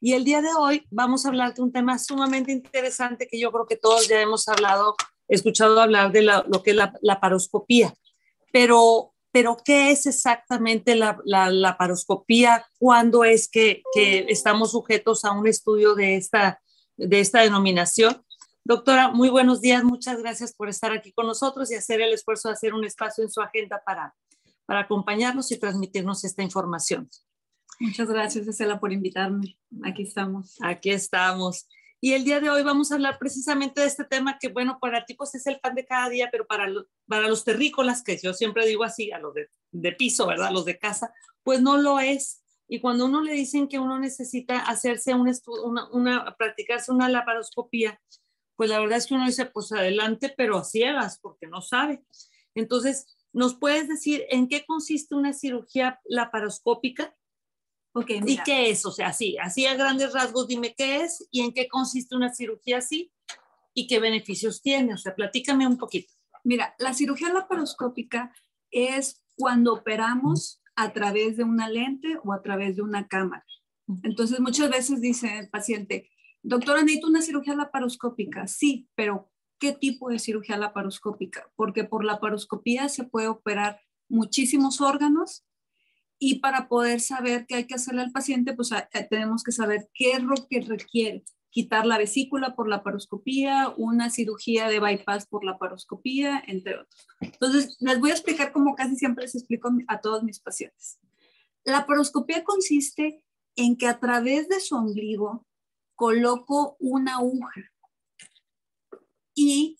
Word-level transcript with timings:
Y 0.00 0.12
el 0.12 0.24
día 0.24 0.40
de 0.40 0.54
hoy 0.56 0.86
vamos 0.90 1.24
a 1.24 1.28
hablar 1.28 1.54
de 1.54 1.62
un 1.62 1.72
tema 1.72 1.98
sumamente 1.98 2.52
interesante 2.52 3.26
que 3.28 3.40
yo 3.40 3.50
creo 3.50 3.66
que 3.66 3.76
todos 3.76 4.06
ya 4.06 4.20
hemos 4.20 4.46
hablado, 4.48 4.94
escuchado 5.26 5.80
hablar 5.80 6.12
de 6.12 6.22
lo 6.22 6.62
que 6.62 6.70
es 6.70 6.76
la, 6.76 6.96
la 7.02 7.18
paroscopía. 7.20 7.92
Pero, 8.52 9.13
pero, 9.34 9.56
¿qué 9.64 9.90
es 9.90 10.06
exactamente 10.06 10.94
la, 10.94 11.18
la, 11.24 11.50
la 11.50 11.76
paroscopía? 11.76 12.64
¿Cuándo 12.78 13.24
es 13.24 13.48
que, 13.48 13.82
que, 13.92 14.26
estamos 14.28 14.70
sujetos 14.70 15.24
a 15.24 15.32
un 15.32 15.48
estudio 15.48 15.96
de 15.96 16.14
esta, 16.14 16.62
de 16.96 17.18
esta 17.18 17.40
denominación. 17.40 18.24
Doctora, 18.62 19.10
muy 19.10 19.30
buenos 19.30 19.60
días, 19.60 19.82
muchas 19.82 20.18
gracias 20.18 20.54
por 20.54 20.68
estar 20.68 20.92
aquí 20.92 21.12
con 21.12 21.26
nosotros 21.26 21.72
y 21.72 21.74
hacer 21.74 22.00
el 22.00 22.12
esfuerzo 22.12 22.46
de 22.46 22.54
hacer 22.54 22.74
un 22.74 22.84
espacio 22.84 23.24
en 23.24 23.30
su 23.30 23.40
agenda 23.40 23.82
para, 23.84 24.14
para 24.66 24.82
acompañarnos 24.82 25.50
y 25.50 25.58
transmitirnos 25.58 26.22
esta 26.22 26.44
información. 26.44 27.10
Muchas 27.80 28.08
gracias, 28.08 28.46
Estela, 28.46 28.78
por 28.78 28.92
invitarme. 28.92 29.58
Aquí 29.82 30.04
estamos. 30.04 30.58
Aquí 30.62 30.90
estamos. 30.90 31.66
Y 32.04 32.12
el 32.12 32.22
día 32.22 32.38
de 32.38 32.50
hoy 32.50 32.62
vamos 32.62 32.92
a 32.92 32.96
hablar 32.96 33.18
precisamente 33.18 33.80
de 33.80 33.86
este 33.86 34.04
tema 34.04 34.38
que, 34.38 34.48
bueno, 34.48 34.76
para 34.78 35.06
ti 35.06 35.14
pues 35.14 35.34
es 35.36 35.46
el 35.46 35.58
pan 35.58 35.74
de 35.74 35.86
cada 35.86 36.10
día, 36.10 36.28
pero 36.30 36.46
para, 36.46 36.70
para 37.08 37.28
los 37.28 37.44
terrícolas, 37.44 38.02
que 38.02 38.18
yo 38.22 38.34
siempre 38.34 38.66
digo 38.66 38.84
así, 38.84 39.10
a 39.10 39.18
los 39.18 39.32
de, 39.32 39.92
piso, 39.92 40.26
¿verdad? 40.26 40.50
Los 40.50 40.66
de 40.66 40.78
casa, 40.78 41.14
pues 41.42 41.62
no 41.62 41.78
lo 41.78 42.00
es. 42.00 42.42
Y 42.68 42.82
cuando 42.82 43.06
uno 43.06 43.22
le 43.22 43.32
dicen 43.32 43.68
que 43.68 43.78
uno 43.78 43.98
necesita 43.98 44.58
hacerse 44.58 45.14
un 45.14 45.32
una, 45.64 45.88
una, 45.92 46.36
practicarse 46.36 46.92
una 46.92 47.08
laparoscopía, 47.08 47.98
pues 48.54 48.68
la 48.68 48.80
verdad 48.80 48.98
es 48.98 49.06
que 49.06 49.14
uno 49.14 49.24
dice, 49.24 49.46
pues 49.46 49.72
adelante, 49.72 50.34
pero 50.36 50.58
a 50.58 50.64
ciegas, 50.64 51.18
porque 51.22 51.46
no 51.46 51.62
sabe. 51.62 52.04
Entonces, 52.54 53.16
¿nos 53.32 53.54
puedes 53.54 53.88
decir 53.88 54.26
en 54.28 54.48
qué 54.48 54.66
consiste 54.66 55.14
una 55.14 55.32
cirugía 55.32 56.02
laparoscópica? 56.04 57.16
Okay, 57.96 58.20
¿Y 58.26 58.38
qué 58.38 58.70
es? 58.70 58.84
O 58.86 58.90
sea, 58.90 59.12
sí, 59.12 59.36
así 59.38 59.66
a 59.66 59.76
grandes 59.76 60.12
rasgos, 60.12 60.48
dime 60.48 60.74
qué 60.76 61.02
es 61.02 61.28
y 61.30 61.42
en 61.42 61.52
qué 61.52 61.68
consiste 61.68 62.16
una 62.16 62.34
cirugía 62.34 62.78
así 62.78 63.12
y 63.72 63.86
qué 63.86 64.00
beneficios 64.00 64.62
tiene. 64.62 64.94
O 64.94 64.96
sea, 64.96 65.14
platícame 65.14 65.64
un 65.64 65.78
poquito. 65.78 66.12
Mira, 66.42 66.74
la 66.80 66.92
cirugía 66.92 67.32
laparoscópica 67.32 68.34
es 68.72 69.22
cuando 69.36 69.74
operamos 69.74 70.60
a 70.74 70.92
través 70.92 71.36
de 71.36 71.44
una 71.44 71.68
lente 71.68 72.18
o 72.24 72.32
a 72.32 72.42
través 72.42 72.74
de 72.74 72.82
una 72.82 73.06
cámara. 73.06 73.46
Entonces, 74.02 74.40
muchas 74.40 74.70
veces 74.70 75.00
dice 75.00 75.38
el 75.38 75.48
paciente, 75.48 76.10
doctora, 76.42 76.82
necesito 76.82 77.06
una 77.06 77.22
cirugía 77.22 77.54
laparoscópica. 77.54 78.48
Sí, 78.48 78.88
pero 78.96 79.30
¿qué 79.60 79.72
tipo 79.72 80.10
de 80.10 80.18
cirugía 80.18 80.56
laparoscópica? 80.56 81.48
Porque 81.54 81.84
por 81.84 82.04
la 82.04 82.14
laparoscopía 82.14 82.88
se 82.88 83.04
puede 83.04 83.28
operar 83.28 83.80
muchísimos 84.08 84.80
órganos 84.80 85.44
y 86.26 86.36
para 86.36 86.68
poder 86.68 87.00
saber 87.00 87.44
qué 87.46 87.56
hay 87.56 87.66
que 87.66 87.74
hacerle 87.74 88.00
al 88.00 88.10
paciente, 88.10 88.54
pues 88.54 88.70
tenemos 89.10 89.42
que 89.42 89.52
saber 89.52 89.90
qué 89.92 90.12
es 90.12 90.22
lo 90.22 90.34
que 90.48 90.62
requiere 90.62 91.22
quitar 91.50 91.84
la 91.84 91.98
vesícula 91.98 92.56
por 92.56 92.66
la 92.66 92.82
paroscopía, 92.82 93.74
una 93.76 94.08
cirugía 94.08 94.68
de 94.68 94.80
bypass 94.80 95.26
por 95.26 95.44
la 95.44 95.58
paroscopía, 95.58 96.42
entre 96.46 96.76
otros. 96.76 97.06
Entonces, 97.20 97.76
les 97.78 98.00
voy 98.00 98.10
a 98.10 98.14
explicar 98.14 98.52
como 98.52 98.74
casi 98.74 98.96
siempre 98.96 99.24
les 99.24 99.34
explico 99.34 99.70
a 99.86 100.00
todos 100.00 100.24
mis 100.24 100.40
pacientes. 100.40 100.98
La 101.62 101.84
paroscopía 101.84 102.42
consiste 102.42 103.22
en 103.54 103.76
que 103.76 103.86
a 103.86 104.00
través 104.00 104.48
de 104.48 104.60
su 104.60 104.76
ombligo 104.76 105.46
coloco 105.94 106.76
una 106.80 107.16
aguja 107.16 107.52
y 109.34 109.76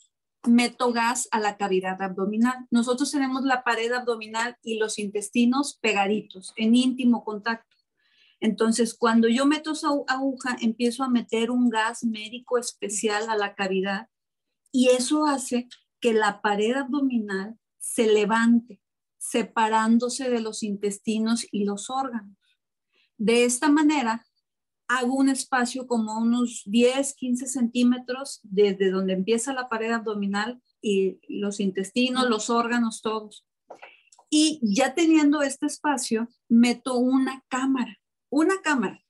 meto 0.46 0.92
gas 0.92 1.28
a 1.30 1.40
la 1.40 1.56
cavidad 1.56 2.00
abdominal. 2.02 2.66
Nosotros 2.70 3.10
tenemos 3.10 3.44
la 3.44 3.64
pared 3.64 3.92
abdominal 3.92 4.56
y 4.62 4.78
los 4.78 4.98
intestinos 4.98 5.78
pegaditos, 5.80 6.52
en 6.56 6.74
íntimo 6.74 7.24
contacto. 7.24 7.76
Entonces, 8.40 8.94
cuando 8.94 9.28
yo 9.28 9.46
meto 9.46 9.72
esa 9.72 9.88
aguja, 10.06 10.56
empiezo 10.60 11.02
a 11.02 11.08
meter 11.08 11.50
un 11.50 11.70
gas 11.70 12.04
médico 12.04 12.58
especial 12.58 13.28
a 13.30 13.36
la 13.36 13.54
cavidad 13.54 14.08
y 14.70 14.88
eso 14.88 15.26
hace 15.26 15.68
que 16.00 16.12
la 16.12 16.42
pared 16.42 16.74
abdominal 16.74 17.58
se 17.78 18.06
levante, 18.06 18.82
separándose 19.18 20.28
de 20.28 20.40
los 20.40 20.62
intestinos 20.62 21.46
y 21.50 21.64
los 21.64 21.88
órganos. 21.88 22.36
De 23.16 23.44
esta 23.44 23.70
manera, 23.70 24.26
hago 24.88 25.14
un 25.14 25.28
espacio 25.28 25.86
como 25.86 26.18
unos 26.18 26.62
10, 26.66 27.14
15 27.14 27.46
centímetros 27.46 28.40
desde 28.42 28.90
donde 28.90 29.14
empieza 29.14 29.54
la 29.54 29.68
pared 29.68 29.92
abdominal 29.92 30.60
y 30.80 31.18
los 31.28 31.60
intestinos, 31.60 32.28
los 32.28 32.50
órganos, 32.50 33.02
todos. 33.02 33.46
Y 34.30 34.60
ya 34.62 34.94
teniendo 34.94 35.42
este 35.42 35.66
espacio, 35.66 36.28
meto 36.48 36.96
una 36.96 37.44
cámara 37.48 37.98
una 38.34 38.60
cámara, 38.62 39.00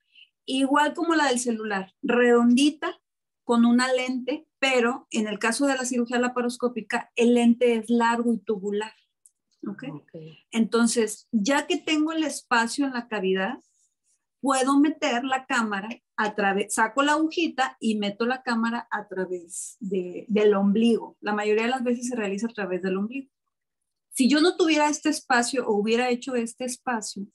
igual 0.44 0.92
como 0.92 1.14
la 1.14 1.28
del 1.28 1.38
celular, 1.38 1.94
redondita, 2.02 3.00
con 3.42 3.64
una 3.64 3.90
lente, 3.92 4.46
pero 4.58 5.06
en 5.10 5.26
el 5.28 5.38
caso 5.38 5.66
de 5.66 5.76
la 5.76 5.84
cirugía 5.84 6.18
laparoscópica, 6.18 7.10
el 7.16 7.34
lente 7.34 7.74
es 7.74 7.88
largo 7.88 8.34
y 8.34 8.38
tubular. 8.38 8.92
¿okay? 9.66 9.90
Entonces, 10.50 11.26
ya 11.30 11.66
que 11.66 11.78
tengo 11.78 12.12
el 12.12 12.24
espacio 12.24 12.86
en 12.86 12.92
la 12.92 13.08
cavidad, 13.08 13.60
puedo 14.44 14.78
meter 14.78 15.24
la 15.24 15.46
cámara 15.46 15.88
a 16.16 16.34
través, 16.34 16.74
saco 16.74 17.02
la 17.02 17.12
agujita 17.12 17.78
y 17.80 17.96
meto 17.96 18.26
la 18.26 18.42
cámara 18.42 18.86
a 18.90 19.08
través 19.08 19.78
de, 19.80 20.26
del 20.28 20.52
ombligo. 20.52 21.16
La 21.22 21.32
mayoría 21.32 21.62
de 21.62 21.70
las 21.70 21.82
veces 21.82 22.08
se 22.08 22.14
realiza 22.14 22.48
a 22.48 22.52
través 22.52 22.82
del 22.82 22.98
ombligo. 22.98 23.30
Si 24.10 24.28
yo 24.28 24.42
no 24.42 24.58
tuviera 24.58 24.90
este 24.90 25.08
espacio 25.08 25.66
o 25.66 25.72
hubiera 25.72 26.10
hecho 26.10 26.34
este 26.34 26.66
espacio, 26.66 27.26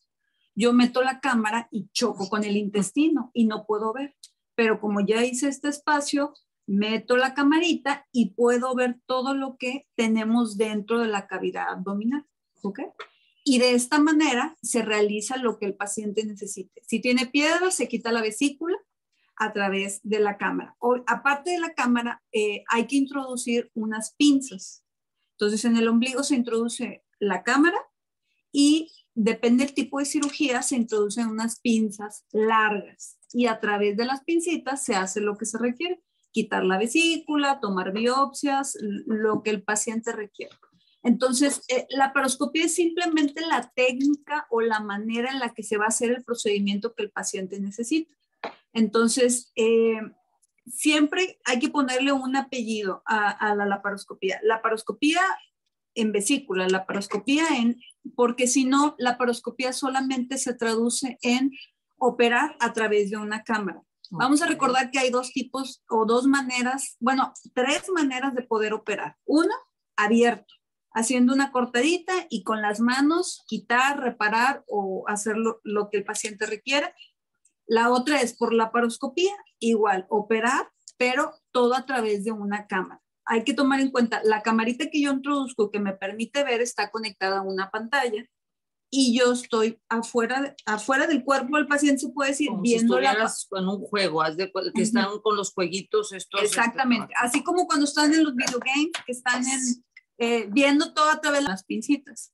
yo 0.54 0.72
meto 0.72 1.02
la 1.02 1.20
cámara 1.20 1.68
y 1.72 1.90
choco 1.94 2.30
con 2.30 2.44
el 2.44 2.56
intestino 2.56 3.32
y 3.34 3.48
no 3.48 3.66
puedo 3.66 3.92
ver. 3.92 4.16
Pero 4.54 4.80
como 4.80 5.02
ya 5.02 5.26
hice 5.26 5.48
este 5.48 5.70
espacio, 5.70 6.36
meto 6.68 7.18
la 7.18 7.34
camarita 7.34 8.06
y 8.12 8.36
puedo 8.36 8.76
ver 8.76 9.00
todo 9.08 9.34
lo 9.34 9.58
que 9.58 9.88
tenemos 9.96 10.58
dentro 10.58 11.00
de 11.00 11.08
la 11.08 11.26
cavidad 11.26 11.70
abdominal. 11.70 12.24
¿Ok? 12.62 12.82
Y 13.50 13.58
de 13.58 13.74
esta 13.74 13.98
manera 13.98 14.56
se 14.62 14.84
realiza 14.84 15.36
lo 15.38 15.58
que 15.58 15.66
el 15.66 15.74
paciente 15.74 16.24
necesite. 16.24 16.84
Si 16.86 17.02
tiene 17.02 17.26
piedra, 17.26 17.72
se 17.72 17.88
quita 17.88 18.12
la 18.12 18.22
vesícula 18.22 18.78
a 19.38 19.54
través 19.54 20.02
de 20.04 20.20
la 20.20 20.38
cámara. 20.38 20.76
O, 20.78 20.98
aparte 21.08 21.50
de 21.50 21.60
la 21.60 21.74
cámara, 21.74 22.22
eh, 22.32 22.64
hay 22.68 22.86
que 22.86 22.98
introducir 22.98 23.72
unas 23.74 24.14
pinzas. 24.14 24.84
Entonces, 25.32 25.66
en 25.66 25.78
el 25.78 25.88
ombligo 25.88 26.22
se 26.22 26.36
introduce 26.36 27.04
la 27.18 27.42
cámara 27.42 27.80
y 28.52 28.92
depende 29.16 29.66
del 29.66 29.74
tipo 29.74 29.98
de 29.98 30.06
cirugía, 30.06 30.62
se 30.62 30.76
introducen 30.76 31.28
unas 31.28 31.60
pinzas 31.60 32.26
largas 32.32 33.18
y 33.34 33.48
a 33.48 33.60
través 33.60 33.98
de 33.98 34.06
las 34.06 34.24
pincitas 34.24 34.86
se 34.86 34.94
hace 34.94 35.22
lo 35.22 35.38
que 35.38 35.48
se 35.48 35.58
requiere, 35.58 36.04
quitar 36.30 36.64
la 36.66 36.78
vesícula, 36.78 37.60
tomar 37.60 37.94
biopsias, 37.94 38.78
lo 39.08 39.42
que 39.42 39.50
el 39.50 39.64
paciente 39.64 40.12
requiere. 40.12 40.54
Entonces, 41.04 41.62
eh, 41.70 41.88
la 41.90 42.12
paroscopía 42.14 42.66
es 42.66 42.76
simplemente 42.76 43.42
la 43.46 43.72
técnica 43.76 44.48
o 44.50 44.62
la 44.62 44.80
manera 44.80 45.32
en 45.32 45.40
la 45.40 45.54
que 45.54 45.64
se 45.64 45.78
va 45.78 45.86
a 45.86 45.90
hacer 45.90 46.12
el 46.12 46.24
procedimiento 46.24 46.94
que 46.94 47.04
el 47.04 47.12
paciente 47.12 47.60
necesita. 47.60 48.14
Entonces, 48.74 49.52
eh, 49.56 50.02
siempre 50.68 51.40
hay 51.46 51.60
que 51.60 51.70
ponerle 51.70 52.12
un 52.12 52.36
apellido 52.36 53.02
a, 53.06 53.56
la 53.56 53.66
laparoscopía. 53.66 54.40
Laparoscopía 54.44 55.22
en 55.96 56.12
vesícula, 56.12 56.68
laparoscopía 56.68 57.48
en, 57.58 57.82
porque 58.16 58.48
si 58.48 58.66
no, 58.66 58.96
la 58.98 59.12
laparoscopía 59.12 59.74
solamente 59.74 60.38
se 60.38 60.54
traduce 60.54 61.18
en 61.22 61.52
operar 61.98 62.56
a 62.60 62.74
través 62.74 63.10
de 63.10 63.18
una 63.18 63.44
cámara. 63.44 63.82
Vamos 64.12 64.42
a 64.42 64.48
recordar 64.48 64.90
que 64.90 65.00
hay 65.00 65.12
dos 65.12 65.32
tipos 65.32 65.84
o 65.88 66.06
dos 66.06 66.26
maneras, 66.26 66.98
bueno, 67.00 67.32
tres 67.54 67.90
maneras 67.94 68.34
de 68.34 68.42
poder 68.42 68.74
operar. 68.74 69.18
Una, 69.26 69.54
abierto, 69.96 70.56
haciendo 70.92 71.34
una 71.34 71.52
cortadita 71.52 72.14
y 72.30 72.44
con 72.44 72.62
las 72.62 72.80
manos 72.80 73.44
quitar, 73.48 74.00
reparar 74.00 74.64
o 74.68 75.04
hacer 75.08 75.38
lo, 75.38 75.62
lo 75.64 75.90
que 75.90 75.98
el 75.98 76.04
paciente 76.04 76.46
requiera. 76.46 76.94
La 77.68 77.92
otra 77.92 78.22
es 78.22 78.36
por 78.36 78.54
la 78.54 78.72
paroscopía, 78.72 79.36
igual, 79.60 80.08
operar, 80.10 80.72
pero 80.98 81.34
todo 81.52 81.76
a 81.76 81.86
través 81.86 82.24
de 82.24 82.32
una 82.32 82.68
cámara. 82.68 83.02
Hay 83.26 83.44
que 83.44 83.54
tomar 83.54 83.80
en 83.80 83.92
cuenta, 83.92 84.22
la 84.24 84.42
camarita 84.42 84.90
que 84.90 85.02
yo 85.02 85.12
introduzco 85.12 85.70
que 85.70 85.80
me 85.80 85.94
permite 85.94 86.44
ver 86.44 86.62
está 86.62 86.90
conectada 86.90 87.40
a 87.40 87.44
una 87.44 87.70
pantalla 87.70 88.26
y 88.92 89.18
yo 89.18 89.34
estoy 89.34 89.80
afuera, 89.88 90.56
afuera 90.66 91.06
del 91.06 91.24
cuerpo 91.24 91.58
del 91.58 91.68
paciente, 91.68 92.00
se 92.00 92.10
puede 92.10 92.32
decir, 92.32 92.50
viendo 92.62 92.98
si 92.98 93.04
la... 93.04 93.32
con 93.50 93.70
un 93.70 93.82
juego, 93.82 94.24
que 94.74 94.82
están 94.82 95.20
con 95.22 95.38
los 95.38 95.54
jueguitos 95.54 96.12
estos. 96.12 96.42
Este, 96.42 96.60
Exactamente, 96.60 97.14
así 97.18 97.44
como 97.44 97.68
cuando 97.68 97.86
están 97.86 98.12
en 98.14 98.24
los 98.24 98.36
videogames, 98.36 98.90
que 99.06 99.12
están 99.12 99.44
en, 99.46 99.86
eh, 100.20 100.48
viendo 100.52 100.94
todo 100.94 101.10
a 101.10 101.22
través 101.22 101.42
de 101.42 101.50
las 101.50 101.64
pincitas. 101.64 102.34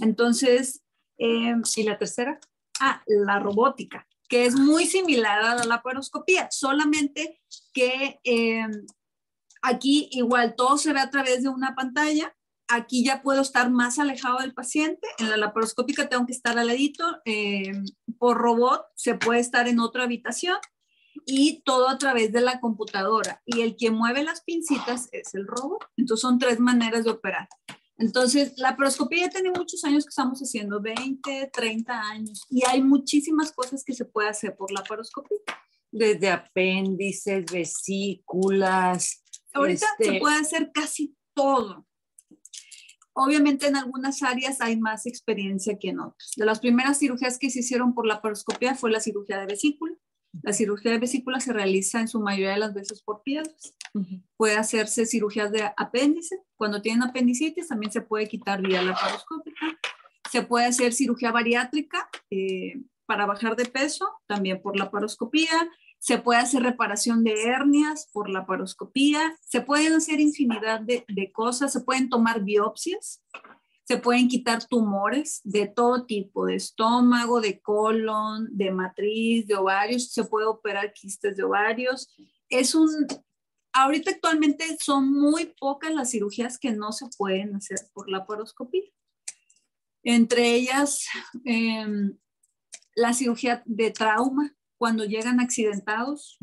Entonces... 0.00 0.82
Eh, 1.18 1.54
¿Y 1.76 1.82
la 1.84 1.98
tercera? 1.98 2.40
Ah, 2.80 3.02
la 3.06 3.38
robótica 3.38 4.06
que 4.32 4.46
es 4.46 4.54
muy 4.54 4.86
similar 4.86 5.44
a 5.44 5.54
la 5.56 5.64
laparoscopía, 5.64 6.48
solamente 6.50 7.42
que 7.74 8.18
eh, 8.24 8.66
aquí 9.60 10.08
igual 10.12 10.54
todo 10.56 10.78
se 10.78 10.94
ve 10.94 11.00
a 11.00 11.10
través 11.10 11.42
de 11.42 11.50
una 11.50 11.74
pantalla. 11.74 12.34
Aquí 12.66 13.04
ya 13.04 13.20
puedo 13.20 13.42
estar 13.42 13.70
más 13.70 13.98
alejado 13.98 14.38
del 14.38 14.54
paciente. 14.54 15.06
En 15.18 15.28
la 15.28 15.36
laparoscópica 15.36 16.08
tengo 16.08 16.24
que 16.24 16.32
estar 16.32 16.58
al 16.58 16.68
ladito. 16.68 17.04
Eh, 17.26 17.72
por 18.18 18.38
robot 18.38 18.86
se 18.96 19.16
puede 19.16 19.40
estar 19.40 19.68
en 19.68 19.80
otra 19.80 20.04
habitación 20.04 20.56
y 21.26 21.62
todo 21.62 21.88
a 21.88 21.98
través 21.98 22.32
de 22.32 22.40
la 22.40 22.60
computadora. 22.60 23.42
Y 23.46 23.60
el 23.60 23.76
que 23.76 23.90
mueve 23.90 24.24
las 24.24 24.42
pincitas 24.42 25.08
es 25.12 25.34
el 25.34 25.46
robot. 25.46 25.84
Entonces 25.96 26.22
son 26.22 26.38
tres 26.38 26.60
maneras 26.60 27.04
de 27.04 27.10
operar. 27.10 27.48
Entonces, 27.98 28.54
la 28.56 28.76
paroscopía 28.76 29.26
ya 29.26 29.30
tiene 29.30 29.50
muchos 29.50 29.84
años 29.84 30.04
que 30.04 30.08
estamos 30.08 30.40
haciendo, 30.40 30.80
20, 30.80 31.50
30 31.52 32.00
años, 32.00 32.44
y 32.50 32.66
hay 32.66 32.82
muchísimas 32.82 33.52
cosas 33.52 33.84
que 33.84 33.94
se 33.94 34.04
puede 34.04 34.28
hacer 34.28 34.56
por 34.56 34.72
la 34.72 34.82
paroscopía. 34.82 35.38
Desde 35.92 36.30
apéndices, 36.30 37.44
vesículas. 37.44 39.22
Ahorita 39.52 39.86
se 39.98 40.04
este 40.04 40.20
puede 40.20 40.36
hacer 40.36 40.72
casi 40.72 41.14
todo. 41.32 41.86
Obviamente 43.12 43.66
en 43.66 43.76
algunas 43.76 44.22
áreas 44.22 44.60
hay 44.60 44.80
más 44.80 45.06
experiencia 45.06 45.78
que 45.78 45.90
en 45.90 46.00
otras. 46.00 46.32
De 46.34 46.46
las 46.46 46.60
primeras 46.60 46.98
cirugías 46.98 47.38
que 47.38 47.50
se 47.50 47.60
hicieron 47.60 47.94
por 47.94 48.06
la 48.06 48.22
paroscopía 48.22 48.74
fue 48.74 48.90
la 48.90 49.00
cirugía 49.00 49.38
de 49.38 49.46
vesícula. 49.46 49.94
La 50.40 50.52
cirugía 50.52 50.92
de 50.92 50.98
vesícula 50.98 51.40
se 51.40 51.52
realiza 51.52 52.00
en 52.00 52.08
su 52.08 52.20
mayoría 52.20 52.52
de 52.52 52.58
las 52.58 52.72
veces 52.72 53.02
por 53.02 53.22
piedras. 53.22 53.74
Puede 54.36 54.56
hacerse 54.56 55.04
cirugías 55.04 55.52
de 55.52 55.70
apéndice. 55.76 56.40
Cuando 56.56 56.80
tienen 56.80 57.02
apendicitis 57.02 57.68
también 57.68 57.92
se 57.92 58.00
puede 58.00 58.28
quitar 58.28 58.62
vía 58.62 58.82
laparoscópica. 58.82 59.78
Se 60.30 60.42
puede 60.42 60.66
hacer 60.66 60.94
cirugía 60.94 61.30
bariátrica 61.32 62.08
eh, 62.30 62.80
para 63.04 63.26
bajar 63.26 63.56
de 63.56 63.66
peso, 63.66 64.08
también 64.26 64.62
por 64.62 64.76
la 64.76 64.86
laparoscopía. 64.86 65.70
Se 65.98 66.18
puede 66.18 66.40
hacer 66.40 66.62
reparación 66.62 67.22
de 67.22 67.42
hernias 67.44 68.08
por 68.12 68.30
la 68.30 68.40
laparoscopía. 68.40 69.36
Se 69.42 69.60
pueden 69.60 69.92
hacer 69.92 70.18
infinidad 70.18 70.80
de, 70.80 71.04
de 71.08 71.30
cosas. 71.30 71.72
Se 71.72 71.80
pueden 71.80 72.08
tomar 72.08 72.42
biopsias 72.42 73.22
se 73.92 73.98
pueden 73.98 74.26
quitar 74.26 74.66
tumores 74.66 75.42
de 75.44 75.66
todo 75.66 76.06
tipo, 76.06 76.46
de 76.46 76.54
estómago, 76.54 77.42
de 77.42 77.60
colon, 77.60 78.48
de 78.50 78.70
matriz, 78.70 79.46
de 79.46 79.54
ovarios, 79.54 80.10
se 80.12 80.24
puede 80.24 80.46
operar 80.46 80.94
quistes 80.94 81.36
de 81.36 81.42
ovarios. 81.42 82.08
Es 82.48 82.74
un, 82.74 83.06
ahorita 83.74 84.12
actualmente 84.12 84.64
son 84.80 85.12
muy 85.12 85.52
pocas 85.60 85.92
las 85.92 86.10
cirugías 86.10 86.58
que 86.58 86.70
no 86.70 86.92
se 86.92 87.04
pueden 87.18 87.54
hacer 87.54 87.80
por 87.92 88.08
la 88.08 88.24
paroscopía. 88.24 88.88
Entre 90.02 90.54
ellas, 90.54 91.04
em, 91.44 92.16
la 92.94 93.12
cirugía 93.12 93.62
de 93.66 93.90
trauma, 93.90 94.56
cuando 94.78 95.04
llegan 95.04 95.38
accidentados, 95.38 96.38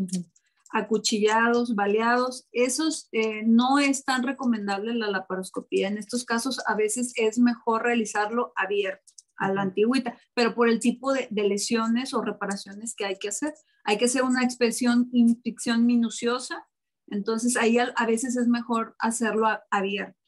acuchillados, 0.70 1.76
baleados, 1.76 2.48
esos 2.52 3.10
eh, 3.12 3.44
no 3.46 3.80
es 3.80 4.04
tan 4.06 4.24
recomendable 4.24 4.94
la 4.94 5.10
laparoscopía. 5.10 5.88
En 5.88 5.98
estos 5.98 6.26
casos 6.26 6.62
a 6.66 6.76
veces 6.76 7.14
es 7.16 7.40
mejor 7.40 7.84
realizarlo 7.84 8.54
abierto 8.56 9.14
a 9.38 9.52
la 9.52 9.62
antigüita, 9.62 10.18
pero 10.34 10.54
por 10.54 10.70
el 10.70 10.80
tipo 10.80 11.14
de, 11.14 11.28
lesiones 11.32 12.14
o 12.14 12.22
reparaciones 12.22 12.94
que 12.96 13.06
hay 13.06 13.18
que 13.18 13.30
hacer. 13.30 13.54
Hay 13.84 13.98
que 13.98 14.06
hacer 14.06 14.24
una 14.24 14.44
inspección, 14.44 15.10
inspección 15.14 15.86
minuciosa, 15.86 16.68
entonces 17.08 17.58
ahí 17.58 17.80
a, 17.80 17.94
a 17.96 18.06
veces 18.06 18.36
es 18.38 18.48
mejor 18.48 18.96
hacerlo 19.00 19.48
abierto 19.72 20.20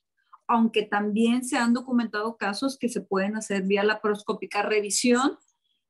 aunque 0.47 0.83
también 0.83 1.45
se 1.45 1.57
han 1.57 1.71
documentado 1.71 2.35
casos 2.35 2.77
que 2.77 2.89
se 2.89 2.99
pueden 2.99 3.37
hacer 3.37 3.63
vía 3.63 3.85
laparoscópica 3.85 4.61
revisión 4.61 5.37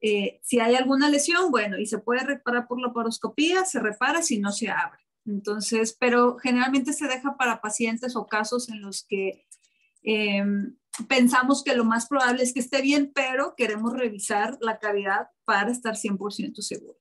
eh, 0.01 0.39
si 0.44 0.59
hay 0.59 0.75
alguna 0.75 1.09
lesión, 1.09 1.51
bueno, 1.51 1.77
y 1.77 1.86
se 1.86 2.00
puede 2.00 2.25
reparar 2.25 2.68
por 2.68 2.81
la 2.81 2.92
paroscopía, 2.92 3.65
se 3.65 3.80
repara 3.80 4.24
si 4.24 4.39
no 4.39 4.51
se 4.51 4.69
abre. 4.69 5.00
Entonces, 5.25 5.95
pero 6.00 6.38
generalmente 6.38 6.94
se 6.94 7.07
deja 7.07 7.38
para 7.38 7.62
pacientes 7.62 8.15
o 8.15 8.25
casos 8.25 8.69
en 8.69 8.81
los 8.81 9.06
que 9.06 9.45
em, 10.01 10.75
pensamos 11.07 11.63
que 11.63 11.75
lo 11.75 11.86
más 11.86 12.07
probable 12.07 12.42
es 12.42 12.53
que 12.53 12.59
esté 12.59 12.81
bien, 12.81 13.12
pero 13.13 13.53
queremos 13.56 13.94
revisar 13.94 14.57
la 14.59 14.80
cavidad 14.80 15.27
para 15.45 15.71
estar 15.71 15.95
100% 15.95 16.62
seguros. 16.62 16.97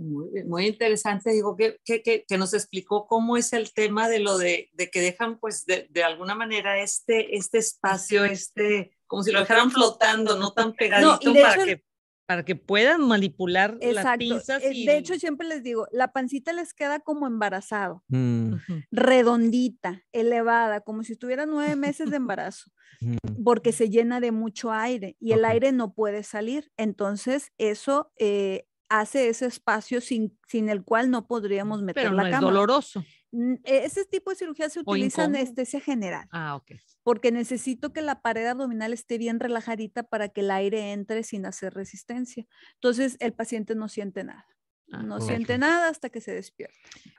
Muy, 0.00 0.66
interesante, 0.66 1.30
digo, 1.30 1.56
que, 1.56 1.80
que, 1.84 2.02
que, 2.02 2.38
nos 2.38 2.54
explicó 2.54 3.06
cómo 3.08 3.36
es 3.36 3.52
el 3.52 3.72
tema 3.72 4.08
de 4.08 4.20
lo 4.20 4.38
de, 4.38 4.70
de 4.74 4.90
que 4.90 5.00
dejan, 5.00 5.40
pues, 5.40 5.64
de, 5.64 5.88
de, 5.90 6.04
alguna 6.04 6.36
manera 6.36 6.80
este, 6.80 7.36
este 7.36 7.58
espacio, 7.58 8.24
este, 8.24 8.92
como 9.08 9.24
si 9.24 9.32
lo 9.32 9.40
dejaran 9.40 9.72
flotando, 9.72 10.38
no 10.38 10.52
tan 10.52 10.74
pegadito 10.74 11.34
para 11.34 11.64
que 11.64 11.88
para 12.28 12.44
que 12.44 12.56
puedan 12.56 13.08
manipular 13.08 13.78
las 13.80 14.18
pinzas. 14.18 14.62
Eh, 14.62 14.84
de 14.84 14.98
hecho, 14.98 15.14
siempre 15.14 15.48
les 15.48 15.62
digo, 15.62 15.88
la 15.90 16.12
pancita 16.12 16.52
les 16.52 16.74
queda 16.74 17.00
como 17.00 17.26
embarazado, 17.26 18.04
mm. 18.08 18.52
redondita, 18.90 20.04
elevada, 20.12 20.82
como 20.82 21.04
si 21.04 21.12
estuviera 21.14 21.46
nueve 21.46 21.74
meses 21.74 22.10
de 22.10 22.16
embarazo, 22.18 22.70
mm. 23.00 23.42
porque 23.42 23.72
se 23.72 23.88
llena 23.88 24.20
de 24.20 24.30
mucho 24.30 24.72
aire 24.72 25.16
y 25.18 25.32
el 25.32 25.46
aire 25.46 25.72
no 25.72 25.94
puede 25.94 26.22
salir. 26.22 26.70
Entonces, 26.76 27.50
eso 27.56 28.12
eh, 28.18 28.66
hace 28.90 29.30
ese 29.30 29.46
espacio 29.46 30.02
sin, 30.02 30.38
sin 30.46 30.68
el 30.68 30.84
cual 30.84 31.10
no 31.10 31.26
podríamos 31.26 31.80
meter 31.80 32.02
Pero 32.04 32.14
no 32.14 32.24
la 32.24 32.28
es 32.28 32.40
doloroso. 32.40 33.06
E, 33.32 33.84
ese 33.84 34.04
tipo 34.04 34.30
de 34.30 34.36
cirugía 34.36 34.68
se 34.68 34.80
utiliza 34.80 35.24
en 35.24 35.36
anestesia 35.36 35.80
general. 35.80 36.26
Ah, 36.30 36.56
ok. 36.56 36.72
Porque 37.02 37.32
necesito 37.32 37.92
que 37.92 38.02
la 38.02 38.22
pared 38.22 38.46
abdominal 38.46 38.92
esté 38.92 39.18
bien 39.18 39.40
relajadita 39.40 40.02
para 40.02 40.28
que 40.28 40.40
el 40.40 40.50
aire 40.50 40.92
entre 40.92 41.22
sin 41.22 41.46
hacer 41.46 41.74
resistencia. 41.74 42.46
Entonces, 42.74 43.16
el 43.20 43.32
paciente 43.32 43.74
no 43.74 43.88
siente 43.88 44.24
nada. 44.24 44.46
Ah, 44.90 45.02
no 45.02 45.20
siente 45.20 45.58
nada 45.58 45.90
hasta 45.90 46.08
que 46.08 46.20
se 46.20 46.32
despierta. 46.32 46.74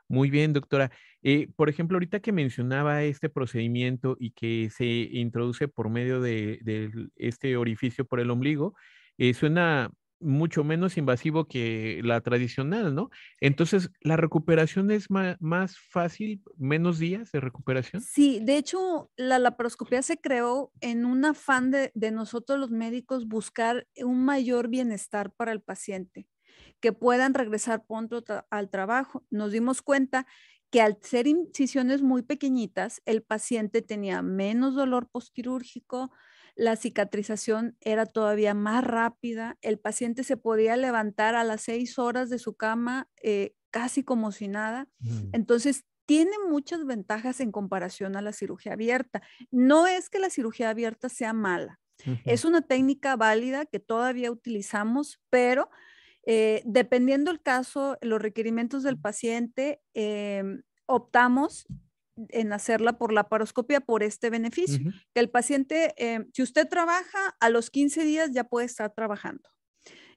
Muy 0.08 0.28
bien, 0.28 0.52
doctora. 0.52 0.90
Eh, 1.22 1.48
por 1.54 1.68
ejemplo, 1.68 1.96
ahorita 1.96 2.18
que 2.18 2.32
mencionaba 2.32 3.04
este 3.04 3.28
procedimiento 3.28 4.16
y 4.18 4.32
que 4.32 4.70
se 4.70 4.86
introduce 4.86 5.68
por 5.68 5.88
medio 5.88 6.20
de, 6.20 6.60
este 7.14 7.56
orificio 7.56 8.04
por 8.04 8.18
el 8.18 8.30
ombligo, 8.30 8.74
eh, 9.18 9.34
suena 9.34 9.92
mucho 10.20 10.64
menos 10.64 10.96
invasivo 10.96 11.46
que 11.46 12.00
la 12.04 12.20
tradicional, 12.20 12.94
¿no? 12.94 13.10
Entonces, 13.40 13.90
¿la 14.00 14.16
recuperación 14.16 14.90
es 14.90 15.10
más, 15.10 15.78
fácil, 15.78 16.42
menos 16.56 16.98
días 16.98 17.32
de 17.32 17.40
recuperación? 17.40 18.02
Sí, 18.02 18.40
de 18.42 18.56
hecho, 18.56 19.10
la 19.16 19.38
laparoscopía 19.38 20.02
se 20.02 20.18
creó 20.18 20.72
en 20.80 21.04
un 21.04 21.24
afán 21.24 21.70
de, 21.70 21.90
nosotros 22.10 22.58
los 22.58 22.70
médicos 22.70 23.28
buscar 23.28 23.86
un 23.96 24.24
mayor 24.24 24.68
bienestar 24.68 25.32
para 25.32 25.52
el 25.52 25.62
paciente, 25.62 26.28
que 26.80 26.92
puedan 26.92 27.34
regresar 27.34 27.84
pronto 27.86 28.24
al 28.50 28.70
trabajo. 28.70 29.24
Nos 29.30 29.52
dimos 29.52 29.82
cuenta 29.82 30.26
que 30.70 30.80
al 30.80 30.98
ser 31.02 31.26
incisiones 31.26 32.02
muy 32.02 32.22
pequeñitas, 32.22 33.02
el 33.04 33.22
paciente 33.22 33.82
tenía 33.82 34.22
menos 34.22 34.74
dolor 34.74 35.08
postquirúrgico, 35.10 36.12
la 36.56 36.76
cicatrización 36.76 37.76
era 37.80 38.06
todavía 38.06 38.54
más 38.54 38.84
rápida, 38.84 39.56
el 39.62 39.78
paciente 39.78 40.24
se 40.24 40.36
podía 40.36 40.76
levantar 40.76 41.34
a 41.34 41.44
las 41.44 41.62
seis 41.62 41.98
horas 41.98 42.30
de 42.30 42.38
su 42.38 42.54
cama 42.56 43.08
eh, 43.22 43.54
casi 43.70 44.02
como 44.04 44.32
si 44.32 44.48
nada. 44.48 44.88
Mm. 45.00 45.30
Entonces, 45.32 45.84
tiene 46.06 46.32
muchas 46.48 46.84
ventajas 46.86 47.40
en 47.40 47.52
comparación 47.52 48.16
a 48.16 48.22
la 48.22 48.32
cirugía 48.32 48.72
abierta. 48.72 49.22
No 49.52 49.86
es 49.86 50.10
que 50.10 50.18
la 50.18 50.30
cirugía 50.30 50.70
abierta 50.70 51.08
sea 51.08 51.32
mala, 51.32 51.78
es 52.24 52.44
una 52.46 52.62
técnica 52.62 53.14
válida 53.16 53.66
que 53.66 53.78
todavía 53.80 54.30
utilizamos, 54.32 55.20
pero 55.30 55.70
Eh, 56.26 56.62
dependiendo 56.66 57.30
el 57.30 57.40
caso, 57.40 57.96
los 58.02 58.20
requerimientos 58.20 58.82
del 58.82 58.98
paciente, 59.00 59.80
em, 59.94 60.62
optamos 60.86 61.66
en 62.28 62.52
hacerla 62.52 62.98
por 62.98 63.12
la 63.12 63.28
paroscopia 63.28 63.80
por 63.80 64.02
este 64.02 64.30
beneficio, 64.30 64.82
que 65.14 65.20
el 65.20 65.30
paciente, 65.30 65.94
em, 65.96 66.28
si 66.32 66.42
usted 66.42 66.68
trabaja, 66.68 67.36
a 67.40 67.48
los 67.50 67.70
15 67.70 68.04
días 68.04 68.30
ya 68.32 68.44
puede 68.44 68.66
estar 68.66 68.92
trabajando. 68.94 69.48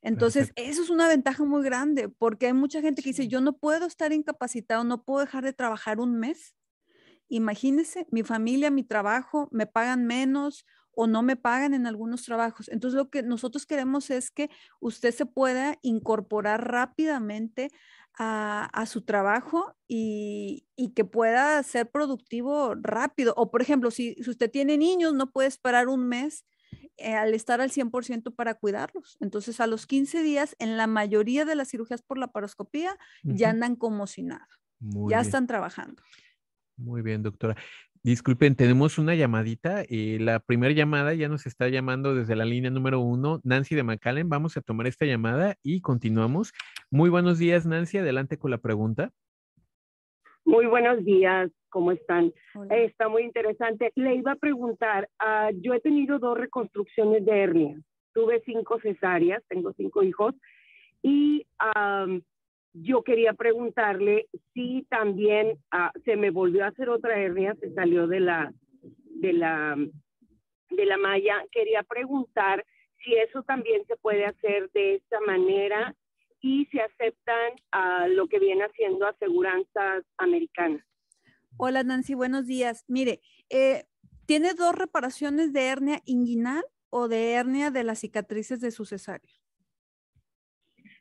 Entonces, 0.02 0.52
eso 0.56 0.84
es 0.84 0.90
una 0.90 1.08
ventaja 1.08 1.46
muy 1.46 1.64
grande, 1.64 2.10
porque 2.10 2.48
hay 2.48 2.54
mucha 2.54 2.82
gente 2.82 3.02
que 3.02 3.10
dice, 3.10 3.30
yo 3.30 3.40
no 3.40 3.58
puedo 3.58 3.86
estar 3.86 4.12
incapacitado, 4.12 4.84
no 4.84 5.04
puedo 5.04 5.22
dejar 5.22 5.46
de 5.46 5.54
trabajar 5.54 6.00
un 6.00 6.20
mes. 6.20 6.56
Imagínese, 7.30 8.06
mi 8.12 8.24
familia, 8.24 8.70
mi 8.70 8.84
trabajo, 8.84 9.48
me 9.52 9.66
pagan 9.66 10.06
menos 10.06 10.66
o 10.96 11.08
no 11.08 11.24
me 11.24 11.36
pagan 11.36 11.74
en 11.74 11.88
algunos 11.88 12.24
trabajos. 12.24 12.70
Entonces, 12.70 12.98
lo 12.98 13.10
que 13.10 13.24
nosotros 13.24 13.66
queremos 13.66 14.10
es 14.10 14.30
que 14.30 14.50
usted 14.80 15.14
se 15.14 15.26
pueda 15.26 15.80
incorporar 15.82 16.70
rápidamente 16.70 17.70
a, 18.18 18.86
su 18.86 19.02
trabajo 19.02 19.76
y, 19.88 20.66
que 20.96 21.06
pueda 21.06 21.62
ser 21.64 21.90
productivo 21.90 22.76
rápido. 22.76 23.34
O, 23.38 23.52
por 23.52 23.62
ejemplo, 23.62 23.92
si, 23.92 24.16
usted 24.28 24.52
tiene 24.52 24.78
niños, 24.78 25.14
no 25.14 25.32
puede 25.32 25.48
esperar 25.48 25.88
un 25.88 26.08
mes 26.08 26.46
eh, 26.98 27.16
al 27.16 27.34
estar 27.34 27.62
al 27.62 27.72
100% 27.72 28.36
para 28.36 28.54
cuidarlos. 28.56 29.18
Entonces, 29.20 29.60
a 29.60 29.68
los 29.68 29.88
15 29.88 30.22
días, 30.22 30.56
en 30.60 30.78
la 30.78 30.88
mayoría 30.88 31.46
de 31.46 31.56
las 31.56 31.70
cirugías 31.70 32.02
por 32.02 32.18
la 32.18 32.28
paroscopía, 32.28 32.98
ya 33.24 33.50
andan 33.50 33.76
como 33.76 34.08
si 34.08 34.24
nada. 34.24 34.48
ya 34.80 35.22
están 35.22 35.48
trabajando. 35.48 36.04
Muy 36.78 37.02
bien, 37.02 37.24
doctora. 37.24 37.56
Disculpen, 38.06 38.56
tenemos 38.56 38.98
una 38.98 39.16
llamadita. 39.16 39.84
Eh, 39.88 40.18
la 40.20 40.42
primera 40.42 40.74
llamada 40.74 41.14
ya 41.14 41.30
nos 41.30 41.46
está 41.46 41.70
llamando 41.70 42.14
desde 42.14 42.36
la 42.36 42.44
línea 42.44 42.70
número 42.70 43.00
uno, 43.00 43.40
Nancy 43.46 43.76
de 43.76 43.84
McAllen. 43.84 44.28
Vamos 44.28 44.58
a 44.58 44.62
tomar 44.62 44.88
esta 44.88 45.06
llamada 45.06 45.56
y 45.64 45.80
continuamos. 45.80 46.52
Muy 46.94 47.10
buenos 47.10 47.40
días, 47.40 47.66
Nancy. 47.66 47.98
Adelante 47.98 48.38
con 48.38 48.52
la 48.52 48.60
pregunta. 48.60 49.12
Muy 50.46 50.68
buenos 50.68 51.04
días, 51.04 51.50
¿cómo 51.70 51.92
están? 51.92 52.32
está 52.70 53.10
muy 53.10 53.24
interesante. 53.24 53.92
Le 53.96 54.14
iba 54.14 54.34
a 54.34 54.36
preguntar, 54.36 55.10
ah, 55.18 55.50
yo 55.56 55.74
he 55.74 55.80
tenido 55.80 56.20
dos 56.20 56.38
reconstrucciones 56.38 57.26
de 57.26 57.32
hernia. 57.32 57.82
Tuve 58.14 58.44
cinco 58.46 58.80
cesáreas, 58.80 59.44
tengo 59.48 59.74
cinco 59.74 60.04
hijos 60.04 60.36
y 61.02 61.48
yo 62.74 63.02
quería 63.02 63.34
preguntarle 63.34 64.28
si 64.54 64.86
también 64.88 65.58
ah, 65.72 65.92
se 66.06 66.16
me 66.16 66.30
volvió 66.30 66.64
a 66.64 66.68
hacer 66.68 66.90
otra 66.90 67.18
hernia, 67.18 67.56
se 67.60 67.74
salió 67.74 68.06
de 68.06 68.20
la, 68.20 68.54
de 69.20 69.34
la, 69.34 69.76
de 70.70 70.86
la 70.86 70.98
malla. 70.98 71.44
Quería 71.52 71.82
preguntar 71.82 72.64
si 73.04 73.16
eso 73.16 73.42
también 73.42 73.84
se 73.88 73.96
puede 73.96 74.28
hacer 74.28 74.70
de 74.74 74.94
esta 74.94 75.20
manera 75.22 75.96
y 76.44 76.66
si 76.66 76.80
aceptan 76.80 77.54
a 77.72 78.08
lo 78.10 78.28
que 78.28 78.38
viene 78.38 78.66
haciendo 78.66 79.08
aseguranzas 79.08 80.04
americanas. 80.18 80.86
Hola 81.58 81.84
Nancy, 81.84 82.16
buenos 82.16 82.46
días. 82.46 82.84
Mire, 82.90 83.22
eh, 83.50 83.86
¿tiene 84.28 84.54
dos 84.54 84.76
reparaciones 84.76 85.54
de 85.54 85.68
hernia 85.68 86.02
inguinal 86.06 86.64
o 86.90 87.08
de 87.08 87.32
hernia 87.32 87.72
de 87.72 87.86
las 87.86 88.00
cicatrices 88.00 88.60
de 88.60 88.72
su 88.72 88.84
cesárea? 88.84 89.32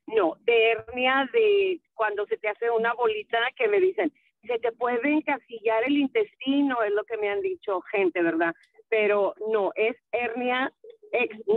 No, 0.06 0.36
de 0.44 0.70
hernia 0.70 1.28
de 1.32 1.80
cuando 1.94 2.24
se 2.26 2.36
te 2.36 2.48
hace 2.48 2.70
una 2.70 2.94
bolita 2.94 3.38
que 3.56 3.66
me 3.66 3.80
dicen, 3.80 4.12
se 4.46 4.58
te 4.60 4.70
puede 4.70 5.12
encasillar 5.12 5.82
el 5.84 5.96
intestino, 5.96 6.84
es 6.84 6.92
lo 6.92 7.04
que 7.04 7.16
me 7.16 7.28
han 7.28 7.40
dicho 7.40 7.80
gente, 7.80 8.22
¿verdad? 8.22 8.54
Pero 8.88 9.34
no, 9.50 9.72
es 9.74 9.96
hernia, 10.12 10.72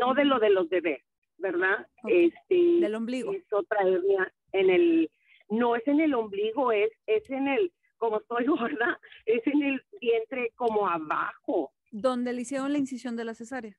no 0.02 0.16
de 0.16 0.26
lo 0.26 0.40
de 0.40 0.50
los 0.50 0.70
bebés, 0.70 1.05
¿verdad? 1.38 1.88
Este, 2.08 2.56
Del 2.56 2.96
ombligo. 2.96 3.32
Es 3.32 3.52
otra 3.52 3.82
hernia 3.82 4.32
en 4.52 4.70
el, 4.70 5.12
no 5.50 5.76
es 5.76 5.88
en 5.88 6.00
el 6.00 6.14
ombligo, 6.14 6.72
es, 6.72 6.92
es 7.06 7.30
en 7.30 7.48
el, 7.48 7.72
como 7.98 8.20
estoy 8.20 8.46
gorda, 8.48 9.00
es 9.26 9.46
en 9.48 9.64
el 9.64 9.82
vientre 10.00 10.52
como 10.56 10.88
abajo. 10.88 11.72
¿Dónde 11.92 12.34
le 12.34 12.42
hicieron 12.42 12.72
la 12.72 12.78
incisión 12.78 13.16
de 13.16 13.26
la 13.26 13.36
cesárea? 13.36 13.78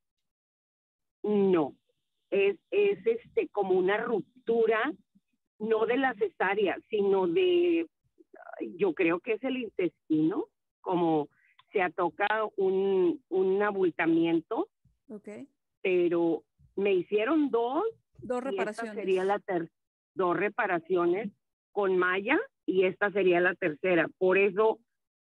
No, 1.22 1.74
es, 2.30 2.56
es 2.70 3.04
este 3.06 3.48
como 3.48 3.74
una 3.74 3.98
ruptura, 3.98 4.92
no 5.58 5.86
de 5.86 5.96
la 5.96 6.14
cesárea, 6.14 6.78
sino 6.88 7.26
de, 7.26 7.86
yo 8.76 8.94
creo 8.94 9.20
que 9.20 9.32
es 9.34 9.44
el 9.44 9.56
intestino, 9.56 10.46
como 10.80 11.28
se 11.72 11.82
atoca 11.82 12.26
un, 12.56 13.22
un 13.28 13.62
abultamiento. 13.62 14.68
Okay. 15.08 15.48
Pero 15.82 16.44
me 16.76 16.94
hicieron 16.94 17.50
dos. 17.50 17.84
Dos 18.18 18.42
reparaciones. 18.42 18.94
sería 18.94 19.24
la 19.24 19.38
ter 19.40 19.68
dos 20.16 20.36
reparaciones 20.36 21.30
con 21.72 21.96
malla 21.96 22.40
y 22.64 22.84
esta 22.84 23.12
sería 23.12 23.40
la 23.40 23.54
tercera. 23.54 24.08
Por 24.18 24.38
eso 24.38 24.80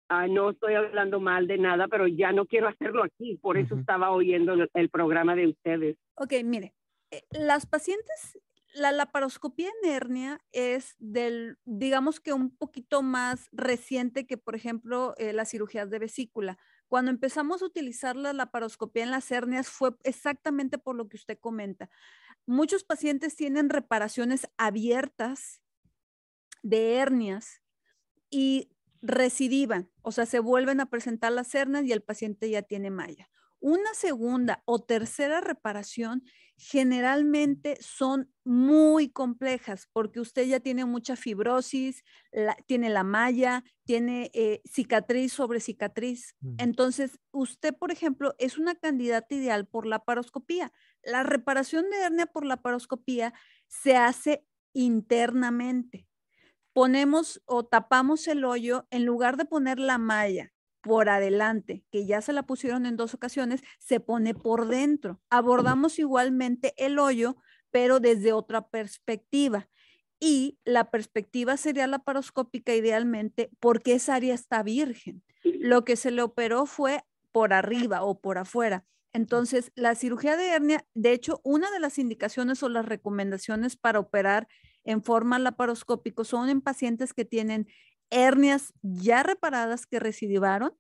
ah, 0.09 0.27
no 0.27 0.51
estoy 0.51 0.75
hablando 0.75 1.21
mal 1.21 1.47
de 1.47 1.59
nada, 1.59 1.89
pero 1.89 2.07
ya 2.07 2.33
no 2.33 2.45
quiero 2.47 2.69
hacerlo 2.69 3.05
aquí. 3.05 3.39
Por 3.41 3.57
eso 3.57 3.77
estaba 3.77 4.11
oyendo 4.11 4.55
el, 4.75 4.91
programa 4.91 5.35
de 5.35 5.49
ustedes. 5.49 5.97
Ok, 6.17 6.35
mire, 6.45 6.75
eh, 7.11 7.23
las 7.31 7.67
pacientes, 7.67 8.39
la 8.75 8.93
laparoscopía 8.93 9.71
en 9.83 9.91
hernia 9.91 10.41
es 10.53 10.97
del, 10.99 11.57
digamos 11.65 12.21
que 12.21 12.33
un 12.33 12.55
poquito 12.55 13.03
más 13.03 13.49
reciente 13.53 14.27
que, 14.27 14.37
por 14.37 14.57
ejemplo, 14.57 15.15
eh, 15.17 15.33
las 15.33 15.51
cirugías 15.51 15.89
de 15.89 16.01
vesícula. 16.01 16.59
Cuando 16.91 17.13
empezamos 17.13 17.63
a 17.63 17.67
utilizar 17.67 18.17
la 18.17 18.33
laparoscopía 18.33 19.05
en 19.05 19.13
las 19.13 19.31
hernias 19.31 19.69
fue 19.69 19.93
exactamente 20.03 20.77
por 20.77 20.97
lo 20.97 21.09
que 21.09 21.19
usted 21.19 21.39
comenta. 21.39 21.89
Muchos 22.47 22.83
pacientes 22.83 23.37
tienen 23.37 23.71
reparaciones 23.71 24.49
abiertas 24.57 25.63
de 26.65 26.97
hernias 26.97 27.63
y 28.29 28.73
recidivan, 29.03 29.89
o 30.03 30.11
sea, 30.11 30.27
se 30.27 30.41
vuelven 30.41 30.81
a 30.81 30.91
presentar 30.91 31.31
las 31.31 31.55
hernias 31.55 31.85
y 31.85 31.93
el 31.93 32.03
paciente 32.03 32.51
ya 32.51 32.63
tiene 32.63 32.91
malla. 32.91 33.31
Una 33.61 33.93
segunda 33.93 34.63
o 34.65 34.79
tercera 34.79 35.43
reparación 35.43 36.25
generalmente 36.57 37.77
son 37.81 38.31
muy 38.45 39.11
complejas 39.11 39.89
porque 39.93 40.21
usted 40.21 40.47
ya 40.47 40.61
tiene 40.61 40.87
mucha 40.87 41.15
fibrosis, 41.15 42.03
tiene 42.67 42.89
la 42.89 43.05
malla, 43.05 43.63
tiene 43.85 44.31
eh, 44.33 44.63
cicatriz 44.65 45.33
sobre 45.33 45.61
cicatriz. 45.61 46.35
Mm. 46.41 46.55
Entonces, 46.59 47.19
usted, 47.33 47.75
por 47.75 47.93
ejemplo, 47.93 48.35
es 48.39 48.59
una 48.59 48.75
candidata 48.75 49.35
ideal 49.35 49.67
por 49.67 49.87
la 49.87 50.05
paroscopía. 50.05 50.73
La 51.03 51.23
reparación 51.23 51.89
de 51.91 51.99
hernia 51.99 52.27
por 52.27 52.47
la 52.47 52.63
paroscopía 52.63 53.35
se 53.69 53.97
hace 53.97 54.45
internamente. 54.73 56.07
Ponemos 56.73 57.43
o 57.45 57.67
tapamos 57.67 58.27
el 58.27 58.45
hoyo 58.45 58.87
en 58.91 59.05
lugar 59.05 59.37
de 59.37 59.45
poner 59.45 59.79
la 59.79 59.99
malla 59.99 60.53
por 60.83 61.09
adelante, 61.09 61.85
que 61.91 62.07
ya 62.07 62.21
se 62.21 62.33
la 62.33 62.45
pusieron 62.45 62.87
en 62.87 62.97
dos 62.97 63.15
ocasiones, 63.15 63.63
se 63.79 64.01
pone 64.01 64.35
por 64.35 64.69
dentro. 64.69 65.21
Abordamos 65.31 65.99
igualmente 65.99 66.75
el 66.77 66.99
hoyo, 66.99 67.37
pero 67.71 68.01
desde 68.01 68.33
otra 68.33 68.69
perspectiva. 68.69 69.69
Y 70.19 70.59
la 70.65 70.91
perspectiva 70.91 71.57
sería 71.57 71.87
la 71.87 72.01
paroscópica 72.01 72.75
idealmente 72.75 73.51
porque 73.59 73.95
esa 73.95 74.17
área 74.17 74.35
está 74.35 74.63
virgen. 74.63 75.23
Lo 75.45 75.85
que 75.85 75.97
se 75.97 76.11
le 76.11 76.23
operó 76.23 76.67
fue 76.67 77.05
por 77.33 77.53
arriba 77.53 78.03
o 78.03 78.21
por 78.21 78.39
afuera. 78.39 78.85
Entonces, 79.13 79.73
la 79.75 79.95
cirugía 79.95 80.37
de 80.37 80.49
hernia, 80.49 80.87
de 80.95 81.13
hecho, 81.13 81.41
una 81.43 81.71
de 81.71 81.81
las 81.81 81.99
indicaciones 81.99 82.63
o 82.63 82.69
las 82.69 82.87
recomendaciones 82.87 83.77
para 83.77 83.99
operar 83.99 84.47
en 84.85 85.03
forma 85.03 85.39
laparoscópico 85.39 86.25
son 86.25 86.49
en 86.49 86.61
pacientes 86.61 87.13
que 87.13 87.25
tienen 87.25 87.67
hernias 88.11 88.73
ya 88.83 89.23
reparadas 89.23 89.87
que 89.87 90.01
recidivaron 90.01 90.75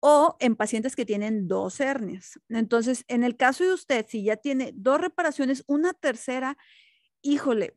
o 0.00 0.36
en 0.40 0.56
pacientes 0.56 0.96
que 0.96 1.04
tienen 1.04 1.46
dos 1.46 1.78
hernias. 1.80 2.40
Entonces, 2.48 3.04
en 3.08 3.22
el 3.22 3.36
caso 3.36 3.64
de 3.64 3.74
usted, 3.74 4.06
si 4.08 4.24
ya 4.24 4.36
tiene 4.36 4.72
dos 4.74 5.00
reparaciones, 5.00 5.62
una 5.66 5.92
tercera, 5.92 6.56
híjole, 7.22 7.74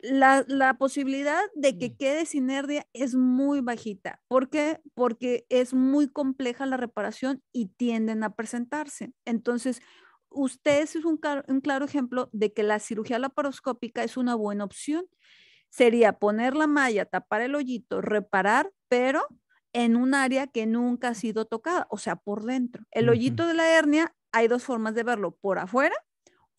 la, 0.00 0.44
la, 0.46 0.74
posibilidad 0.74 1.40
de 1.54 1.78
que 1.78 1.96
quede 1.96 2.26
sin 2.26 2.50
hernia 2.50 2.86
es 2.92 3.14
muy 3.14 3.62
bajita. 3.62 4.20
¿Por 4.28 4.50
qué? 4.50 4.80
Porque 4.92 5.46
es 5.48 5.72
muy 5.72 6.08
compleja 6.08 6.66
la 6.66 6.76
reparación 6.76 7.42
y 7.52 7.68
tienden 7.68 8.22
a 8.22 8.34
presentarse. 8.34 9.14
Entonces, 9.24 9.80
usted 10.28 10.82
es 10.82 10.96
un, 10.96 11.18
un 11.48 11.60
claro 11.62 11.86
ejemplo 11.86 12.28
de 12.32 12.52
que 12.52 12.62
la 12.62 12.80
cirugía 12.80 13.18
laparoscópica 13.18 14.04
es 14.04 14.18
una 14.18 14.34
buena 14.34 14.64
opción 14.64 15.06
sería 15.74 16.12
poner 16.12 16.54
la 16.54 16.68
malla, 16.68 17.04
tapar 17.04 17.40
el 17.40 17.56
hoyito, 17.56 18.00
reparar, 18.00 18.70
pero 18.88 19.26
en 19.72 19.96
un 19.96 20.14
área 20.14 20.46
que 20.46 20.66
nunca 20.66 21.08
ha 21.08 21.14
sido 21.14 21.46
tocada, 21.46 21.88
o 21.90 21.98
sea, 21.98 22.14
por 22.14 22.44
dentro. 22.44 22.84
El 22.92 23.08
hoyito 23.08 23.48
de 23.48 23.54
la 23.54 23.76
hernia, 23.76 24.14
hay 24.30 24.46
dos 24.46 24.62
formas 24.62 24.94
de 24.94 25.02
verlo, 25.02 25.32
por 25.32 25.58
afuera 25.58 25.96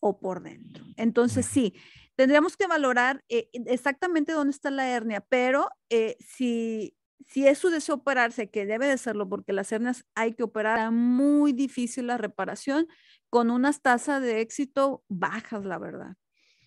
o 0.00 0.20
por 0.20 0.42
dentro. 0.42 0.84
Entonces, 0.96 1.46
sí, 1.46 1.72
tendríamos 2.14 2.58
que 2.58 2.66
valorar 2.66 3.24
eh, 3.30 3.48
exactamente 3.52 4.32
dónde 4.32 4.50
está 4.50 4.70
la 4.70 4.90
hernia, 4.90 5.24
pero 5.26 5.70
eh, 5.88 6.18
si, 6.20 6.94
si 7.26 7.46
es 7.46 7.56
su 7.56 7.70
deseo 7.70 7.94
operarse, 7.94 8.50
que 8.50 8.66
debe 8.66 8.86
de 8.86 8.98
serlo, 8.98 9.30
porque 9.30 9.54
las 9.54 9.72
hernias 9.72 10.04
hay 10.14 10.34
que 10.34 10.42
operar, 10.42 10.78
es 10.78 10.92
muy 10.92 11.54
difícil 11.54 12.08
la 12.08 12.18
reparación 12.18 12.86
con 13.30 13.50
unas 13.50 13.80
tasas 13.80 14.20
de 14.20 14.42
éxito 14.42 15.04
bajas, 15.08 15.64
la 15.64 15.78
verdad. 15.78 16.16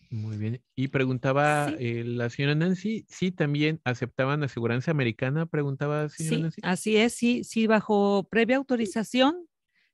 Muy 0.09 0.37
bien. 0.37 0.61
Y 0.75 0.87
preguntaba 0.87 1.69
eh, 1.77 2.03
la 2.03 2.29
señora 2.29 2.55
Nancy, 2.55 3.05
¿sí 3.07 3.31
también 3.31 3.79
aceptaban 3.83 4.43
aseguranza 4.43 4.91
americana? 4.91 5.45
Preguntaba 5.45 6.09
señora 6.09 6.35
sí, 6.35 6.41
Nancy. 6.41 6.61
Así 6.63 6.97
es, 6.97 7.13
sí, 7.13 7.43
sí, 7.43 7.67
bajo 7.67 8.27
previa 8.29 8.57
autorización 8.57 9.49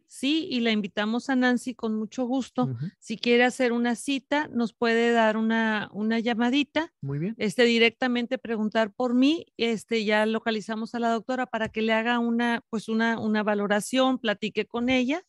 Sí, 0.08 0.48
y 0.50 0.60
la 0.60 0.72
invitamos 0.72 1.30
a 1.30 1.36
Nancy 1.36 1.74
con 1.74 1.96
mucho 1.96 2.26
gusto. 2.26 2.76
Si 3.00 3.18
quiere 3.18 3.44
hacer 3.44 3.74
una 3.74 3.96
cita, 3.96 4.48
nos 4.48 4.74
puede 4.74 5.12
dar 5.12 5.36
una, 5.36 5.90
una 5.92 6.20
llamadita. 6.20 6.94
Muy 7.02 7.20
bien. 7.20 7.36
Este, 7.38 7.64
directamente 7.64 8.38
preguntar 8.38 8.94
por 8.94 9.14
mí. 9.14 9.48
Este, 9.58 10.06
ya 10.06 10.26
localizamos 10.26 10.96
a 10.96 11.00
la 11.00 11.10
doctora 11.10 11.48
para 11.48 11.70
que 11.70 11.82
le 11.82 11.94
haga 11.94 12.20
una, 12.20 12.64
pues 12.70 12.88
una, 12.88 13.20
una 13.20 13.44
valoración, 13.44 14.20
platique 14.20 14.66
con 14.66 14.90
ella. 14.90 15.24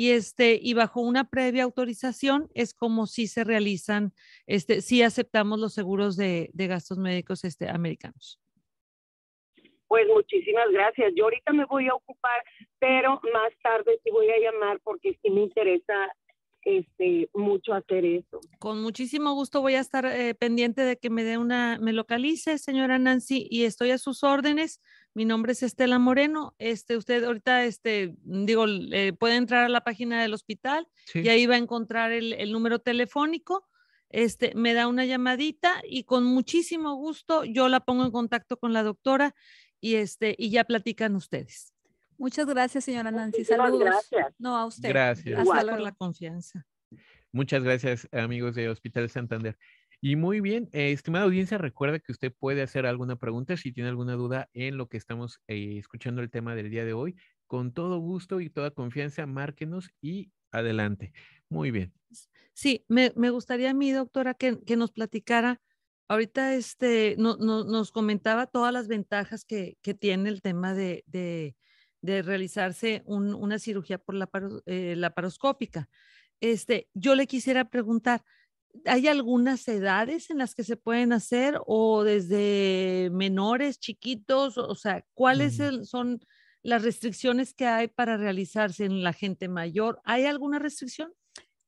Y 0.00 0.12
este, 0.12 0.58
y 0.58 0.72
bajo 0.72 1.02
una 1.02 1.28
previa 1.28 1.64
autorización 1.64 2.48
es 2.54 2.72
como 2.72 3.06
si 3.06 3.26
se 3.26 3.44
realizan, 3.44 4.14
este, 4.46 4.80
si 4.80 5.02
aceptamos 5.02 5.58
los 5.58 5.74
seguros 5.74 6.16
de, 6.16 6.48
de 6.54 6.68
gastos 6.68 6.96
médicos 6.96 7.44
este, 7.44 7.68
americanos. 7.68 8.40
Pues 9.88 10.06
muchísimas 10.08 10.70
gracias. 10.70 11.12
Yo 11.14 11.24
ahorita 11.24 11.52
me 11.52 11.66
voy 11.66 11.88
a 11.88 11.94
ocupar, 11.94 12.42
pero 12.78 13.20
más 13.34 13.52
tarde 13.62 14.00
sí 14.02 14.10
voy 14.10 14.30
a 14.30 14.38
llamar 14.38 14.80
porque 14.82 15.18
sí 15.20 15.28
me 15.28 15.42
interesa 15.42 15.94
este 16.62 17.28
mucho 17.34 17.74
hacer 17.74 18.04
eso. 18.04 18.40
Con 18.58 18.82
muchísimo 18.82 19.32
gusto 19.34 19.60
voy 19.60 19.74
a 19.74 19.80
estar 19.80 20.06
eh, 20.06 20.34
pendiente 20.34 20.82
de 20.82 20.96
que 20.98 21.10
me 21.10 21.24
dé 21.24 21.38
una, 21.38 21.78
me 21.80 21.92
localice, 21.92 22.58
señora 22.58 22.98
Nancy, 22.98 23.46
y 23.50 23.64
estoy 23.64 23.90
a 23.90 23.98
sus 23.98 24.22
órdenes. 24.22 24.80
Mi 25.14 25.24
nombre 25.24 25.52
es 25.52 25.62
Estela 25.62 25.98
Moreno. 25.98 26.54
Este, 26.58 26.96
usted 26.96 27.24
ahorita, 27.24 27.64
este, 27.64 28.14
digo, 28.22 28.66
puede 29.18 29.36
entrar 29.36 29.64
a 29.64 29.68
la 29.68 29.82
página 29.82 30.22
del 30.22 30.34
hospital 30.34 30.86
y 31.14 31.28
ahí 31.28 31.46
va 31.46 31.56
a 31.56 31.58
encontrar 31.58 32.12
el, 32.12 32.32
el 32.34 32.52
número 32.52 32.78
telefónico 32.78 33.66
este, 34.10 34.52
me 34.54 34.74
da 34.74 34.88
una 34.88 35.04
llamadita 35.04 35.80
y 35.88 36.04
con 36.04 36.24
muchísimo 36.24 36.94
gusto 36.94 37.44
yo 37.44 37.68
la 37.68 37.80
pongo 37.80 38.04
en 38.04 38.10
contacto 38.10 38.58
con 38.58 38.72
la 38.72 38.82
doctora 38.82 39.34
y, 39.80 39.94
este, 39.94 40.34
y 40.36 40.50
ya 40.50 40.64
platican 40.64 41.14
ustedes. 41.16 41.69
Muchas 42.20 42.46
gracias, 42.46 42.84
señora 42.84 43.10
Nancy. 43.10 43.46
Saludos. 43.46 43.80
Gracias. 43.80 44.34
No, 44.38 44.54
a 44.54 44.66
usted. 44.66 44.90
Gracias. 44.90 45.40
Hasta 45.40 45.70
por 45.70 45.80
la 45.80 45.92
confianza. 45.92 46.66
Muchas 47.32 47.62
gracias, 47.64 48.06
amigos 48.12 48.54
de 48.54 48.68
Hospital 48.68 49.08
Santander. 49.08 49.56
Y 50.02 50.16
muy 50.16 50.42
bien, 50.42 50.68
eh, 50.72 50.92
estimada 50.92 51.24
audiencia, 51.24 51.56
recuerda 51.56 51.98
que 51.98 52.12
usted 52.12 52.30
puede 52.38 52.60
hacer 52.60 52.84
alguna 52.84 53.16
pregunta 53.16 53.56
si 53.56 53.72
tiene 53.72 53.88
alguna 53.88 54.16
duda 54.16 54.50
en 54.52 54.76
lo 54.76 54.86
que 54.86 54.98
estamos 54.98 55.40
eh, 55.48 55.78
escuchando 55.78 56.20
el 56.20 56.30
tema 56.30 56.54
del 56.54 56.68
día 56.68 56.84
de 56.84 56.92
hoy. 56.92 57.16
Con 57.46 57.72
todo 57.72 57.98
gusto 57.98 58.40
y 58.40 58.50
toda 58.50 58.70
confianza, 58.70 59.24
márquenos 59.24 59.90
y 60.02 60.30
adelante. 60.52 61.14
Muy 61.48 61.70
bien. 61.70 61.94
Sí, 62.52 62.84
me, 62.86 63.08
gustaría 63.30 63.70
a 63.70 63.74
mí, 63.74 63.92
doctora, 63.92 64.34
que, 64.34 64.58
que 64.62 64.76
nos 64.76 64.92
platicara 64.92 65.58
Ahorita 66.10 66.56
este, 66.56 67.14
no, 67.18 67.36
nos 67.36 67.92
comentaba 67.92 68.48
todas 68.48 68.72
las 68.72 68.88
ventajas 68.88 69.44
que, 69.44 69.76
tiene 70.00 70.28
el 70.28 70.42
tema 70.42 70.74
de, 70.74 71.54
realizarse 72.02 73.02
una 73.06 73.58
cirugía 73.58 73.98
por 73.98 74.14
la 74.14 74.28
eh, 74.66 74.94
laparoscópica. 74.96 75.88
Este, 76.40 76.88
yo 76.94 77.14
le 77.14 77.26
quisiera 77.26 77.68
preguntar, 77.68 78.24
¿hay 78.86 79.08
algunas 79.08 79.66
edades 79.68 80.30
en 80.30 80.38
las 80.38 80.54
que 80.54 80.64
se 80.64 80.76
pueden 80.76 81.12
hacer 81.12 81.60
o 81.66 82.04
desde 82.04 83.10
menores, 83.12 83.78
chiquitos? 83.78 84.56
O 84.58 84.74
sea, 84.74 85.04
¿cuáles 85.14 85.58
mm. 85.58 85.84
son 85.84 86.20
las 86.62 86.82
restricciones 86.82 87.54
que 87.54 87.66
hay 87.66 87.88
para 87.88 88.16
realizarse 88.16 88.84
en 88.84 89.02
la 89.02 89.12
gente 89.12 89.48
mayor? 89.48 90.00
¿Hay 90.04 90.24
alguna 90.24 90.58
restricción? 90.58 91.12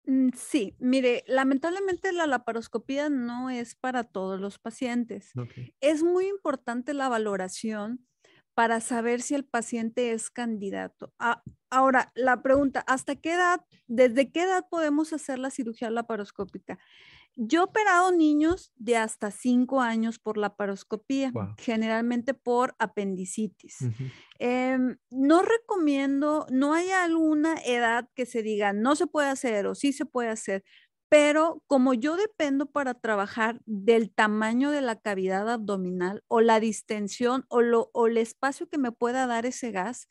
Mm, 0.05 0.31
sí, 0.35 0.75
mire, 0.79 1.25
lamentablemente 1.27 2.13
la 2.13 2.27
laparoscopía 2.27 3.09
no 3.09 3.51
es 3.51 3.75
para 3.75 4.05
todos 4.05 4.41
los 4.41 4.59
pacientes. 4.59 5.33
Es 5.81 6.03
muy 6.03 6.27
importante 6.27 6.95
la 6.95 7.09
valoración 7.09 8.07
para 8.55 8.81
saber 8.81 9.23
si 9.23 9.35
el 9.35 9.45
paciente 9.45 10.13
es 10.13 10.31
candidato. 10.31 11.13
Ah, 11.19 11.43
ahora, 11.71 12.13
la 12.15 12.43
pregunta, 12.43 12.85
¿hasta 12.87 13.17
qué 13.17 13.33
edad, 13.33 13.65
desde 13.87 14.31
qué 14.31 14.43
edad 14.43 14.67
podemos 14.71 15.13
hacer 15.13 15.39
la 15.39 15.51
cirugía 15.51 15.91
laparoscópica? 15.91 16.79
Yo 17.35 17.61
he 17.61 17.65
operado 17.65 18.13
niños 18.13 18.73
de 18.77 18.97
hasta 18.99 19.31
cinco 19.31 19.81
años 19.81 20.19
por 20.19 20.37
la 20.37 20.55
paroscopía, 20.55 21.35
generalmente 21.57 22.35
por 22.35 22.75
apendicitis. 22.79 23.91
Em, 24.39 24.99
no 25.11 25.41
recomiendo, 25.43 26.47
no 26.51 26.75
hay 26.75 26.91
alguna 26.91 27.55
edad 27.65 28.09
que 28.15 28.27
se 28.27 28.43
diga 28.43 28.73
no 28.75 28.97
se 28.97 29.07
puede 29.07 29.29
hacer 29.29 29.67
o 29.67 29.75
sí 29.75 29.93
se 29.93 30.05
puede 30.05 30.29
hacer, 30.29 30.63
pero 31.13 31.63
como 31.67 31.93
yo 31.93 32.17
dependo 32.17 32.65
para 32.65 32.95
trabajar 32.95 33.61
del 33.67 34.11
tamaño 34.11 34.71
de 34.71 34.81
la 34.81 34.99
cavidad 34.99 35.47
abdominal 35.51 36.25
o 36.27 36.41
la 36.41 36.59
distensión 36.59 37.45
o, 37.51 37.61
lo, 37.61 37.91
o 37.93 38.07
el 38.07 38.17
espacio 38.17 38.67
que 38.67 38.79
me 38.79 38.93
pueda 38.93 39.27
dar 39.27 39.45
ese 39.45 39.73
gas, 39.73 40.09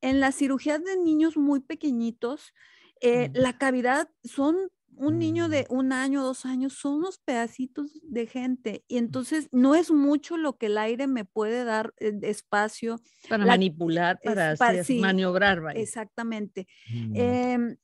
en 0.00 0.18
las 0.18 0.36
cirugías 0.36 0.82
de 0.82 0.96
niños 0.96 1.36
muy 1.36 1.60
pequeñitos, 1.60 2.54
eh, 3.02 3.28
la 3.34 3.58
cavidad 3.58 4.08
son 4.24 4.56
un 4.96 5.18
niño 5.18 5.50
de 5.50 5.66
mm. 5.68 5.74
un 5.74 5.92
año, 5.92 6.22
dos 6.22 6.46
años, 6.46 6.72
son 6.72 6.94
unos 6.94 7.18
pedacitos 7.18 8.00
de 8.02 8.26
gente 8.26 8.82
y 8.88 8.96
entonces 8.96 9.46
no 9.52 9.74
es 9.74 9.90
mucho 9.90 10.38
lo 10.38 10.56
que 10.56 10.66
el 10.66 10.78
aire 10.78 11.06
me 11.06 11.26
puede 11.26 11.64
dar 11.64 11.92
eh, 11.98 12.12
espacio. 12.22 12.98
Para 13.28 13.44
manipular, 13.44 14.18
para, 14.24 14.54
maniobrar. 15.00 15.76
Exactamente. 15.76 16.66
Mm. 16.90 17.12
Em, 17.14 17.76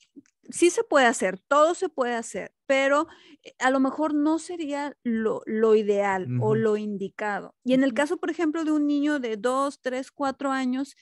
sí 0.51 0.71
se 0.71 0.85
puede 0.85 1.07
hacer, 1.07 1.39
todo 1.39 1.75
se 1.75 1.89
puede 1.89 2.15
hacer, 2.15 2.55
pero 2.67 3.07
eh, 3.43 3.55
a 3.59 3.71
lo 3.71 3.81
mejor 3.81 4.15
no 4.15 4.39
sería 4.39 4.97
lo, 5.03 5.43
ideal 5.75 6.27
o 6.41 6.55
lo 6.55 6.77
indicado. 6.77 7.55
Y 7.65 7.75
en 7.75 7.85
el 7.85 7.95
caso, 7.95 8.17
por 8.19 8.31
ejemplo, 8.31 8.65
de 8.65 8.73
un 8.73 8.87
niño 8.87 9.19
de 9.19 9.37
dos, 9.37 9.81
tres, 9.81 10.11
cuatro 10.11 10.51
años, 10.51 10.97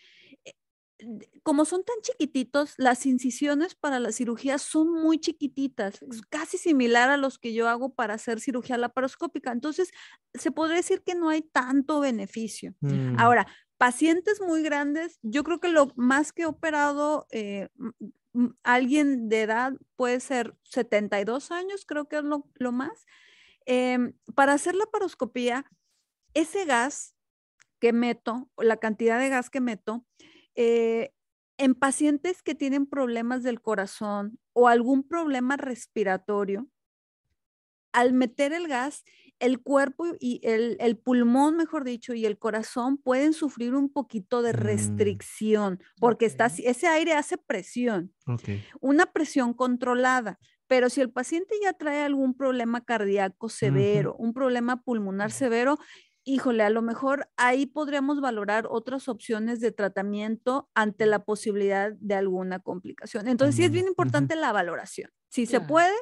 como 1.43 1.65
son 1.65 1.85
tan 1.85 1.97
chiquititos, 2.03 2.75
las 2.79 3.05
incisiones 3.05 3.75
para 3.75 3.99
la 3.99 4.13
cirugía 4.13 4.59
son 4.59 4.93
muy 4.93 5.19
chiquititas, 5.19 6.01
casi 6.31 6.57
similar 6.57 7.11
a 7.11 7.17
los 7.17 7.39
que 7.39 7.53
yo 7.53 7.69
hago 7.69 7.95
para 7.95 8.15
hacer 8.15 8.41
cirugía 8.41 8.79
laparoscópica. 8.79 9.53
Entonces, 9.53 9.91
se 10.33 10.51
podría 10.51 10.77
decir 10.77 11.03
que 11.03 11.15
no 11.15 11.29
hay 11.29 11.43
tanto 11.43 12.01
beneficio. 12.01 12.75
Mm. 12.81 13.19
Ahora, 13.19 13.47
pacientes 13.85 14.41
muy 14.41 14.63
grandes, 14.63 15.19
yo 15.21 15.45
creo 15.45 15.61
que 15.61 15.69
lo 15.69 15.93
más 15.95 16.33
que 16.33 16.45
he 16.45 16.47
operado 16.47 17.27
eh, 17.31 17.69
alguien 18.63 19.29
de 19.29 19.43
edad 19.43 19.75
puede 19.95 20.21
ser 20.21 20.57
72 20.63 21.51
años, 21.51 21.85
creo 21.85 22.09
que 22.09 22.17
es 22.17 22.23
lo, 22.25 22.73
más. 22.73 23.05
Em, 23.67 24.15
para 24.35 24.55
hacer 24.55 24.75
la 24.75 24.87
paroscopía, 24.87 25.67
ese 26.33 26.65
gas 26.65 27.15
que 27.79 27.93
meto, 27.93 28.49
la 28.57 28.79
cantidad 28.79 29.19
de 29.19 29.29
gas 29.29 29.51
que 29.51 29.61
meto, 29.61 30.07
eh, 30.55 31.13
en 31.59 31.75
pacientes 31.75 32.43
que 32.43 32.55
tienen 32.55 32.87
problemas 32.87 33.43
del 33.43 33.61
corazón 33.61 34.39
o 34.55 34.69
algún 34.69 35.07
problema 35.07 35.59
respiratorio, 35.59 36.71
al 37.93 38.15
meter 38.15 38.55
el 38.55 38.67
gas, 38.67 39.05
el 39.41 39.61
cuerpo 39.61 40.07
y 40.21 40.41
el, 40.43 40.97
pulmón, 40.97 41.57
mejor 41.57 41.85
dicho, 41.85 42.15
y 42.15 42.27
el 42.27 42.39
corazón 42.39 42.97
pueden 42.97 43.33
sufrir 43.33 43.75
un 43.75 43.91
poquito 43.91 44.43
de 44.43 44.53
mm, 44.53 44.57
restricción, 44.57 45.83
porque 45.99 46.27
está, 46.27 46.47
ese 46.47 46.87
aire 46.87 47.15
hace 47.15 47.37
presión, 47.39 48.13
una 48.81 49.07
presión 49.07 49.55
controlada. 49.55 50.39
Pero 50.67 50.89
si 50.89 51.03
el 51.03 51.11
paciente 51.11 51.55
ya 51.63 51.75
trae 51.75 52.03
algún 52.03 52.35
problema 52.35 52.85
cardíaco 52.85 53.49
severo, 53.49 54.17
un 54.19 54.33
problema 54.33 54.83
pulmonar 54.83 55.31
severo, 55.31 55.79
híjole, 56.25 56.63
a 56.63 56.71
lo 56.71 56.81
mejor 56.81 57.29
ahí 57.37 57.67
podríamos 57.67 58.21
valorar 58.21 58.67
otras 58.71 59.09
opciones 59.09 59.61
de 59.61 59.73
tratamiento 59.73 60.71
ante 60.75 61.07
la 61.07 61.25
posibilidad 61.25 61.93
de 61.93 62.15
alguna 62.15 62.61
complicación. 62.61 63.29
Entonces, 63.29 63.57
sí 63.57 63.65
es 63.65 63.71
bien 63.71 63.87
importante 63.87 64.35
la 64.35 64.53
valoración. 64.53 65.11
Si 65.35 65.47
se 65.47 65.61
puede, 65.61 65.93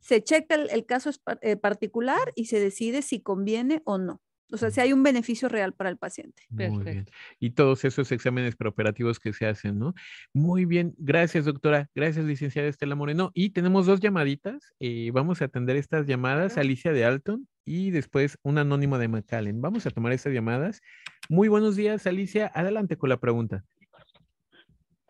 se 0.00 0.24
checa 0.24 0.54
el, 0.54 0.86
caso 0.86 1.10
eh, 1.42 1.56
particular 1.56 2.32
y 2.34 2.46
se 2.46 2.58
decide 2.58 3.02
si 3.02 3.20
conviene 3.20 3.82
o 3.84 3.98
no. 3.98 4.22
O 4.50 4.56
sea, 4.56 4.70
si 4.70 4.80
hay 4.80 4.94
un 4.94 5.02
beneficio 5.02 5.50
real 5.50 5.74
para 5.74 5.90
el 5.90 5.98
paciente. 5.98 6.44
Muy 6.48 6.82
bien. 6.82 7.04
Y 7.38 7.50
todos 7.50 7.84
esos 7.84 8.10
exámenes 8.12 8.56
preoperativos 8.56 9.20
que 9.20 9.34
se 9.34 9.44
hacen, 9.44 9.78
¿no? 9.78 9.92
Muy 10.32 10.64
bien. 10.64 10.94
Gracias, 10.96 11.44
doctora. 11.44 11.90
Gracias, 11.94 12.24
licenciada 12.24 12.66
Estela 12.66 12.94
Moreno. 12.94 13.30
Y 13.34 13.50
tenemos 13.50 13.84
dos 13.84 14.00
llamaditas. 14.00 14.72
Eh, 14.80 15.10
vamos 15.12 15.42
a 15.42 15.44
atender 15.44 15.76
estas 15.76 16.06
llamadas. 16.06 16.56
Alicia 16.56 16.94
de 16.94 17.04
Alton 17.04 17.46
y 17.66 17.90
después 17.90 18.38
un 18.42 18.56
anónimo 18.56 18.96
de 18.96 19.08
McAllen. 19.08 19.60
Vamos 19.60 19.84
a 19.84 19.90
tomar 19.90 20.12
estas 20.14 20.32
llamadas. 20.32 20.80
Muy 21.28 21.48
buenos 21.48 21.76
días, 21.76 22.06
Alicia. 22.06 22.50
Adelante 22.54 22.96
con 22.96 23.10
la 23.10 23.20
pregunta. 23.20 23.66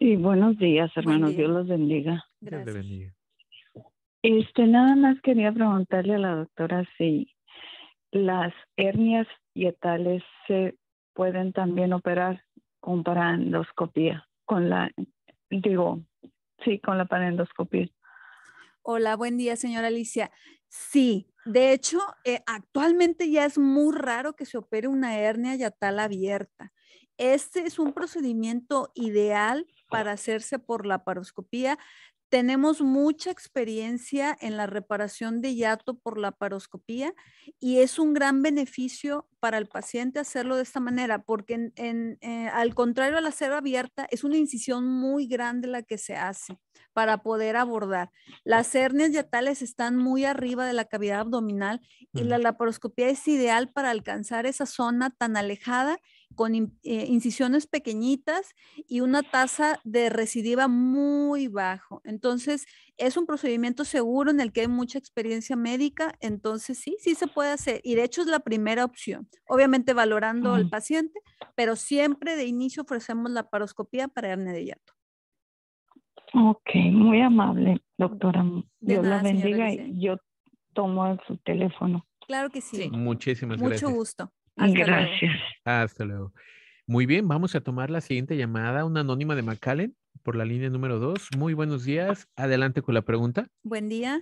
Sí, 0.01 0.17
buenos 0.17 0.59
días, 0.59 0.91
hermanos. 0.97 1.37
Dios 1.37 1.49
los 1.49 1.69
bendiga. 1.69 2.25
Dios 2.41 2.65
te 2.65 2.73
bendiga. 2.73 3.15
Este, 4.23 4.67
nada 4.67 4.95
más 4.95 5.21
quería 5.23 5.53
preguntarle 5.53 6.15
a 6.15 6.19
la 6.19 6.35
doctora 6.37 6.89
si 6.97 7.35
las 8.13 8.53
hernias 8.77 9.27
hietales 9.53 10.23
se 10.47 10.77
pueden 11.13 11.53
también 11.53 11.93
operar 11.93 12.45
con 12.79 13.03
parendoscopía, 13.03 14.29
con 14.45 14.71
la, 14.71 14.91
digo, 15.51 16.03
sí, 16.65 16.79
con 16.79 16.99
la 16.99 17.07
parendoscopía. 17.07 17.89
Hola, 18.83 19.17
buen 19.17 19.39
día, 19.39 19.57
señora 19.57 19.89
Alicia. 19.89 20.31
Sí, 20.69 21.29
de 21.45 21.73
hecho, 21.73 21.99
eh, 22.25 22.43
actualmente 22.47 23.29
ya 23.29 23.45
es 23.45 23.59
muy 23.59 23.95
raro 23.95 24.35
que 24.35 24.47
se 24.47 24.59
opere 24.59 24.87
una 24.87 25.19
hernia 25.19 25.57
yatal 25.57 25.99
abierta. 25.99 26.73
Este 27.19 27.61
es 27.61 27.79
un 27.79 27.93
procedimiento 27.93 28.91
ideal 28.95 29.67
para 29.89 30.13
hacerse 30.13 30.59
por 30.59 30.87
la 30.87 31.05
paroscopía 31.05 31.79
tenemos 32.33 32.81
mucha 32.81 33.31
experiencia 33.31 34.35
en 34.41 34.57
la 34.57 34.67
reparación 34.67 35.43
de 35.43 35.55
hiato 35.55 35.99
por 35.99 36.19
la 36.19 36.33
paroscopía 36.33 37.13
y 37.61 37.81
es 37.81 37.99
un 37.99 38.15
gran 38.15 38.41
beneficio 38.41 39.29
para 39.39 39.59
el 39.59 39.67
paciente 39.67 40.19
hacerlo 40.19 40.57
de 40.57 40.63
esta 40.63 40.81
manera, 40.81 41.25
porque 41.25 41.73
eh, 41.77 42.49
al 42.51 42.75
contrario 42.75 43.19
a 43.19 43.21
la 43.21 43.33
cera 43.33 43.59
abierta 43.59 44.09
es 44.11 44.25
una 44.25 44.39
incisión 44.39 44.89
muy 44.89 45.27
grande 45.27 45.69
la 45.69 45.83
que 45.83 45.99
se 45.99 46.17
hace 46.17 46.59
para 46.95 47.19
poder 47.19 47.55
abordar. 47.55 48.11
Las 48.45 48.75
hernias 48.75 49.11
hiatales 49.11 49.61
están 49.61 49.99
muy 49.99 50.25
arriba 50.25 50.67
de 50.67 50.73
la 50.73 50.87
cavidad 50.87 51.21
abdominal 51.21 51.83
y 52.15 52.25
la 52.25 52.39
laparoscopía 52.39 53.11
es 53.11 53.29
ideal 53.29 53.71
para 53.71 53.91
alcanzar 53.91 54.47
esa 54.47 54.65
zona 54.65 55.11
tan 55.11 55.37
alejada 55.37 55.99
con 56.35 56.55
eh, 56.55 56.71
incisiones 56.83 57.67
pequeñitas 57.67 58.55
y 58.89 59.01
una 59.01 59.23
tasa 59.23 59.81
de 59.85 60.11
recidiva 60.11 60.69
muy 60.69 61.49
bajo. 61.49 62.01
Entonces, 62.05 62.67
es 62.97 63.17
un 63.17 63.27
procedimiento 63.27 63.85
seguro 63.85 64.31
en 64.31 64.41
el 64.41 64.53
que 64.53 64.63
hay 64.63 64.69
mucha 64.69 64.99
experiencia 64.99 65.57
médica, 65.57 66.15
entonces 66.21 66.79
sí, 66.79 66.97
sí 67.01 67.15
se 67.15 67.27
puede 67.27 67.51
hacer 67.51 67.81
y 67.85 67.95
de 67.95 68.05
hecho 68.05 68.23
es 68.23 68.27
la 68.27 68.41
primera 68.41 68.85
opción, 68.85 69.29
obviamente 69.49 69.95
valorando 69.95 70.55
al 70.55 70.69
paciente, 70.69 71.21
pero 71.55 71.77
siempre 71.77 72.37
de 72.37 72.47
inicio 72.47 72.83
ofrecemos 72.83 73.31
la 73.31 73.49
paroscopía 73.49 74.09
para 74.09 74.29
hernia 74.29 74.53
de 74.53 74.65
hiato. 74.65 74.93
Ok, 76.35 76.71
muy 76.93 77.21
amable, 77.21 77.83
doctora. 77.99 78.45
Dios 78.81 79.07
la 79.07 79.23
bendiga 79.23 79.71
y 79.71 80.01
yo 80.01 80.17
tomo 80.73 81.19
su 81.27 81.37
teléfono. 81.39 82.07
Claro 82.27 82.51
que 82.51 82.61
sí. 82.61 82.91
Muchísimas 82.91 83.59
gracias. 83.59 83.83
Mucho 83.83 83.95
gusto. 83.95 84.33
Gracias. 84.57 85.41
Hasta 85.65 86.05
luego. 86.05 86.33
Muy 86.87 87.07
bien, 87.07 87.29
vamos 87.29 87.55
a 87.55 87.61
tomar 87.61 87.91
la 87.91 88.01
siguiente 88.01 88.37
llamada, 88.37 88.85
una 88.85 89.01
anónima 89.01 89.35
de 89.35 89.43
McAllen 89.43 89.95
por 90.23 90.37
la 90.37 90.45
línea 90.45 90.69
número 90.71 90.99
dos. 90.99 91.29
Muy 91.37 91.55
buenos 91.55 91.85
días. 91.85 92.29
Adelante 92.37 92.83
con 92.83 92.95
la 92.95 93.03
pregunta. 93.03 93.47
Buen 93.63 93.89
día. 93.89 94.21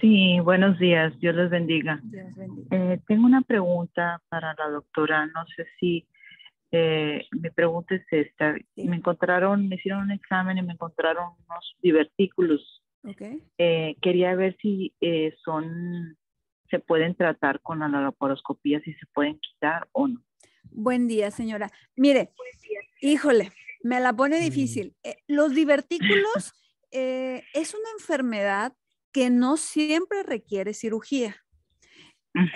Sí, 0.00 0.38
buenos 0.40 0.78
días. 0.78 1.18
Dios 1.20 1.34
les 1.34 1.50
bendiga. 1.50 2.00
Dios 2.04 2.34
bendiga. 2.34 2.68
Eh, 2.70 3.00
tengo 3.06 3.26
una 3.26 3.42
pregunta 3.42 4.22
para 4.28 4.54
la 4.54 4.70
doctora. 4.70 5.26
No 5.26 5.44
sé 5.54 5.66
si 5.78 6.06
eh, 6.72 7.26
mi 7.32 7.50
pregunta 7.50 7.94
es 7.94 8.04
esta. 8.10 8.54
Me 8.76 8.96
encontraron, 8.96 9.68
me 9.68 9.76
hicieron 9.76 10.04
un 10.04 10.10
examen 10.12 10.58
y 10.58 10.62
me 10.62 10.72
encontraron 10.72 11.32
unos 11.48 11.76
divertículos. 11.82 12.82
Okay. 13.02 13.42
Eh, 13.58 13.96
quería 14.00 14.34
ver 14.34 14.56
si 14.60 14.92
son 15.44 16.16
se 16.70 16.78
pueden 16.78 17.14
tratar 17.14 17.60
con 17.60 17.80
la 17.80 17.88
laparoscopía, 17.88 18.80
si 18.80 18.92
se 18.94 19.06
pueden 19.14 19.38
quitar 19.38 19.88
o 19.92 20.08
no. 20.08 20.22
Buen 20.70 21.08
día, 21.08 21.30
señora. 21.30 21.70
Mire, 21.96 22.32
híjole, 23.00 23.52
me 23.82 24.00
la 24.00 24.12
pone 24.12 24.38
mm. 24.38 24.42
difícil. 24.42 24.94
Eh, 25.02 25.16
los 25.26 25.54
divertículos 25.54 26.52
eh, 26.90 27.44
es 27.54 27.74
una 27.74 27.90
enfermedad 27.98 28.74
que 29.12 29.30
no 29.30 29.56
siempre 29.56 30.22
requiere 30.22 30.74
cirugía. 30.74 31.36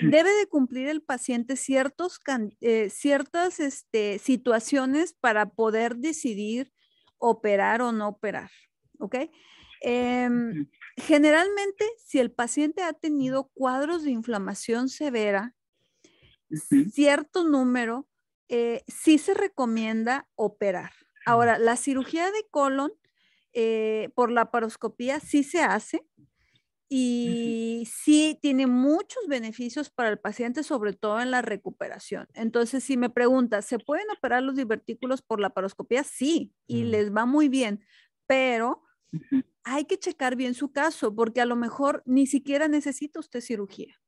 Debe 0.03 0.31
de 0.31 0.46
cumplir 0.46 0.88
el 0.88 1.01
paciente 1.01 1.57
ciertos, 1.57 2.20
eh, 2.61 2.90
ciertas 2.90 3.61
este, 3.61 4.18
situaciones 4.18 5.14
para 5.14 5.46
poder 5.46 5.96
decidir 5.96 6.70
operar 7.16 7.81
o 7.81 7.90
no 7.90 8.09
operar. 8.09 8.51
¿Ok? 8.99 9.16
Em, 9.81 10.68
generalmente, 10.99 11.87
si 12.11 12.18
el 12.18 12.33
paciente 12.33 12.83
ha 12.83 12.92
tenido 12.92 13.53
cuadros 13.55 14.03
de 14.03 14.11
inflamación 14.11 14.88
severa, 14.88 15.55
cierto 16.92 17.44
número, 17.44 18.09
eh, 18.49 18.83
sí 18.88 19.16
se 19.16 19.33
recomienda 19.33 20.29
operar. 20.35 20.90
Ahora, 21.25 21.57
la 21.61 21.77
cirugía 21.77 22.33
de 22.33 22.49
colon 22.51 22.90
eh, 23.53 24.09
por 24.16 24.33
la 24.33 24.51
paroscopía 24.51 25.20
sí 25.20 25.44
se 25.44 25.62
hace 25.62 26.05
y 26.88 27.88
sí 27.88 28.37
tiene 28.42 28.66
muchos 28.66 29.29
beneficios 29.29 29.88
para 29.88 30.09
el 30.09 30.18
paciente, 30.18 30.64
sobre 30.64 30.94
todo 30.94 31.20
en 31.20 31.31
la 31.31 31.42
recuperación. 31.42 32.27
Entonces, 32.35 32.83
si 32.83 32.96
me 32.96 33.11
preguntas, 33.11 33.66
¿se 33.66 33.79
pueden 33.79 34.11
operar 34.11 34.42
los 34.42 34.57
divertículos 34.57 35.23
por 35.23 35.38
la 35.38 35.51
paroscopía? 35.51 36.03
Sí, 36.03 36.53
y 36.66 36.83
les 36.83 37.14
va 37.14 37.25
muy 37.25 37.49
bien, 37.49 37.85
pero 38.27 38.83
hay 39.64 39.85
que 39.85 39.99
checar 39.99 40.37
bien 40.37 40.55
su 40.55 40.73
caso, 40.73 41.14
porque 41.14 41.40
a 41.40 41.46
lo 41.46 41.57
mejor 41.57 42.03
ni 42.07 42.27
siquiera 42.27 42.68
necesita 42.68 43.20
usted 43.20 43.40
cirugía. 43.40 44.01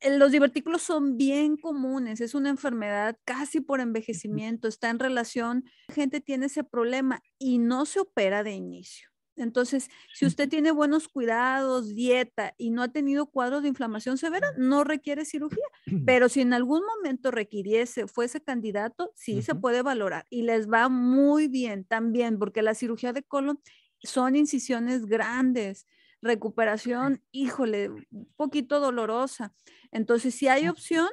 Eh, 0.00 0.16
los 0.16 0.32
divertículos 0.32 0.82
son 0.82 1.16
bien 1.16 1.56
comunes, 1.56 2.20
es 2.20 2.34
una 2.34 2.48
enfermedad 2.48 3.16
casi 3.24 3.60
por 3.60 3.80
envejecimiento, 3.80 4.68
está 4.68 4.90
en 4.90 4.98
relación, 4.98 5.64
gente 5.92 6.20
tiene 6.20 6.46
ese 6.46 6.64
problema 6.64 7.22
y 7.38 7.58
no 7.58 7.86
se 7.86 8.00
opera 8.00 8.42
de 8.42 8.52
inicio. 8.52 9.08
Entonces, 9.36 9.88
si 10.12 10.26
usted 10.26 10.48
tiene 10.48 10.72
buenos 10.72 11.06
cuidados, 11.06 11.94
dieta 11.94 12.54
y 12.58 12.70
no 12.70 12.82
ha 12.82 12.88
tenido 12.88 13.26
cuadros 13.26 13.62
de 13.62 13.68
inflamación 13.68 14.18
severa, 14.18 14.48
no 14.56 14.82
requiere 14.82 15.24
cirugía. 15.24 15.64
Pero 16.04 16.28
si 16.28 16.40
en 16.40 16.52
algún 16.52 16.82
momento 16.84 17.30
requiriese, 17.30 18.08
fuese 18.08 18.40
candidato, 18.40 19.12
sí 19.14 19.42
se 19.42 19.54
puede 19.54 19.82
valorar 19.82 20.26
y 20.28 20.42
les 20.42 20.68
va 20.68 20.88
muy 20.88 21.46
bien 21.46 21.84
también, 21.84 22.38
porque 22.38 22.62
la 22.62 22.74
cirugía 22.74 23.12
de 23.12 23.22
colon 23.22 23.60
son 24.02 24.36
incisiones 24.36 25.06
grandes, 25.06 25.86
recuperación, 26.20 27.22
híjole, 27.30 27.90
un 27.90 28.32
poquito 28.36 28.80
dolorosa. 28.80 29.52
Entonces, 29.92 30.34
si 30.34 30.48
hay 30.48 30.68
opción, 30.68 31.08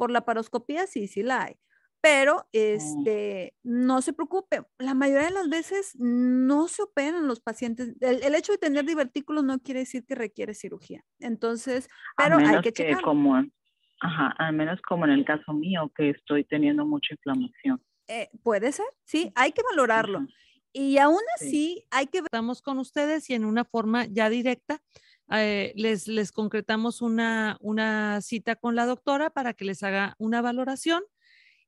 por 0.00 0.10
la 0.10 0.24
paroscopía, 0.24 0.86
sí, 0.86 1.06
sí 1.08 1.22
la 1.22 1.42
hay. 1.42 1.56
Pero 2.00 2.48
este, 2.52 3.54
no 3.62 4.00
se 4.00 4.14
preocupe, 4.14 4.62
la 4.78 4.94
mayoría 4.94 5.26
de 5.26 5.34
las 5.34 5.50
veces 5.50 5.94
no 5.98 6.68
se 6.68 6.82
operan 6.84 7.26
los 7.26 7.40
pacientes. 7.40 7.94
El, 8.00 8.34
hecho 8.34 8.52
de 8.52 8.58
tener 8.58 8.86
divertículos 8.86 9.44
no 9.44 9.58
quiere 9.58 9.80
decir 9.80 10.06
que 10.06 10.14
requiere 10.14 10.54
cirugía. 10.54 11.04
Entonces, 11.18 11.90
pero 12.16 12.38
hay 12.38 12.62
que, 12.62 12.72
checar. 12.72 13.02
Como, 13.02 13.36
ajá, 14.00 14.34
al 14.38 14.54
menos 14.54 14.80
como 14.80 15.04
en 15.04 15.10
el 15.10 15.26
caso 15.26 15.52
mío, 15.52 15.92
que 15.94 16.08
estoy 16.08 16.44
teniendo 16.44 16.86
mucha 16.86 17.12
inflamación. 17.12 17.82
Eh, 18.08 18.30
puede 18.42 18.72
ser, 18.72 18.86
sí, 19.04 19.30
hay 19.34 19.52
que 19.52 19.62
valorarlo. 19.70 20.26
Y 20.72 20.98
aún 20.98 21.22
así, 21.36 21.84
hay 21.90 22.06
que... 22.06 22.18
Estamos 22.18 22.62
con 22.62 22.78
ustedes 22.78 23.28
y 23.30 23.34
en 23.34 23.44
una 23.44 23.64
forma 23.64 24.06
ya 24.06 24.30
directa 24.30 24.82
eh, 25.32 25.72
les, 25.76 26.08
les 26.08 26.32
concretamos 26.32 27.02
una, 27.02 27.56
una 27.60 28.20
cita 28.20 28.56
con 28.56 28.74
la 28.74 28.86
doctora 28.86 29.30
para 29.30 29.54
que 29.54 29.64
les 29.64 29.82
haga 29.82 30.14
una 30.18 30.42
valoración 30.42 31.02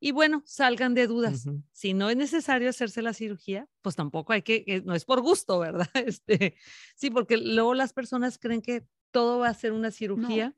y 0.05 0.11
bueno, 0.11 0.43
salgan 0.47 0.95
de 0.95 1.07
dudas. 1.07 1.45
Si 1.71 1.95
no 1.95 2.11
es 2.11 2.17
necesario 2.17 2.69
hacerse 2.69 3.03
la 3.03 3.15
cirugía, 3.15 3.69
pues 3.83 3.95
tampoco 3.95 4.33
hay 4.33 4.43
que, 4.43 4.65
eh, 4.67 4.83
no 4.85 4.97
es 4.97 5.05
por 5.05 5.21
gusto, 5.21 5.61
¿verdad? 5.61 5.89
Este, 5.95 6.57
sí, 6.97 7.09
porque 7.11 7.37
luego 7.37 7.73
las 7.75 7.93
personas 7.93 8.37
creen 8.37 8.63
que 8.63 8.85
todo 9.13 9.39
va 9.39 9.49
a 9.49 9.55
ser 9.55 9.71
una 9.71 9.93
cirugía 9.93 10.57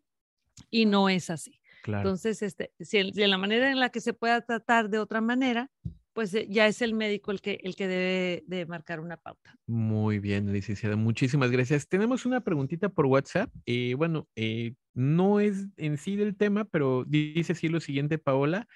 y 0.70 0.87
no 0.87 1.11
es 1.11 1.28
así. 1.28 1.61
Entonces, 1.87 2.40
este, 2.40 2.72
si, 2.80 3.11
de 3.12 3.28
la 3.28 3.37
manera 3.37 3.70
en 3.70 3.80
la 3.80 3.90
que 3.90 4.00
se 4.00 4.14
pueda 4.14 4.40
tratar 4.40 4.88
de 4.88 4.98
otra 4.98 5.20
manera, 5.20 5.70
pues 6.14 6.33
eh, 6.35 6.46
ya 6.48 6.66
es 6.66 6.81
el 6.81 6.94
médico 6.94 7.33
el 7.33 7.40
que, 7.40 7.59
el 7.62 7.77
que 7.77 7.88
debe 7.88 8.44
de 8.46 8.66
marcar 8.66 9.00
una 9.00 9.16
pauta. 9.16 9.59
Muy 9.66 10.20
bien, 10.20 10.53
licenciada. 10.53 10.96
Muchísimas 10.96 11.50
gracias. 11.50 11.88
Tenemos 11.88 12.24
una 12.24 12.40
preguntita 12.40 12.88
por 12.88 13.07
WhatsApp. 13.07 13.50
Eh, 13.66 13.94
bueno, 13.98 14.29
eh, 14.37 14.74
no 14.94 15.40
es 15.40 15.66
en 15.77 15.98
sí 15.98 16.16
del 16.16 16.37
tema, 16.37 16.64
pero 16.64 17.05
dice 17.05 17.53
así 17.53 17.68
lo 17.68 17.81
siguiente, 17.81 18.18
Paola. 18.18 18.66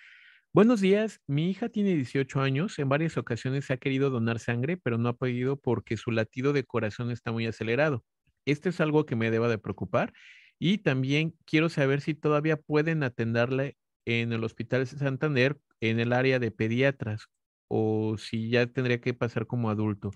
Buenos 0.53 0.81
días, 0.81 1.21
mi 1.27 1.51
hija 1.51 1.69
tiene 1.69 1.95
18 1.95 2.41
años, 2.41 2.79
en 2.79 2.89
varias 2.89 3.19
ocasiones 3.19 3.71
ha 3.71 3.77
querido 3.77 4.09
donar 4.09 4.39
sangre, 4.39 4.79
pero 4.79 4.97
no 4.97 5.11
ha 5.11 5.17
podido 5.17 5.61
porque 5.61 5.99
su 5.99 6.11
latido 6.11 6.55
de 6.55 6.65
corazón 6.65 7.11
está 7.11 7.33
muy 7.33 7.47
acelerado. 7.47 8.03
Esto 8.47 8.71
es 8.71 8.81
algo 8.81 9.05
que 9.05 9.15
me 9.15 9.31
deba 9.31 9.49
de 9.49 9.59
preocupar 9.59 10.15
y 10.59 10.79
también 10.79 11.37
quiero 11.45 11.69
saber 11.69 12.01
si 12.01 12.15
todavía 12.15 12.57
pueden 12.57 13.03
atenderle 13.03 13.77
en 14.07 14.33
el 14.33 14.43
Hospital 14.43 14.87
Santander 14.87 15.59
en 15.81 16.01
el 16.01 16.13
área 16.13 16.39
de 16.39 16.51
pediatras 16.51 17.29
o 17.69 18.17
si 18.19 18.51
ya 18.51 18.67
tendría 18.67 19.01
que 19.01 19.15
pasar 19.15 19.47
como 19.47 19.71
adulto 19.71 20.11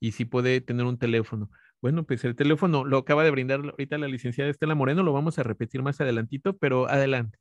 y 0.00 0.12
si 0.12 0.24
puede 0.24 0.60
tener 0.60 0.86
un 0.86 0.98
teléfono. 0.98 1.50
Bueno, 1.80 2.04
pues 2.04 2.24
el 2.24 2.36
teléfono 2.36 2.84
lo 2.84 2.98
acaba 2.98 3.24
de 3.24 3.30
brindar 3.30 3.60
ahorita 3.60 3.98
la 3.98 4.08
licenciada 4.08 4.50
Estela 4.50 4.74
Moreno, 4.74 5.02
lo 5.02 5.12
vamos 5.12 5.38
a 5.38 5.42
repetir 5.42 5.82
más 5.82 6.00
adelantito, 6.00 6.56
pero 6.58 6.88
adelante. 6.88 7.38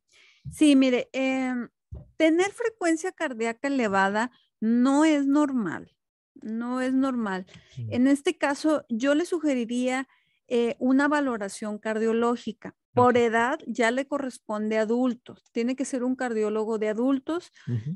Sí, 0.49 0.75
mire, 0.75 1.10
em, 1.12 1.69
tener 2.17 2.51
frecuencia 2.51 3.12
cardíaca 3.12 3.67
elevada 3.67 4.32
no 4.62 5.03
es 5.03 5.25
normal, 5.25 5.95
no 6.41 6.82
es 6.82 6.93
normal. 6.93 7.45
En 7.89 8.08
este 8.08 8.38
caso, 8.38 8.86
yo 8.89 9.15
le 9.15 9.25
sugeriría 9.25 10.08
eh, 10.49 10.75
una 10.79 11.07
valoración 11.07 11.77
cardiológica. 11.77 12.75
Por 12.93 13.17
edad 13.17 13.59
ya 13.67 13.91
le 13.91 14.07
corresponde 14.07 14.77
a 14.77 14.81
adultos, 14.81 15.43
tiene 15.51 15.75
que 15.75 15.85
ser 15.85 16.03
un 16.03 16.15
cardiólogo 16.15 16.79
de 16.79 16.89
adultos. 16.89 17.51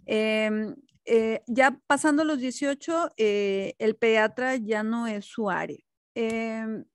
Em, 0.05 0.75
eh, 1.05 1.41
ya 1.47 1.79
pasando 1.87 2.23
los 2.23 2.39
18, 2.39 3.09
eh, 3.17 3.73
el 3.79 3.95
pediatra 3.95 4.55
ya 4.55 4.83
no 4.83 5.07
es 5.07 5.25
su 5.25 5.49
área. 5.49 5.83
Em, 6.15 6.85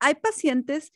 hay 0.00 0.14
pacientes 0.16 0.92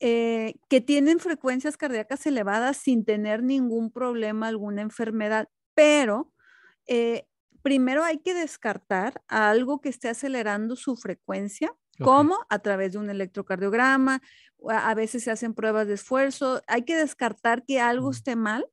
que 0.00 0.82
tienen 0.84 1.18
frecuencias 1.18 1.78
cardíacas 1.78 2.26
elevadas 2.26 2.76
sin 2.76 3.06
tener 3.06 3.42
ningún 3.42 3.90
problema, 3.90 4.48
alguna 4.48 4.82
enfermedad, 4.82 5.48
pero 5.74 6.30
primero 7.62 8.04
hay 8.04 8.18
que 8.18 8.34
descartar 8.34 9.22
algo 9.28 9.80
que 9.80 9.88
esté 9.88 10.10
acelerando 10.10 10.76
su 10.76 10.96
frecuencia, 10.96 11.74
como 12.00 12.38
a 12.48 12.58
través 12.60 12.92
de 12.92 12.98
un 12.98 13.10
electrocardiograma, 13.10 14.22
a 14.68 14.94
veces 14.94 15.24
se 15.24 15.30
hacen 15.30 15.54
pruebas 15.54 15.86
de 15.86 15.94
esfuerzo, 15.94 16.62
hay 16.66 16.82
que 16.82 16.96
descartar 16.96 17.64
que 17.64 17.80
algo 17.80 18.10
esté 18.10 18.36
mal. 18.36 18.66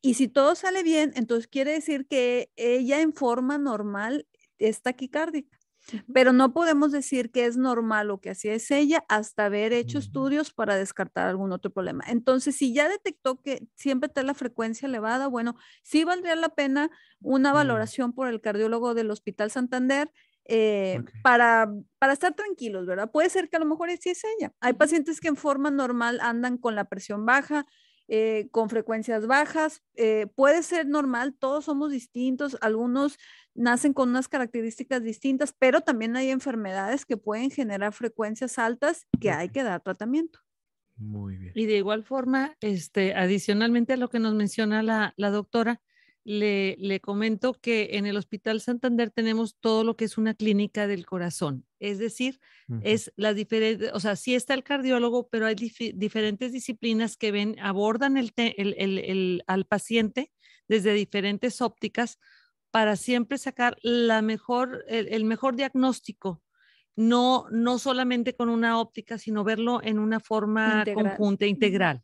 Y 0.00 0.14
si 0.14 0.28
todo 0.28 0.54
sale 0.54 0.82
bien, 0.82 1.12
entonces 1.14 1.46
quiere 1.46 1.72
decir 1.72 2.06
que 2.08 2.50
ella 2.56 3.00
en 3.00 3.12
forma 3.12 3.58
normal 3.58 4.26
es 4.58 4.82
taquicárdica. 4.82 5.58
Pero 6.12 6.32
no 6.32 6.52
podemos 6.52 6.92
decir 6.92 7.30
que 7.32 7.44
es 7.44 7.56
normal 7.56 8.10
o 8.10 8.20
que 8.20 8.30
así 8.30 8.48
es 8.48 8.70
ella 8.70 9.04
hasta 9.08 9.46
haber 9.46 9.72
hecho 9.72 9.98
estudios 9.98 10.52
para 10.52 10.76
descartar 10.76 11.28
algún 11.28 11.52
otro 11.52 11.72
problema. 11.72 12.04
Entonces, 12.06 12.56
si 12.56 12.72
ya 12.72 12.88
detectó 12.88 13.40
que 13.42 13.66
siempre 13.74 14.06
está 14.06 14.22
la 14.22 14.34
frecuencia 14.34 14.86
elevada, 14.86 15.26
bueno, 15.26 15.56
sí 15.82 16.04
valdría 16.04 16.36
la 16.36 16.50
pena 16.50 16.90
una 17.20 17.52
valoración 17.52 18.12
por 18.12 18.28
el 18.28 18.40
cardiólogo 18.40 18.94
del 18.94 19.10
Hospital 19.10 19.50
Santander. 19.50 20.10
Eh, 20.44 21.02
para, 21.22 21.72
para 21.98 22.12
estar 22.12 22.34
tranquilos, 22.34 22.86
¿verdad? 22.86 23.10
Puede 23.10 23.30
ser 23.30 23.48
que 23.48 23.56
a 23.56 23.60
lo 23.60 23.64
mejor 23.64 23.90
sí 24.00 24.10
es 24.10 24.22
ella. 24.38 24.52
Hay 24.60 24.72
pacientes 24.72 25.20
que 25.20 25.28
en 25.28 25.36
forma 25.36 25.70
normal 25.70 26.18
andan 26.20 26.58
con 26.58 26.74
la 26.74 26.84
presión 26.84 27.24
baja, 27.24 27.64
eh, 28.08 28.48
con 28.50 28.68
frecuencias 28.68 29.26
bajas. 29.26 29.82
Eh, 29.94 30.26
puede 30.34 30.62
ser 30.62 30.86
normal, 30.86 31.34
todos 31.38 31.66
somos 31.66 31.92
distintos, 31.92 32.58
algunos 32.60 33.18
nacen 33.54 33.92
con 33.92 34.10
unas 34.10 34.28
características 34.28 35.02
distintas, 35.02 35.54
pero 35.58 35.82
también 35.82 36.16
hay 36.16 36.30
enfermedades 36.30 37.06
que 37.06 37.16
pueden 37.16 37.50
generar 37.50 37.92
frecuencias 37.92 38.58
altas 38.58 39.06
que 39.20 39.30
hay 39.30 39.50
que 39.50 39.62
dar 39.62 39.80
tratamiento. 39.82 40.40
Muy 40.96 41.36
bien. 41.36 41.52
Y 41.54 41.66
de 41.66 41.76
igual 41.76 42.02
forma, 42.02 42.56
este, 42.60 43.14
adicionalmente 43.14 43.94
a 43.94 43.96
lo 43.96 44.08
que 44.08 44.18
nos 44.18 44.34
menciona 44.34 44.82
la, 44.82 45.14
la 45.16 45.30
doctora, 45.30 45.80
le, 46.24 46.76
le, 46.78 47.00
comento 47.00 47.54
que 47.54 47.90
en 47.92 48.06
el 48.06 48.16
Hospital 48.16 48.60
Santander 48.60 49.10
tenemos 49.10 49.56
todo 49.58 49.84
lo 49.84 49.96
que 49.96 50.04
es 50.04 50.18
una 50.18 50.34
clínica 50.34 50.86
del 50.86 51.04
corazón. 51.04 51.66
Es 51.78 51.98
decir, 51.98 52.40
es 52.82 53.12
las 53.16 53.34
diferentes, 53.34 53.90
o 53.92 54.00
sea, 54.00 54.16
sí 54.16 54.34
está 54.34 54.54
el 54.54 54.62
cardiólogo, 54.62 55.28
pero 55.28 55.46
hay 55.46 55.54
diferentes 55.54 56.52
disciplinas 56.52 57.16
que 57.16 57.32
ven, 57.32 57.56
abordan 57.60 58.16
el, 58.16 58.32
el, 58.36 58.74
el, 58.78 59.42
al 59.46 59.66
paciente 59.66 60.30
desde 60.68 60.92
diferentes 60.92 61.60
ópticas 61.60 62.18
para 62.70 62.96
siempre 62.96 63.36
sacar 63.38 63.76
la 63.82 64.22
mejor, 64.22 64.84
el, 64.88 65.24
mejor 65.24 65.56
diagnóstico 65.56 66.41
no, 66.94 67.46
no 67.50 67.78
solamente 67.78 68.34
con 68.34 68.48
una 68.48 68.78
óptica, 68.78 69.18
sino 69.18 69.44
verlo 69.44 69.80
en 69.82 69.98
una 69.98 70.20
forma 70.20 70.84
conjunta, 70.94 71.46
integral. 71.46 72.02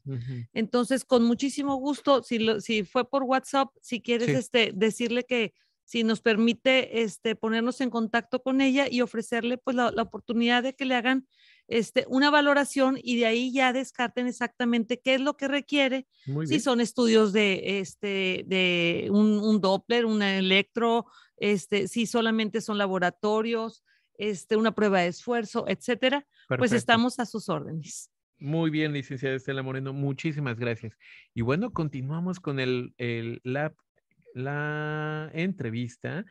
Entonces, 0.53 1.05
con 1.05 1.25
muchísimo 1.25 1.77
gusto, 1.77 2.23
si, 2.23 2.39
si 2.61 2.85
fue 2.85 3.09
por 3.09 3.25
WhatsApp, 3.25 3.69
si 3.83 4.01
quieres 4.01 4.29
este, 4.31 4.73
decirle 4.75 5.25
que 5.25 5.53
si 5.85 6.05
nos 6.05 6.21
permite 6.21 7.03
este, 7.03 7.35
ponernos 7.35 7.81
en 7.81 7.89
contacto 7.89 8.43
con 8.43 8.61
ella 8.61 8.89
y 8.91 9.01
ofrecerle 9.01 9.57
pues 9.57 9.75
la, 9.75 9.89
oportunidad 9.89 10.63
de 10.63 10.75
que 10.75 10.85
le 10.85 10.95
hagan 10.95 11.27
este, 11.67 12.05
una 12.09 12.31
valoración 12.31 12.99
y 13.03 13.17
de 13.17 13.25
ahí 13.25 13.53
ya 13.53 13.73
descarten 13.73 14.27
exactamente 14.27 15.01
qué 15.01 15.15
es 15.15 15.21
lo 15.23 15.39
que 15.39 15.49
requiere, 15.49 16.07
si 16.45 16.61
son 16.61 16.83
estudios 16.83 17.33
de, 17.33 17.81
este, 17.81 18.45
de 18.47 19.09
un, 19.11 19.39
un 19.39 19.63
Doppler, 19.63 20.05
un 20.05 20.21
electro, 20.23 21.07
este, 21.39 21.89
si 21.89 22.05
solamente 22.05 22.61
son 22.61 22.77
laboratorios, 22.77 23.83
este, 24.19 24.57
una 24.57 24.75
prueba 24.75 25.01
de 25.01 25.09
esfuerzo, 25.09 25.65
etcétera, 25.69 26.27
pues 26.49 26.73
estamos 26.73 27.19
a 27.19 27.27
sus 27.27 27.49
órdenes. 27.49 28.11
Muy 28.41 28.71
bien, 28.71 28.93
licenciada 28.93 29.35
Estela 29.35 29.63
Moreno, 29.63 29.93
muchísimas 29.93 30.59
gracias. 30.59 30.97
Y 31.35 31.43
bueno, 31.43 31.73
continuamos 31.73 32.39
con 32.39 32.61
el, 32.61 32.95
el 32.97 33.41
la, 33.43 33.75
la, 34.35 35.31
entrevista. 35.33 36.25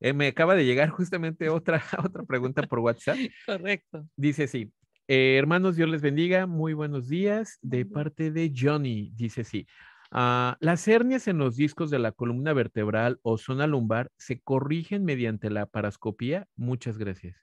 Eh, 0.00 0.12
me 0.12 0.28
acaba 0.28 0.54
de 0.54 0.66
llegar 0.66 0.90
justamente 0.90 1.48
otra, 1.48 1.82
otra 2.04 2.24
pregunta 2.24 2.62
por 2.62 2.80
WhatsApp. 2.80 3.16
Correcto. 3.46 4.06
Dice 4.16 4.46
sí. 4.48 4.70
Eh, 5.08 5.36
hermanos, 5.38 5.76
Dios 5.76 5.88
les 5.88 6.02
bendiga. 6.02 6.46
Muy 6.46 6.74
buenos 6.74 7.08
días. 7.08 7.58
De 7.62 7.86
parte 7.86 8.30
de 8.30 8.52
Johnny, 8.54 9.12
dice 9.14 9.44
sí. 9.44 9.66
Ah, 10.10 10.56
las 10.60 10.86
hernias 10.86 11.28
en 11.28 11.38
los 11.38 11.56
discos 11.56 11.90
de 11.90 11.98
la 11.98 12.12
columna 12.12 12.52
vertebral 12.52 13.18
o 13.22 13.38
zona 13.38 13.66
lumbar 13.66 14.10
se 14.16 14.40
corrigen 14.40 15.04
mediante 15.04 15.50
la 15.50 15.66
parascopía. 15.66 16.48
Muchas 16.56 16.98
gracias. 16.98 17.36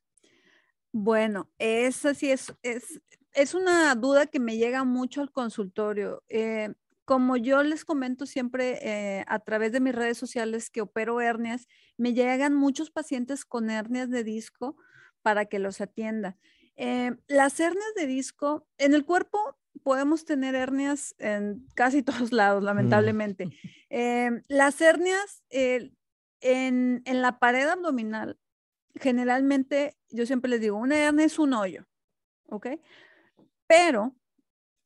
Bueno, 0.92 1.52
esa 1.58 2.14
sí 2.14 2.32
es, 2.32 2.54
es, 2.62 3.02
es 3.34 3.54
una 3.54 3.94
duda 3.96 4.28
que 4.28 4.40
me 4.40 4.58
llega 4.58 4.84
mucho 4.84 5.22
al 5.22 5.32
consultorio. 5.32 6.24
Eh, 6.30 6.74
como 7.06 7.36
yo 7.36 7.64
les 7.64 7.84
comento 7.84 8.26
siempre 8.26 8.80
eh, 8.82 9.26
a 9.28 9.40
través 9.40 9.72
de 9.72 9.82
mis 9.82 9.94
redes 9.94 10.18
sociales 10.18 10.70
que 10.70 10.82
opero 10.82 11.20
hernias, 11.20 11.68
me 11.98 12.14
llegan 12.14 12.54
muchos 12.54 12.92
pacientes 12.92 13.44
con 13.44 13.70
hernias 13.70 14.10
de 14.10 14.24
disco 14.24 14.78
para 15.22 15.46
que 15.46 15.60
los 15.60 15.82
atienda. 15.82 16.38
Eh, 16.76 17.16
las 17.28 17.60
hernias 17.60 17.94
de 17.96 18.08
disco 18.08 18.68
en 18.78 18.94
el 18.94 19.06
cuerpo 19.06 19.58
podemos 19.84 20.26
tener 20.26 20.56
hernias 20.56 21.16
en 21.20 21.66
casi 21.76 22.04
todos 22.04 22.32
lados, 22.32 22.64
lamentablemente. 22.64 23.50
Eh, 23.90 24.32
las 24.48 24.82
hernias 24.82 25.44
en, 25.50 25.94
en, 26.42 27.22
la 27.22 27.40
pared 27.40 27.68
abdominal, 27.68 28.40
generalmente, 28.96 29.98
yo 30.10 30.26
siempre 30.26 30.50
les 30.50 30.62
digo, 30.62 30.78
una 30.78 30.98
hernia 30.98 31.26
es 31.26 31.40
un 31.40 31.54
hoyo, 31.54 31.86
¿ok? 32.48 32.68
Pero 33.68 34.16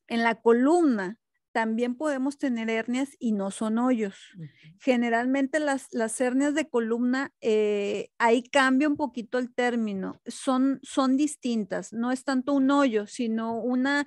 en 0.08 0.24
la 0.24 0.36
columna 0.42 1.20
también 1.58 1.96
podemos 1.96 2.38
tener 2.38 2.70
hernias 2.70 3.16
y 3.18 3.32
no 3.32 3.50
son 3.50 3.80
hoyos. 3.80 4.16
Generalmente 4.80 5.60
las, 5.60 5.88
las 5.92 6.22
hernias 6.22 6.54
de 6.54 6.70
columna, 6.70 7.34
eh, 7.42 8.12
ahí 8.20 8.44
cambia 8.44 8.88
un 8.88 8.96
poquito 8.96 9.40
el 9.40 9.52
término, 9.52 10.22
son, 10.28 10.80
son 10.84 11.18
distintas, 11.18 11.94
no 11.94 12.12
es 12.12 12.24
tanto 12.24 12.54
un 12.54 12.70
hoyo, 12.70 13.08
sino 13.08 13.60
una 13.60 14.06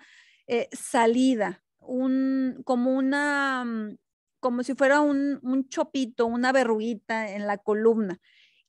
eh, 0.52 0.68
salida, 0.72 1.62
un, 1.78 2.60
como 2.64 2.92
una, 2.96 3.64
mm, 3.64 3.98
como 4.40 4.64
si 4.64 4.74
fuera 4.74 5.00
un, 5.00 5.38
un 5.42 5.68
chopito, 5.68 6.26
una 6.26 6.50
verruguita 6.50 7.30
en 7.30 7.46
la 7.46 7.58
columna 7.58 8.18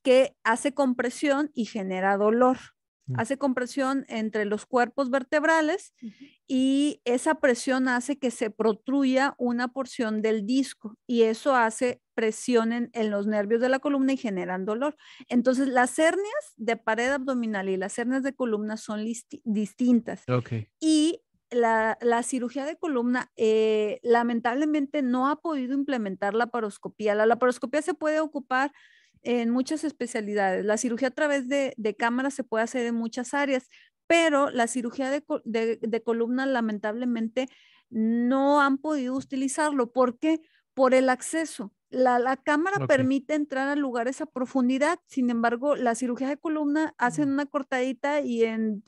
que 0.04 0.36
hace 0.44 0.76
compresión 0.76 1.50
y 1.56 1.66
genera 1.66 2.18
dolor. 2.18 2.58
Mm. 3.08 3.20
Hace 3.20 3.40
compresión 3.40 4.06
entre 4.10 4.46
los 4.46 4.68
cuerpos 4.68 5.10
vertebrales 5.10 5.96
y 6.48 7.02
esa 7.04 7.36
presión 7.36 7.88
hace 7.88 8.20
que 8.20 8.30
se 8.30 8.52
protruya 8.52 9.34
una 9.40 9.70
porción 9.70 10.22
del 10.22 10.46
disco 10.46 11.00
y 11.08 11.24
eso 11.24 11.56
hace 11.56 12.00
presión 12.14 12.74
en, 12.74 13.10
los 13.10 13.26
nervios 13.26 13.60
de 13.60 13.70
la 13.70 13.80
columna 13.80 14.14
y 14.14 14.18
generan 14.18 14.66
dolor. 14.66 14.96
Entonces, 15.30 15.68
las 15.68 15.98
hernias 15.98 16.54
de 16.58 16.78
pared 16.78 17.10
abdominal 17.10 17.70
y 17.70 17.78
las 17.78 17.98
hernias 17.98 18.22
de 18.22 18.36
columna 18.36 18.78
son 18.78 19.04
distintas. 19.46 20.30
Okay. 20.30 20.68
Y 20.80 21.24
la, 21.52 22.24
cirugía 22.24 22.66
de 22.66 22.78
columna 22.78 23.32
eh, 23.36 24.00
lamentablemente 24.04 25.02
no 25.02 25.30
ha 25.30 25.42
podido 25.42 25.74
implementar 25.74 26.34
la 26.34 26.48
paroscopía. 26.48 27.16
La 27.16 27.26
laparoscopía 27.26 27.82
se 27.82 27.94
puede 27.94 28.20
ocupar 28.20 28.72
en 29.24 29.50
muchas 29.50 29.84
especialidades. 29.84 30.66
La 30.66 30.78
cirugía 30.78 31.10
a 31.10 31.12
través 31.12 31.48
de, 31.48 31.96
cámara 31.98 32.32
se 32.32 32.44
puede 32.44 32.64
hacer 32.64 32.86
en 32.86 32.96
muchas 32.96 33.34
áreas, 33.34 33.70
pero 34.08 34.50
la 34.50 34.68
cirugía 34.68 35.10
de, 35.10 36.02
columna 36.04 36.46
lamentablemente 36.46 37.48
no 37.90 38.62
han 38.62 38.78
podido 38.78 39.16
utilizarlo. 39.16 39.92
¿Por 39.92 40.18
qué? 40.18 40.42
Por 40.74 40.94
el 40.94 41.10
acceso. 41.10 41.74
La, 41.90 42.38
cámara 42.38 42.88
permite 42.88 43.36
entrar 43.36 43.68
a 43.68 43.76
lugares 43.76 44.22
a 44.22 44.26
profundidad, 44.26 45.00
sin 45.06 45.30
embargo, 45.30 45.76
la 45.76 45.96
cirugía 45.96 46.30
de 46.30 46.38
columna 46.38 46.96
hacen 46.98 47.30
una 47.30 47.46
cortadita 47.46 48.22
y 48.22 48.46
en 48.46 48.86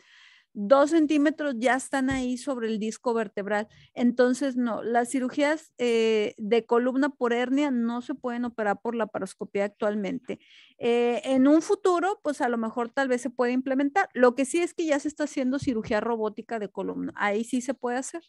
dos 0.54 0.92
centímetros 0.92 1.56
ya 1.58 1.76
están 1.76 2.10
ahí 2.10 2.38
sobre 2.38 2.68
el 2.68 2.80
disco 2.80 3.14
vertebral. 3.14 3.68
Entonces, 3.94 4.56
no, 4.56 4.84
las 4.84 5.10
cirugías 5.10 5.74
eh, 5.78 6.36
de 6.38 6.66
columna 6.66 7.10
por 7.10 7.34
hernia 7.34 7.72
no 7.72 8.02
se 8.02 8.16
pueden 8.16 8.46
operar 8.46 8.80
por 8.82 8.96
la 8.96 9.08
paroscopía 9.08 9.66
actualmente. 9.66 10.40
Eh, 10.78 11.22
en 11.26 11.48
un 11.48 11.62
futuro, 11.62 12.20
pues 12.24 12.42
a 12.42 12.50
lo 12.50 12.58
mejor 12.58 12.90
tal 12.90 13.08
vez 13.08 13.22
se 13.22 13.30
puede 13.30 13.52
implementar. 13.52 14.10
Lo 14.14 14.36
que 14.36 14.46
sí 14.46 14.60
es 14.60 14.74
que 14.74 14.86
ya 14.86 15.00
se 15.00 15.08
está 15.08 15.26
haciendo 15.26 15.60
cirugía 15.60 16.00
robótica 16.02 16.60
de 16.60 16.70
columna. 16.70 17.14
Ahí 17.16 17.44
sí 17.44 17.62
se 17.62 17.74
puede 17.74 17.98
hacer. 17.98 18.24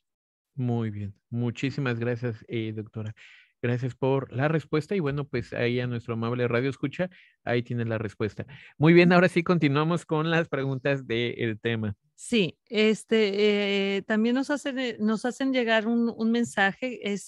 Muy 0.55 0.91
bien. 0.91 1.15
Muchísimas 1.31 1.99
gracias, 1.99 2.45
eh, 2.49 2.73
doctora. 2.75 3.15
Gracias 3.65 3.95
por 3.95 4.31
la 4.31 4.47
respuesta 4.47 4.95
y 4.95 5.01
bueno, 5.01 5.27
pues 5.27 5.55
ahí 5.55 5.81
a 5.81 5.87
nuestro 5.87 6.13
amable 6.13 6.47
radio 6.49 6.69
escucha, 6.69 7.09
ahí 7.45 7.63
tiene 7.63 7.87
la 7.87 7.97
respuesta. 7.97 8.45
Muy 8.77 8.93
bien, 8.93 9.11
ahora 9.11 9.27
sí 9.31 9.43
continuamos 9.43 10.05
con 10.05 10.31
las 10.31 10.51
preguntas 10.51 11.07
del 11.07 11.59
tema. 11.59 11.97
Sí, 12.15 12.59
este, 12.69 13.97
eh, 13.97 14.03
también 14.03 14.35
nos 14.35 14.51
hacen, 14.51 14.79
eh, 14.79 14.99
nos 15.01 15.25
hacen 15.25 15.55
llegar 15.55 15.87
un, 15.87 16.31
mensaje, 16.31 17.11
es 17.11 17.27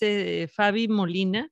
Fabi 0.53 0.89
Molina, 0.89 1.51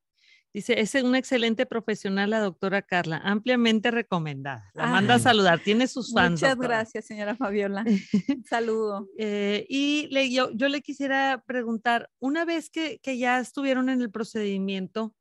Dice, 0.54 0.78
es 0.78 0.94
una 0.94 1.18
excelente 1.18 1.66
profesional 1.66 2.30
la 2.30 2.38
doctora 2.38 2.80
Carla, 2.80 3.16
ampliamente 3.24 3.90
recomendada. 3.90 4.70
La 4.72 4.86
manda 4.86 5.14
a 5.14 5.18
saludar, 5.18 5.58
tiene 5.58 5.88
sus 5.88 6.12
fans. 6.12 6.40
Muchas 6.40 6.56
gracias, 6.56 7.06
señora 7.06 7.34
Fabiola. 7.34 7.84
Saludo. 8.48 9.08
Eh, 9.18 9.66
y 9.68 10.06
le, 10.12 10.30
yo, 10.30 10.52
yo, 10.52 10.68
le 10.68 10.80
quisiera 10.80 11.42
preguntar, 11.44 12.08
una 12.20 12.44
vez 12.44 12.70
que, 12.70 13.00
que 13.00 13.18
ya 13.18 13.40
estuvieron 13.40 13.88
en 13.88 14.00
el 14.00 14.12
procedimiento, 14.12 15.12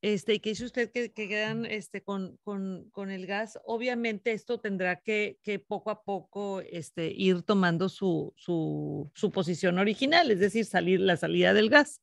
este, 0.00 0.32
y 0.32 0.40
que 0.40 0.50
dice 0.50 0.64
usted 0.64 0.90
que, 0.90 1.12
quedan 1.12 1.66
este, 1.66 2.02
con, 2.02 2.38
con, 2.42 2.88
con, 2.90 3.10
el 3.10 3.26
gas, 3.26 3.58
obviamente 3.66 4.32
esto 4.32 4.60
tendrá 4.60 4.96
que, 4.96 5.38
que 5.42 5.58
poco 5.58 5.90
a 5.90 6.04
poco 6.04 6.62
este, 6.62 7.12
ir 7.14 7.42
tomando 7.42 7.90
su, 7.90 8.32
su, 8.34 9.10
su, 9.14 9.30
posición 9.30 9.78
original, 9.78 10.30
es 10.30 10.40
decir, 10.40 10.64
salir 10.64 11.00
la 11.00 11.18
salida 11.18 11.52
del 11.52 11.68
gas. 11.68 12.00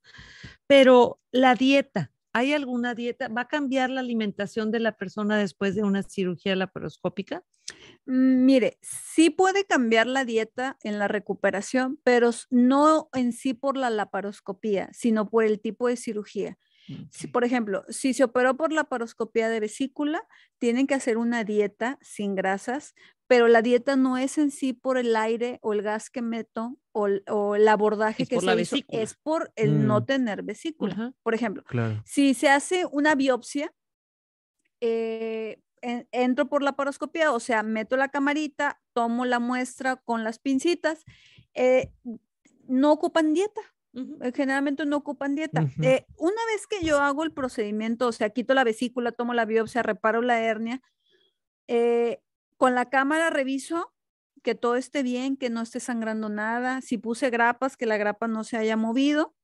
Pero 0.67 1.19
la 1.31 1.55
dieta, 1.55 2.11
¿hay 2.37 2.53
alguna 2.53 2.93
dieta? 2.95 3.27
¿Va 3.29 3.41
a 3.41 3.47
cambiar 3.47 3.89
la 3.89 4.01
alimentación 4.01 4.71
de 4.71 4.79
la 4.79 4.97
persona 4.97 5.37
después 5.37 5.75
de 5.75 5.83
una 5.83 6.03
cirugía 6.03 6.55
laparoscópica? 6.55 7.43
Mm, 8.05 8.45
mire, 8.45 8.77
sí 8.81 9.29
puede 9.29 9.65
cambiar 9.65 10.07
la 10.07 10.25
dieta 10.25 10.77
en 10.83 10.99
la 10.99 11.07
recuperación, 11.07 11.99
pero 12.03 12.31
no 12.49 13.09
en 13.13 13.33
sí 13.33 13.53
por 13.53 13.77
la 13.77 13.89
laparoscopía, 13.89 14.89
sino 14.93 15.29
por 15.29 15.43
el 15.43 15.59
tipo 15.59 15.87
de 15.87 15.97
cirugía. 15.97 16.57
Si, 17.11 17.27
por 17.27 17.43
ejemplo, 17.43 17.83
si 17.89 18.13
se 18.13 18.23
operó 18.23 18.55
por 18.55 18.71
la 18.71 18.85
paroscopía 18.85 19.49
de 19.49 19.59
vesícula, 19.59 20.23
tienen 20.57 20.87
que 20.87 20.95
hacer 20.95 21.17
una 21.17 21.43
dieta 21.43 21.99
sin 22.01 22.33
grasas, 22.35 22.95
pero 23.27 23.47
la 23.47 23.61
dieta 23.61 23.95
no 23.95 24.17
es 24.17 24.37
en 24.37 24.51
sí 24.51 24.73
por 24.73 24.97
el 24.97 25.15
aire 25.15 25.59
o 25.61 25.73
el 25.73 25.81
gas 25.81 26.09
que 26.09 26.21
meto 26.21 26.77
o, 26.93 27.07
el 27.55 27.67
abordaje 27.67 28.25
que 28.25 28.39
se 28.39 28.61
hizo, 28.61 28.77
es 28.87 29.13
por 29.15 29.51
el 29.55 29.85
no 29.85 29.99
mm. 29.99 30.05
tener 30.05 30.43
vesícula. 30.43 31.13
Por 31.21 31.35
ejemplo, 31.35 31.63
si 32.05 32.33
se 32.33 32.49
hace 32.49 32.85
una 32.91 33.13
biopsia, 33.13 33.71
eh, 34.81 35.59
entro 35.81 36.49
por 36.49 36.63
la 36.63 36.75
paroscopía, 36.75 37.31
o 37.31 37.39
sea, 37.39 37.61
meto 37.61 37.97
la 37.97 38.09
camarita, 38.09 38.81
tomo 38.93 39.25
la 39.25 39.39
muestra 39.39 39.97
con 39.97 40.23
las 40.23 40.39
pincitas, 40.39 41.03
eh, 41.53 41.91
no 42.67 42.91
ocupan 42.91 43.33
dieta. 43.33 43.61
Eh, 44.21 44.31
generalmente 44.35 44.85
no 44.85 44.97
ocupan 44.97 45.35
dieta. 45.35 45.67
Eh, 45.81 46.05
una 46.17 46.41
vez 46.51 46.67
que 46.67 46.85
yo 46.85 46.99
hago 46.99 47.23
el 47.23 47.33
procedimiento, 47.33 48.07
o 48.07 48.11
sea, 48.11 48.29
quito 48.29 48.53
la 48.53 48.63
vesícula, 48.63 49.11
tomo 49.11 49.33
la 49.33 49.45
biopsia, 49.45 49.81
reparo 49.81 50.21
la 50.21 50.39
hernia, 50.39 50.81
eh, 51.67 52.21
con 52.57 52.75
la 52.75 52.89
cámara 52.89 53.29
reviso 53.29 53.93
que 54.43 54.55
todo 54.55 54.75
esté 54.75 55.03
bien, 55.03 55.37
que 55.37 55.49
no 55.49 55.61
esté 55.61 55.79
sangrando 55.79 56.29
nada, 56.29 56.81
si 56.81 56.97
puse 56.97 57.29
grapas, 57.29 57.77
que 57.77 57.85
la 57.85 57.97
grapa 57.97 58.27
no 58.27 58.43
se 58.43 58.57
haya 58.57 58.77
movido, 58.77 59.35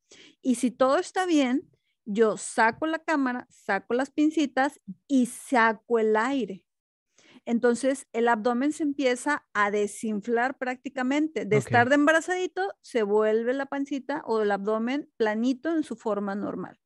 y 0.42 0.56
si 0.56 0.72
todo 0.72 0.98
está 0.98 1.26
bien, 1.26 1.70
yo 2.06 2.38
saco 2.38 2.86
la 2.86 3.00
cámara, 3.00 3.48
saco 3.50 3.94
las 3.94 4.12
pincitas 4.12 4.82
y 5.08 5.28
saco 5.28 6.00
el 6.00 6.16
aire. 6.16 6.66
Entonces 7.46 8.08
el 8.14 8.28
abdomen 8.28 8.72
se 8.72 8.84
empieza 8.84 9.46
a 9.54 9.72
desinflar 9.72 10.58
prácticamente. 10.58 11.46
De 11.46 11.58
estar 11.58 11.90
de 11.90 11.96
embarazadito, 11.96 12.74
se 12.82 13.04
vuelve 13.04 13.54
la 13.54 13.66
pancita 13.66 14.24
o 14.26 14.42
el 14.42 14.52
abdomen 14.52 15.10
planito 15.18 15.76
en 15.76 15.84
su 15.84 15.96
forma 15.96 16.36
normal. 16.36 16.80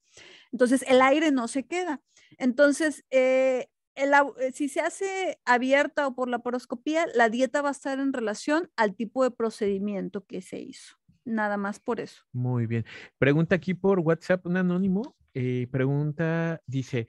Entonces 0.51 0.83
el 0.87 1.01
aire 1.01 1.31
no 1.31 1.47
se 1.47 1.67
queda. 1.67 2.01
Entonces, 2.37 3.05
eh, 3.11 3.69
eh, 3.97 4.51
si 4.53 4.69
se 4.69 4.81
hace 4.81 5.39
abierta 5.45 6.07
o 6.07 6.15
por 6.15 6.29
la 6.29 6.39
poroscopía, 6.39 7.05
la 7.15 7.29
dieta 7.29 7.61
va 7.61 7.69
a 7.69 7.71
estar 7.71 7.99
en 7.99 8.13
relación 8.13 8.69
al 8.75 8.95
tipo 8.95 9.23
de 9.23 9.31
procedimiento 9.31 10.25
que 10.25 10.41
se 10.41 10.59
hizo. 10.59 10.97
Nada 11.25 11.57
más 11.57 11.79
por 11.79 11.99
eso. 11.99 12.23
Muy 12.31 12.67
bien. 12.67 12.85
Pregunta 13.17 13.55
aquí 13.55 13.73
por 13.73 13.99
WhatsApp 13.99 14.45
un 14.45 14.57
anónimo. 14.57 15.15
Eh, 15.33 15.67
pregunta, 15.71 16.61
dice, 16.65 17.07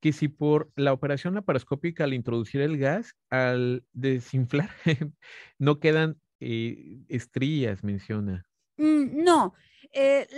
que 0.00 0.12
si 0.12 0.28
por 0.28 0.70
la 0.76 0.92
operación 0.92 1.34
laparoscópica 1.34 2.04
al 2.04 2.14
introducir 2.14 2.60
el 2.60 2.78
gas, 2.78 3.16
al 3.30 3.84
desinflar, 3.92 4.70
no 5.58 5.80
quedan 5.80 6.20
eh, 6.38 6.98
estrías, 7.08 7.82
menciona. 7.82 8.46
Mm, 8.76 9.24
no, 9.24 9.54
eh, 9.92 10.28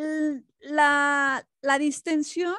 la, 0.60 1.46
la 1.60 1.78
distensión 1.78 2.54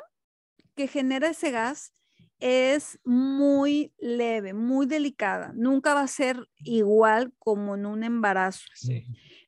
que 0.76 0.88
genera 0.88 1.30
ese 1.30 1.52
gas 1.52 1.94
es 2.40 3.00
muy 3.04 3.94
leve, 4.00 4.54
muy 4.54 4.86
delicada. 4.86 5.52
Nunca 5.56 5.94
va 5.94 6.02
a 6.02 6.08
ser 6.08 6.50
igual 6.58 7.34
como 7.38 7.76
en 7.76 7.86
un 7.86 8.04
embarazo. 8.04 8.66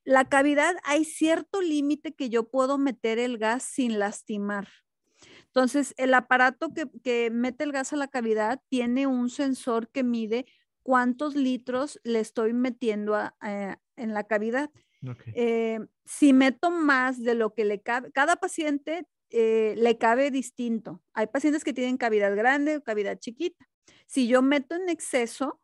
La 0.04 0.25
cavidad, 0.25 0.75
hay 0.84 1.06
cierto 1.06 1.62
límite 1.62 2.13
que 2.13 2.30
yo 2.30 2.49
puedo 2.49 2.77
meter 2.77 3.19
el 3.19 3.38
gas 3.38 3.63
sin 3.63 3.99
lastimar. 3.99 4.67
Entonces, 5.45 5.93
el 5.97 6.13
aparato 6.13 6.69
que, 6.73 7.30
mete 7.32 7.63
el 7.63 7.71
gas 7.71 7.93
a 7.93 7.97
la 7.97 8.08
cavidad 8.08 8.62
tiene 8.69 9.06
un 9.08 9.30
sensor 9.30 9.89
que 9.89 10.04
mide 10.04 10.45
cuántos 10.82 11.36
litros 11.36 11.99
le 12.04 12.19
estoy 12.19 12.54
metiendo 12.54 13.17
eh, 13.45 13.75
en 13.95 14.13
la 14.13 14.23
cavidad. 14.23 14.69
Eh, 15.36 15.80
si 16.06 16.32
meto 16.34 16.71
más 16.71 17.21
de 17.21 17.36
lo 17.36 17.54
que 17.54 17.65
le 17.65 17.82
cabe, 17.82 18.12
cada 18.12 18.36
paciente 18.36 19.08
eh, 19.32 19.76
le 19.78 19.98
cabe 19.98 20.32
distinto. 20.32 21.02
Hay 21.13 21.28
pacientes 21.28 21.63
que 21.63 21.74
tienen 21.74 21.98
cavidad 21.98 22.36
grande 22.36 22.78
o 22.78 22.84
cavidad 22.84 23.17
chiquita. 23.20 23.67
Si 24.08 24.28
yo 24.28 24.41
meto 24.41 24.76
en 24.76 24.89
exceso, 24.89 25.60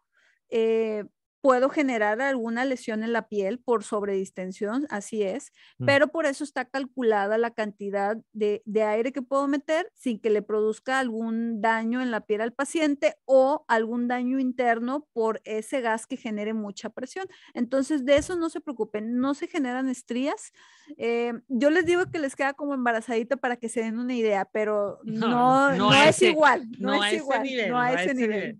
puedo 1.41 1.69
generar 1.69 2.21
alguna 2.21 2.65
lesión 2.65 3.03
en 3.03 3.13
la 3.13 3.27
piel 3.27 3.59
por 3.59 3.83
sobredistensión, 3.83 4.87
así 4.89 5.23
es, 5.23 5.51
mm. 5.77 5.85
pero 5.85 6.07
por 6.09 6.25
eso 6.25 6.43
está 6.43 6.65
calculada 6.65 7.37
la 7.37 7.51
cantidad 7.51 8.17
de, 8.33 8.61
aire 8.75 9.11
que 9.11 9.21
puedo 9.21 9.47
meter 9.47 9.91
sin 9.95 10.19
que 10.19 10.29
le 10.29 10.41
produzca 10.41 10.99
algún 10.99 11.61
daño 11.61 12.01
en 12.01 12.11
la 12.11 12.21
piel 12.21 12.41
al 12.41 12.53
paciente 12.53 13.15
o 13.25 13.65
algún 13.67 14.07
daño 14.07 14.39
interno 14.39 15.07
por 15.13 15.41
ese 15.45 15.81
gas 15.81 16.05
que 16.05 16.15
genere 16.15 16.53
mucha 16.53 16.89
presión. 16.89 17.27
Entonces, 17.53 18.05
de 18.05 18.17
eso 18.17 18.35
no 18.35 18.49
se 18.49 18.61
preocupen, 18.61 19.19
no 19.19 19.33
se 19.33 19.47
generan 19.47 19.89
estrías. 19.89 20.53
Eh, 20.97 21.33
yo 21.47 21.69
les 21.69 21.85
digo 21.85 22.05
que 22.05 22.19
les 22.19 22.35
queda 22.35 22.53
como 22.53 22.73
embarazadita 22.73 23.37
para 23.37 23.57
que 23.57 23.67
se 23.69 23.81
den 23.81 23.99
una 23.99 24.13
idea, 24.13 24.45
pero 24.45 24.99
no, 25.03 25.73
no, 25.73 25.93
es 25.93 26.21
igual, 26.21 26.67
no, 26.79 27.03
es 27.03 27.13
igual, 27.13 27.47
no 27.69 27.79
a 27.79 27.93
ese 27.93 28.13
nivel. 28.13 28.59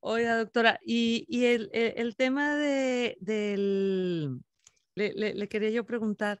Oiga, 0.00 0.38
doctora, 0.38 0.80
y, 0.84 1.26
el, 1.44 2.16
tema 2.16 2.54
de, 2.56 3.16
del, 3.20 4.40
le, 4.94 5.48
quería 5.48 5.70
yo 5.70 5.84
preguntar, 5.84 6.38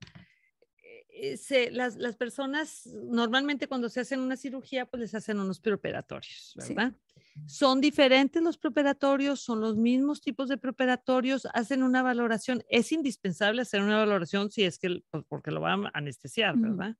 eh, 1.18 1.70
las, 1.72 2.16
personas 2.16 2.86
normalmente 3.04 3.68
cuando 3.68 3.88
se 3.88 4.00
hacen 4.00 4.20
una 4.20 4.36
cirugía, 4.36 4.86
pues 4.86 5.00
les 5.00 5.14
hacen 5.14 5.38
unos 5.38 5.60
preoperatorios, 5.60 6.54
¿verdad? 6.56 6.92
¿Son 7.46 7.80
diferentes 7.80 8.42
los 8.42 8.56
preoperatorios? 8.56 9.40
¿Son 9.40 9.60
los 9.60 9.76
mismos 9.76 10.20
tipos 10.20 10.48
de 10.48 10.56
preoperatorios? 10.56 11.46
¿Hacen 11.52 11.82
una 11.82 12.02
valoración? 12.02 12.62
Es 12.68 12.92
indispensable 12.92 13.62
hacer 13.62 13.82
una 13.82 13.98
valoración 13.98 14.50
si 14.50 14.64
es 14.64 14.78
que, 14.78 15.02
pues, 15.10 15.24
porque 15.28 15.50
lo 15.50 15.60
van 15.60 15.86
a 15.86 15.90
anestesiar, 15.94 16.56
¿verdad? 16.56 16.96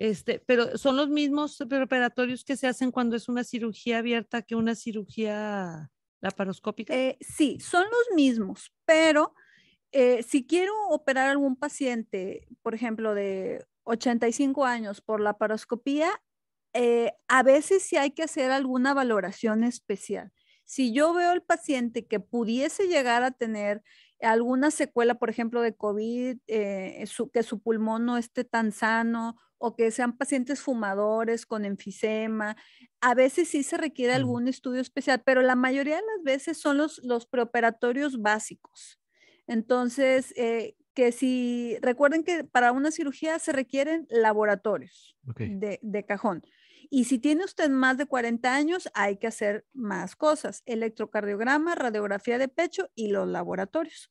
Este, 0.00 0.42
pero 0.46 0.78
son 0.78 0.96
los 0.96 1.10
mismos 1.10 1.60
operatorios 1.60 2.42
que 2.42 2.56
se 2.56 2.66
hacen 2.66 2.90
cuando 2.90 3.16
es 3.16 3.28
una 3.28 3.44
cirugía 3.44 3.98
abierta 3.98 4.40
que 4.40 4.54
una 4.54 4.74
cirugía 4.74 5.90
laparoscópica. 6.22 6.94
Eh, 6.94 7.18
sí, 7.20 7.60
son 7.60 7.84
los 7.84 8.16
mismos, 8.16 8.72
pero 8.86 9.34
eh, 9.92 10.22
si 10.22 10.46
quiero 10.46 10.72
operar 10.88 11.28
a 11.28 11.32
algún 11.32 11.54
paciente, 11.54 12.48
por 12.62 12.74
ejemplo, 12.74 13.12
de 13.12 13.66
85 13.82 14.64
años 14.64 15.02
por 15.02 15.20
laparoscopía, 15.20 16.10
eh, 16.72 17.12
a 17.28 17.42
veces 17.42 17.82
sí 17.82 17.98
hay 17.98 18.12
que 18.12 18.22
hacer 18.22 18.50
alguna 18.52 18.94
valoración 18.94 19.64
especial. 19.64 20.32
Si 20.64 20.94
yo 20.94 21.12
veo 21.12 21.30
al 21.30 21.42
paciente 21.42 22.06
que 22.06 22.20
pudiese 22.20 22.86
llegar 22.86 23.22
a 23.22 23.32
tener 23.32 23.82
alguna 24.22 24.70
secuela, 24.70 25.16
por 25.16 25.28
ejemplo, 25.28 25.60
de 25.60 25.76
COVID, 25.76 26.38
que 26.46 27.42
su 27.42 27.60
pulmón 27.60 28.06
no 28.06 28.16
esté 28.16 28.44
tan 28.44 28.72
sano 28.72 29.36
o 29.60 29.76
que 29.76 29.90
sean 29.90 30.16
pacientes 30.16 30.62
fumadores 30.62 31.44
con 31.44 31.64
enfisema. 31.66 32.56
A 33.00 33.14
veces 33.14 33.48
sí 33.48 33.62
se 33.62 33.76
requiere 33.76 34.14
algún 34.14 34.48
estudio 34.48 34.80
especial, 34.80 35.22
pero 35.24 35.42
la 35.42 35.54
mayoría 35.54 35.96
de 35.96 36.02
las 36.16 36.24
veces 36.24 36.58
son 36.58 36.78
los, 36.78 36.98
los 37.04 37.26
preoperatorios 37.26 38.22
básicos. 38.22 38.98
Entonces, 39.46 40.32
eh, 40.36 40.76
que 40.94 41.12
si 41.12 41.76
recuerden 41.82 42.24
que 42.24 42.42
para 42.42 42.72
una 42.72 42.90
cirugía 42.90 43.38
se 43.38 43.52
requieren 43.52 44.06
laboratorios 44.08 45.16
de, 45.36 45.78
de, 45.82 46.06
cajón. 46.06 46.42
Y 46.88 47.04
si 47.04 47.18
tiene 47.18 47.44
usted 47.44 47.68
más 47.68 47.98
de 47.98 48.06
40 48.06 48.54
años, 48.54 48.90
hay 48.94 49.18
que 49.18 49.26
hacer 49.26 49.66
más 49.74 50.16
cosas, 50.16 50.62
electrocardiograma, 50.64 51.74
radiografía 51.74 52.38
de 52.38 52.48
pecho 52.48 52.88
y 52.94 53.08
los 53.08 53.28
laboratorios. 53.28 54.10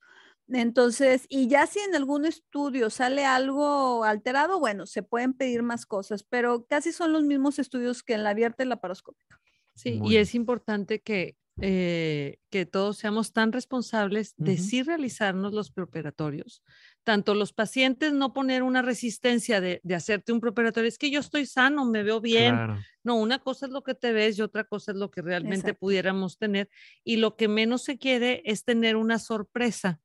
Entonces, 0.52 1.26
y 1.30 1.48
ya 1.48 1.68
si 1.68 1.80
en 1.80 1.96
algún 1.96 2.26
estudio 2.26 2.90
sale 2.90 3.26
algo 3.26 4.04
alterado, 4.04 4.60
bueno, 4.60 4.86
se 4.86 5.04
pueden 5.04 5.34
pedir 5.34 5.64
más 5.64 5.86
cosas, 5.86 6.24
pero 6.24 6.66
casi 6.66 6.92
son 6.92 7.14
los 7.14 7.24
mismos 7.24 7.60
estudios 7.60 8.04
que 8.04 8.14
en 8.14 8.24
la 8.24 8.32
abierta 8.32 8.64
y 8.64 8.68
la 8.68 8.82
paroscópica. 8.82 9.40
Sí, 9.76 10.02
y 10.04 10.18
es 10.18 10.36
importante 10.36 11.02
que 11.02 11.38
eh, 11.62 12.40
que 12.50 12.66
todos 12.66 12.98
seamos 12.98 13.34
tan 13.34 13.52
responsables 13.52 14.34
de 14.38 14.58
sí 14.58 14.82
realizarnos 14.82 15.54
los 15.54 15.72
preoperatorios. 15.72 16.64
Tanto 17.04 17.36
los 17.36 17.52
pacientes 17.52 18.14
no 18.14 18.34
poner 18.34 18.64
una 18.64 18.82
resistencia 18.82 19.60
de, 19.60 19.82
hacerte 19.94 20.32
un 20.32 20.40
preoperatorio, 20.40 20.88
es 20.88 20.98
que 20.98 21.12
yo 21.12 21.20
estoy 21.20 21.46
sano, 21.46 21.86
me 21.86 22.04
veo 22.04 22.22
bien. 22.22 22.56
No, 23.04 23.16
una 23.16 23.40
cosa 23.40 23.66
es 23.66 23.72
lo 23.72 23.84
que 23.84 23.94
te 23.94 24.14
ves 24.14 24.38
y 24.38 24.42
otra 24.42 24.64
cosa 24.64 24.94
es 24.94 24.98
lo 24.98 25.12
que 25.12 25.22
realmente 25.22 25.74
pudiéramos 25.74 26.38
tener. 26.38 26.70
Y 27.04 27.18
lo 27.18 27.36
que 27.36 27.48
menos 27.50 27.84
se 27.84 27.98
quiere 27.98 28.42
es 28.46 28.64
tener 28.64 28.96
una 28.96 29.20
sorpresa 29.20 30.00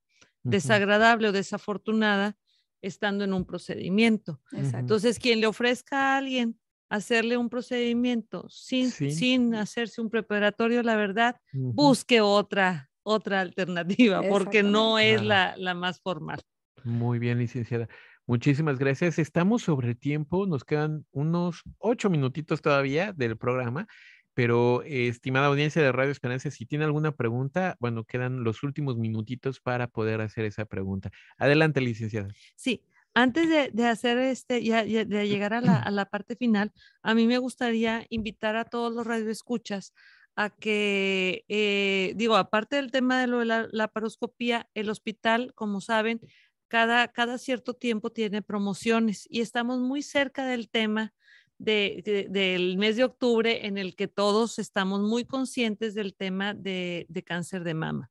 desagradable 0.44 1.28
o 1.28 1.32
desafortunada 1.32 2.36
estando 2.82 3.24
en 3.24 3.32
un 3.32 3.44
procedimiento. 3.44 4.40
Entonces, 4.52 5.18
quien 5.18 5.40
le 5.40 5.46
ofrezca 5.46 6.14
a 6.14 6.18
alguien 6.18 6.58
hacerle 6.88 7.36
un 7.36 7.48
procedimiento 7.48 8.46
sin, 8.48 8.90
sin 8.90 9.54
hacerse 9.54 10.00
un 10.00 10.10
preparatorio, 10.10 10.82
la 10.82 10.96
verdad, 10.96 11.36
busque 11.52 12.20
otra, 12.20 12.90
otra 13.02 13.40
alternativa, 13.40 14.22
porque 14.28 14.62
no 14.62 14.98
es 14.98 15.22
la, 15.22 15.54
la, 15.56 15.74
más 15.74 16.00
formal. 16.00 16.40
Muy 16.84 17.18
bien, 17.18 17.38
licenciada. 17.38 17.88
Muchísimas 18.26 18.78
gracias. 18.78 19.18
Estamos 19.18 19.62
sobre 19.62 19.88
el 19.88 19.98
tiempo, 19.98 20.46
nos 20.46 20.64
quedan 20.64 21.04
unos 21.10 21.62
ocho 21.78 22.08
minutitos 22.10 22.62
todavía 22.62 23.12
del 23.12 23.36
programa, 23.36 23.86
pero 24.34 24.82
estimada 24.82 25.46
audiencia 25.46 25.80
de 25.80 25.92
Radio 25.92 26.10
Esperanza, 26.10 26.50
si 26.50 26.66
tiene 26.66 26.84
alguna 26.84 27.12
pregunta, 27.12 27.76
bueno, 27.80 28.04
quedan 28.04 28.44
los 28.44 28.62
últimos 28.62 28.96
minutitos 28.96 29.60
para 29.60 29.86
poder 29.86 30.20
hacer 30.20 30.44
esa 30.44 30.64
pregunta. 30.64 31.10
Adelante, 31.38 31.80
licenciada. 31.80 32.28
Sí, 32.56 32.82
antes 33.14 33.48
de, 33.72 33.86
hacer 33.86 34.18
este, 34.18 34.62
ya, 34.62 34.84
de 34.84 35.04
llegar 35.28 35.54
a 35.54 35.90
la, 35.90 36.04
parte 36.06 36.34
final, 36.34 36.72
a 37.02 37.14
mí 37.14 37.26
me 37.26 37.38
gustaría 37.38 38.04
invitar 38.10 38.56
a 38.56 38.64
todos 38.64 38.92
los 38.92 39.06
radioescuchas 39.06 39.94
a 40.36 40.50
que, 40.50 41.44
eh, 41.48 42.12
digo, 42.16 42.36
aparte 42.36 42.74
del 42.74 42.90
tema 42.90 43.20
de 43.20 43.28
lo 43.28 43.38
de 43.38 43.44
la, 43.44 43.68
la 43.70 43.86
paroscopía, 43.86 44.68
el 44.74 44.90
hospital, 44.90 45.54
como 45.54 45.80
saben, 45.80 46.20
cada, 46.66 47.06
cada 47.06 47.38
cierto 47.38 47.74
tiempo 47.74 48.10
tiene 48.10 48.42
promociones 48.42 49.28
y 49.30 49.42
estamos 49.42 49.78
muy 49.78 50.02
cerca 50.02 50.44
del 50.44 50.68
tema 50.68 51.14
del 51.58 52.76
mes 52.76 52.96
de 52.96 53.04
octubre 53.04 53.66
en 53.66 53.78
el 53.78 53.94
que 53.96 54.08
todos 54.08 54.58
estamos 54.58 55.00
muy 55.00 55.24
conscientes 55.24 55.94
del 55.94 56.14
tema 56.14 56.54
de 56.54 57.24
cáncer 57.26 57.64
de 57.64 57.74
mama. 57.74 58.10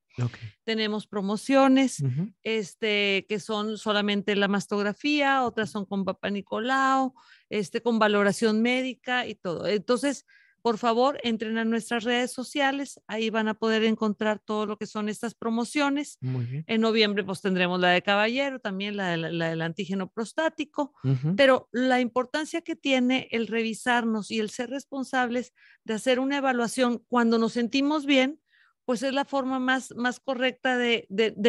Tenemos 0.63 1.07
promociones 1.07 2.03
este, 2.43 3.25
que 3.27 3.39
son 3.39 3.77
solamente 3.77 4.35
la 4.35 4.47
mastografía, 4.47 5.43
otras 5.43 5.71
son 5.71 5.85
con 5.85 6.05
Papá 6.05 6.29
Nicolau, 6.29 7.13
este, 7.49 7.81
con 7.81 7.99
valoración 7.99 8.61
médica 8.61 9.25
y 9.25 9.35
todo. 9.35 9.67
Entonces, 9.67 10.25
por 10.63 10.77
favor, 10.77 11.19
entren 11.23 11.57
a 11.57 11.65
nuestras 11.65 12.05
redes 12.05 12.31
sociales, 12.31 13.01
ahí 13.05 13.29
van 13.29 13.49
a 13.49 13.53
poder 13.53 13.83
encontrar 13.83 14.39
todo 14.39 14.65
lo 14.65 14.77
que 14.77 14.87
son 14.87 15.09
estas 15.09 15.35
promociones. 15.35 16.17
En 16.21 16.79
noviembre, 16.79 17.25
pues 17.25 17.41
tendremos 17.41 17.81
la 17.81 17.89
de 17.89 18.01
caballero, 18.01 18.59
también 18.59 18.95
la, 18.95 19.17
del 19.17 19.61
antígeno 19.61 20.09
prostático, 20.09 20.93
pero 21.35 21.67
la 21.73 21.99
importancia 21.99 22.61
que 22.61 22.77
tiene 22.77 23.27
el 23.31 23.47
revisarnos 23.47 24.31
y 24.31 24.39
el 24.39 24.49
ser 24.49 24.69
responsables 24.69 25.53
de 25.83 25.95
hacer 25.95 26.21
una 26.21 26.37
evaluación 26.37 27.03
cuando 27.09 27.37
nos 27.37 27.51
sentimos 27.51 28.05
bien, 28.05 28.39
pues 28.85 29.03
es 29.03 29.13
la 29.13 29.25
forma 29.25 29.59
más, 29.59 29.93
más 29.97 30.21
correcta 30.21 30.77
de, 30.77 31.05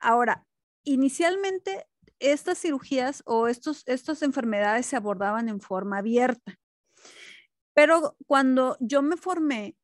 Ahora, 0.00 0.46
inicialmente 0.82 1.86
estas 2.18 2.58
cirugías 2.58 3.22
o 3.26 3.48
estos, 3.48 3.82
estas 3.86 4.22
enfermedades 4.22 4.86
se 4.86 4.96
abordaban 4.96 5.48
en 5.48 5.60
forma 5.60 5.98
abierta. 5.98 6.58
Pero 7.74 8.16
cuando 8.26 8.76
yo 8.80 9.02
me 9.02 9.16
formé, 9.16 9.76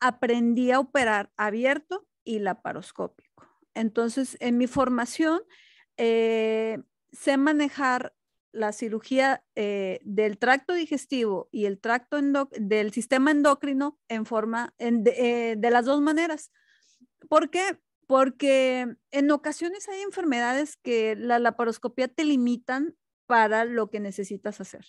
aprendí 0.00 0.72
a 0.72 0.80
operar 0.80 1.32
abierto 1.36 2.06
y 2.24 2.40
laparoscópico. 2.40 3.46
Entonces, 3.74 4.36
en 4.40 4.58
mi 4.58 4.66
formación, 4.66 5.40
eh, 5.96 6.82
sé 7.12 7.36
manejar 7.36 8.14
la 8.52 8.72
cirugía 8.72 9.44
eh, 9.54 10.00
del 10.02 10.38
tracto 10.38 10.72
digestivo 10.72 11.48
y 11.52 11.66
el 11.66 11.78
tracto 11.78 12.18
del 12.58 12.92
sistema 12.92 13.30
endocrino 13.30 13.98
en 14.08 14.24
forma 14.24 14.74
eh, 14.78 15.54
de, 15.56 15.70
las 15.70 15.84
dos 15.84 16.00
maneras. 16.00 16.52
¿Por 17.28 17.50
qué? 17.50 17.78
Porque 18.06 18.96
en 19.10 19.30
ocasiones 19.30 19.88
hay 19.88 20.00
enfermedades 20.00 20.76
que 20.76 21.16
la 21.16 21.38
laparoscopía 21.38 22.08
te 22.08 22.24
limitan 22.24 22.96
para 23.26 23.64
lo 23.64 23.90
que 23.90 24.00
necesitas 24.00 24.60
hacer 24.60 24.86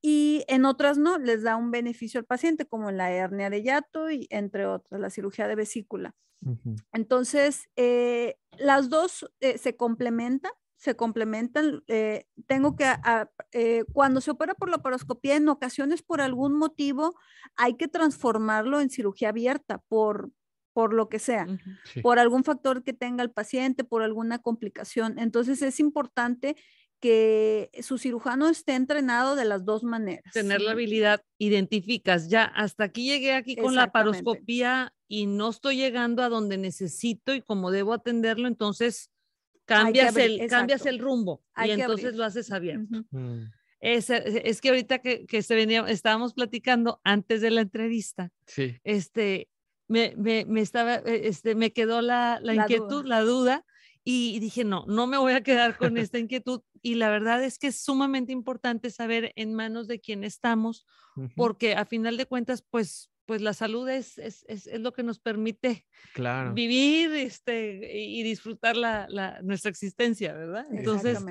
y 0.00 0.44
en 0.48 0.64
otras 0.64 0.98
no, 0.98 1.18
les 1.18 1.42
da 1.42 1.56
un 1.56 1.70
beneficio 1.70 2.20
al 2.20 2.26
paciente, 2.26 2.66
como 2.66 2.90
en 2.90 2.96
la 2.96 3.10
hernia 3.10 3.50
de 3.50 3.62
yato 3.62 4.10
y 4.10 4.26
entre 4.30 4.66
otras, 4.66 5.00
la 5.00 5.10
cirugía 5.10 5.48
de 5.48 5.56
vesícula. 5.56 6.14
Entonces, 6.92 7.68
eh, 7.74 8.36
las 8.58 8.88
dos 8.88 9.28
eh, 9.40 9.58
se 9.58 9.76
complementan, 9.76 10.52
se 10.76 10.94
complementan. 10.94 11.82
Eh, 11.88 12.26
tengo 12.46 12.76
que, 12.76 12.86
cuando 13.92 14.20
se 14.20 14.30
opera 14.30 14.54
por 14.54 14.70
la 14.70 14.78
paroscopía, 14.78 15.36
en 15.36 15.48
ocasiones 15.48 16.02
por 16.02 16.20
algún 16.20 16.56
motivo 16.56 17.16
hay 17.56 17.74
que 17.74 17.88
transformarlo 17.88 18.80
en 18.80 18.90
cirugía 18.90 19.30
abierta 19.30 19.82
por, 19.88 20.30
por 20.72 20.94
lo 20.94 21.08
que 21.08 21.18
sea, 21.18 21.46
por 22.02 22.20
algún 22.20 22.44
factor 22.44 22.84
que 22.84 22.92
tenga 22.92 23.24
el 23.24 23.32
paciente, 23.32 23.82
por 23.82 24.02
alguna 24.02 24.38
complicación. 24.38 25.18
Entonces 25.18 25.60
es 25.62 25.80
importante 25.80 26.56
que 27.00 27.70
su 27.82 27.98
cirujano 27.98 28.48
esté 28.48 28.74
entrenado 28.74 29.36
de 29.36 29.44
las 29.44 29.64
dos 29.64 29.84
maneras. 29.84 30.32
Tener 30.32 30.60
la 30.60 30.72
habilidad, 30.72 31.22
identificas, 31.38 32.28
ya 32.28 32.44
hasta 32.44 32.84
aquí 32.84 33.08
llegué 33.08 33.34
aquí 33.34 33.56
con 33.56 33.74
la 33.74 33.92
paroscopía 33.92 34.92
y 35.06 35.26
no 35.26 35.50
estoy 35.50 35.76
llegando 35.76 36.22
a 36.22 36.28
donde 36.28 36.58
necesito 36.58 37.34
y 37.34 37.42
como 37.42 37.70
debo 37.70 37.92
atenderlo, 37.92 38.48
entonces 38.48 39.10
cambias, 39.64 40.16
el, 40.16 40.46
cambias 40.48 40.86
el 40.86 40.98
rumbo 40.98 41.42
y 41.64 41.70
entonces 41.70 42.14
lo 42.16 42.24
haces 42.24 42.50
abierto. 42.50 43.04
Mm. 43.10 43.44
es, 43.80 44.10
es, 44.10 44.60
que 44.60 44.70
ahorita 44.70 44.98
que, 44.98 45.26
que, 45.26 45.42
se 45.42 45.54
venía, 45.54 45.84
estábamos 45.88 46.34
platicando 46.34 47.00
antes 47.04 47.40
de 47.40 47.50
la 47.50 47.60
entrevista, 47.60 48.32
sí. 48.46 48.76
este, 48.82 49.48
me, 49.86 50.14
me, 50.16 50.44
me 50.46 50.60
estaba, 50.60 50.96
e, 50.96 51.28
este, 51.28 51.54
me 51.54 51.72
quedó 51.72 52.02
la, 52.02 52.40
la, 52.42 52.54
inquietud, 52.54 53.04
la 53.06 53.20
duda 53.22 53.64
y 54.10 54.38
dije, 54.40 54.64
no, 54.64 54.86
no 54.86 55.06
me 55.06 55.18
voy 55.18 55.34
a 55.34 55.42
quedar 55.42 55.76
con 55.76 55.98
esta 55.98 56.18
inquietud. 56.18 56.62
Y 56.80 56.94
la 56.94 57.10
verdad 57.10 57.44
es 57.44 57.58
que 57.58 57.66
es 57.66 57.78
sumamente 57.78 58.32
importante 58.32 58.88
saber 58.88 59.34
en 59.36 59.52
manos 59.52 59.86
de 59.86 60.00
quién 60.00 60.24
estamos, 60.24 60.86
porque 61.36 61.74
a 61.74 61.84
final 61.84 62.16
de 62.16 62.24
cuentas, 62.24 62.64
pues, 62.70 63.10
pues 63.26 63.42
la 63.42 63.52
salud 63.52 63.86
es, 63.86 64.16
es, 64.16 64.46
es, 64.48 64.80
lo 64.80 64.94
que 64.94 65.02
nos 65.02 65.18
permite 65.18 65.84
vivir 66.54 67.12
este, 67.16 68.00
y 68.00 68.22
disfrutar 68.22 68.78
la, 68.78 69.06
la, 69.10 69.42
nuestra 69.42 69.70
existencia, 69.70 70.32
¿verdad? 70.32 70.64
Entonces, 70.72 71.22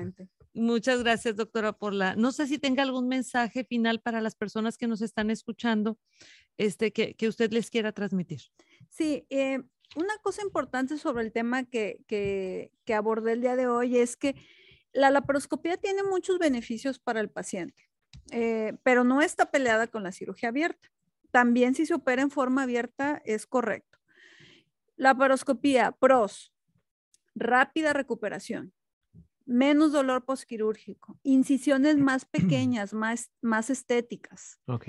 Muchas 0.54 1.02
gracias, 1.02 1.36
doctora, 1.36 1.72
por 1.72 1.92
la. 1.92 2.16
No 2.16 2.32
sé 2.32 2.46
si 2.46 2.58
tenga 2.58 2.82
algún 2.82 3.06
mensaje 3.06 3.64
final 3.64 4.00
para 4.00 4.20
las 4.20 4.34
personas 4.34 4.76
que 4.76 4.88
nos 4.88 5.02
están 5.02 5.30
escuchando, 5.30 5.98
este, 6.56 6.92
que, 6.92 7.14
que 7.14 7.28
usted 7.28 7.52
les 7.52 7.70
quiera 7.70 7.92
transmitir. 7.92 8.40
Sí, 8.88 9.24
eh, 9.30 9.60
una 9.96 10.16
cosa 10.18 10.42
importante 10.42 10.98
sobre 10.98 11.24
el 11.24 11.32
tema 11.32 11.64
que, 11.64 12.00
que, 12.06 12.72
que 12.84 12.94
abordé 12.94 13.32
el 13.32 13.40
día 13.40 13.56
de 13.56 13.66
hoy 13.66 13.98
es 13.98 14.16
que 14.16 14.34
la 14.92 15.10
laparoscopía 15.10 15.76
tiene 15.76 16.02
muchos 16.02 16.38
beneficios 16.38 16.98
para 16.98 17.20
el 17.20 17.30
paciente, 17.30 17.88
eh, 18.30 18.76
pero 18.82 19.04
no 19.04 19.22
está 19.22 19.50
peleada 19.50 19.86
con 19.86 20.02
la 20.02 20.12
cirugía 20.12 20.48
abierta. 20.48 20.90
También 21.30 21.74
si 21.74 21.86
se 21.86 21.94
opera 21.94 22.22
en 22.22 22.30
forma 22.30 22.62
abierta 22.62 23.20
es 23.24 23.46
correcto. 23.46 23.98
Laparoscopía, 24.96 25.92
pros, 25.92 26.52
rápida 27.34 27.92
recuperación, 27.92 28.72
menos 29.44 29.92
dolor 29.92 30.24
postquirúrgico, 30.24 31.18
incisiones 31.22 31.96
más 31.96 32.24
pequeñas, 32.26 32.92
más, 32.92 33.30
más 33.40 33.70
estéticas. 33.70 34.58
Ok. 34.66 34.88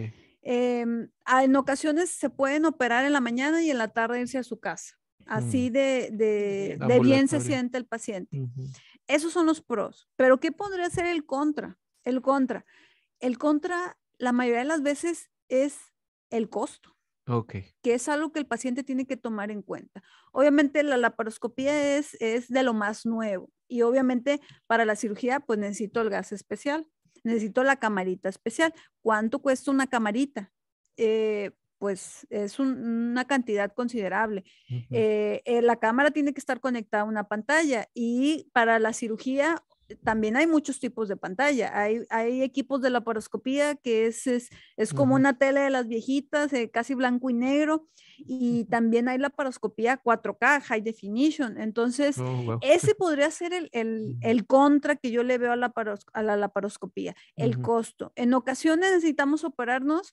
Em, 0.52 1.12
en 1.28 1.56
ocasiones 1.56 2.10
se 2.10 2.32
pueden 2.32 2.66
operar 2.66 3.06
en 3.06 3.14
la 3.14 3.22
mañana 3.22 3.62
y 3.62 3.70
en 3.70 3.78
la 3.78 3.90
tarde 3.90 4.22
irse 4.22 4.40
a 4.40 4.44
su 4.44 4.60
casa. 4.60 4.96
Así 5.28 5.70
de, 5.70 6.10
de, 6.12 6.80
de 6.88 7.00
bien 7.02 7.28
se 7.28 7.40
siente 7.40 7.78
el 7.78 7.86
paciente. 7.86 8.40
Ujú. 8.40 8.64
Esos 9.06 9.32
son 9.32 9.46
los 9.46 9.62
pros. 9.62 10.10
Pero 10.16 10.40
¿qué 10.40 10.52
podría 10.52 10.90
ser 10.90 11.06
el 11.06 11.24
contra? 11.24 11.78
El 12.04 12.24
contra. 12.24 12.66
El 13.20 13.38
contra, 13.38 14.00
la 14.18 14.32
mayoría 14.32 14.62
de 14.62 14.66
las 14.66 14.82
veces, 14.82 15.30
es 15.50 15.78
el 16.32 16.50
costo, 16.50 16.96
Ok. 17.28 17.56
que 17.84 17.94
es 17.94 18.10
algo 18.10 18.32
que 18.32 18.40
el 18.40 18.48
paciente 18.48 18.84
tiene 18.84 19.06
que 19.06 19.18
tomar 19.18 19.52
en 19.52 19.62
cuenta. 19.62 20.02
Obviamente 20.32 20.82
la 20.82 20.98
laparoscopía 20.98 21.98
es, 21.98 22.16
es 22.20 22.48
de 22.48 22.64
lo 22.64 22.74
más 22.74 23.06
nuevo 23.06 23.52
y 23.68 23.84
obviamente 23.84 24.42
para 24.66 24.84
la 24.84 24.96
cirugía 24.96 25.42
pues 25.42 25.60
necesito 25.60 26.02
el 26.02 26.10
gas 26.10 26.32
especial, 26.32 26.88
necesito 27.24 27.64
la 27.64 27.78
camarita 27.78 28.30
especial. 28.30 28.74
¿Cuánto 29.02 29.40
cuesta 29.40 29.72
una 29.72 29.88
camarita? 29.88 30.52
Eh, 30.98 31.52
pues 31.78 32.28
es 32.30 32.60
un- 32.60 33.12
una 33.12 33.26
cantidad 33.26 33.74
considerable. 33.74 34.44
Eh, 34.92 35.42
eh, 35.46 35.62
la 35.62 35.78
cámara 35.78 36.12
tiene 36.12 36.34
que 36.34 36.40
estar 36.40 36.60
conectada 36.60 37.04
a 37.04 37.06
una 37.06 37.30
pantalla 37.30 37.88
y 37.94 38.50
para 38.54 38.80
la 38.80 38.92
cirugía 38.92 39.64
también 40.04 40.36
hay 40.36 40.46
muchos 40.46 40.80
tipos 40.80 41.08
de 41.08 41.16
pantalla. 41.18 41.72
Hay, 41.80 42.02
hay 42.10 42.44
equipos 42.44 42.82
de 42.82 42.90
laparoscopía 42.92 43.76
que 43.76 44.08
es, 44.08 44.28
es, 44.28 44.50
es 44.78 44.94
como 44.94 45.16
una 45.16 45.38
tele 45.40 45.62
de 45.62 45.70
las 45.70 45.88
viejitas, 45.88 46.52
eh, 46.54 46.70
casi 46.70 46.94
blanco 46.96 47.30
y 47.30 47.34
negro, 47.34 47.88
y 48.28 48.66
también 48.66 49.08
hay 49.10 49.18
laparoscopía 49.18 49.98
4K, 49.98 50.62
high 50.62 50.82
definition. 50.82 51.58
Entonces, 51.60 52.22
Oh, 52.22 52.44
wow. 52.44 52.60
ese 52.62 52.96
podría 52.96 53.32
ser 53.32 53.54
el, 53.54 53.70
el- 53.74 54.18
el 54.22 54.46
contra 54.48 54.96
que 54.96 55.12
yo 55.12 55.24
le 55.24 55.38
veo 55.38 55.52
a 55.52 55.56
la, 55.56 55.70
paros- 55.74 56.06
a 56.14 56.24
la 56.24 56.38
laparoscopía, 56.38 57.16
el 57.38 57.60
costo. 57.62 58.12
En 58.16 58.34
ocasiones 58.34 58.92
necesitamos 58.92 59.44
operarnos, 59.44 60.12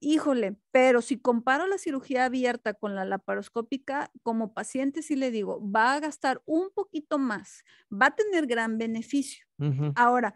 híjole, 0.00 0.56
pero 0.70 1.02
si 1.02 1.18
comparo 1.20 1.66
la 1.66 1.78
cirugía 1.78 2.24
abierta 2.24 2.74
con 2.74 2.94
la 2.94 3.04
laparoscópica, 3.04 4.10
como 4.22 4.54
paciente 4.54 5.02
sí 5.02 5.16
le 5.16 5.30
digo, 5.30 5.60
va 5.70 5.94
a 5.94 6.00
gastar 6.00 6.42
un 6.46 6.70
poquito 6.70 7.18
más, 7.18 7.64
va 7.92 8.06
a 8.06 8.16
tener 8.16 8.46
gran 8.46 8.78
beneficio. 8.78 9.46
Ahora, 9.94 10.34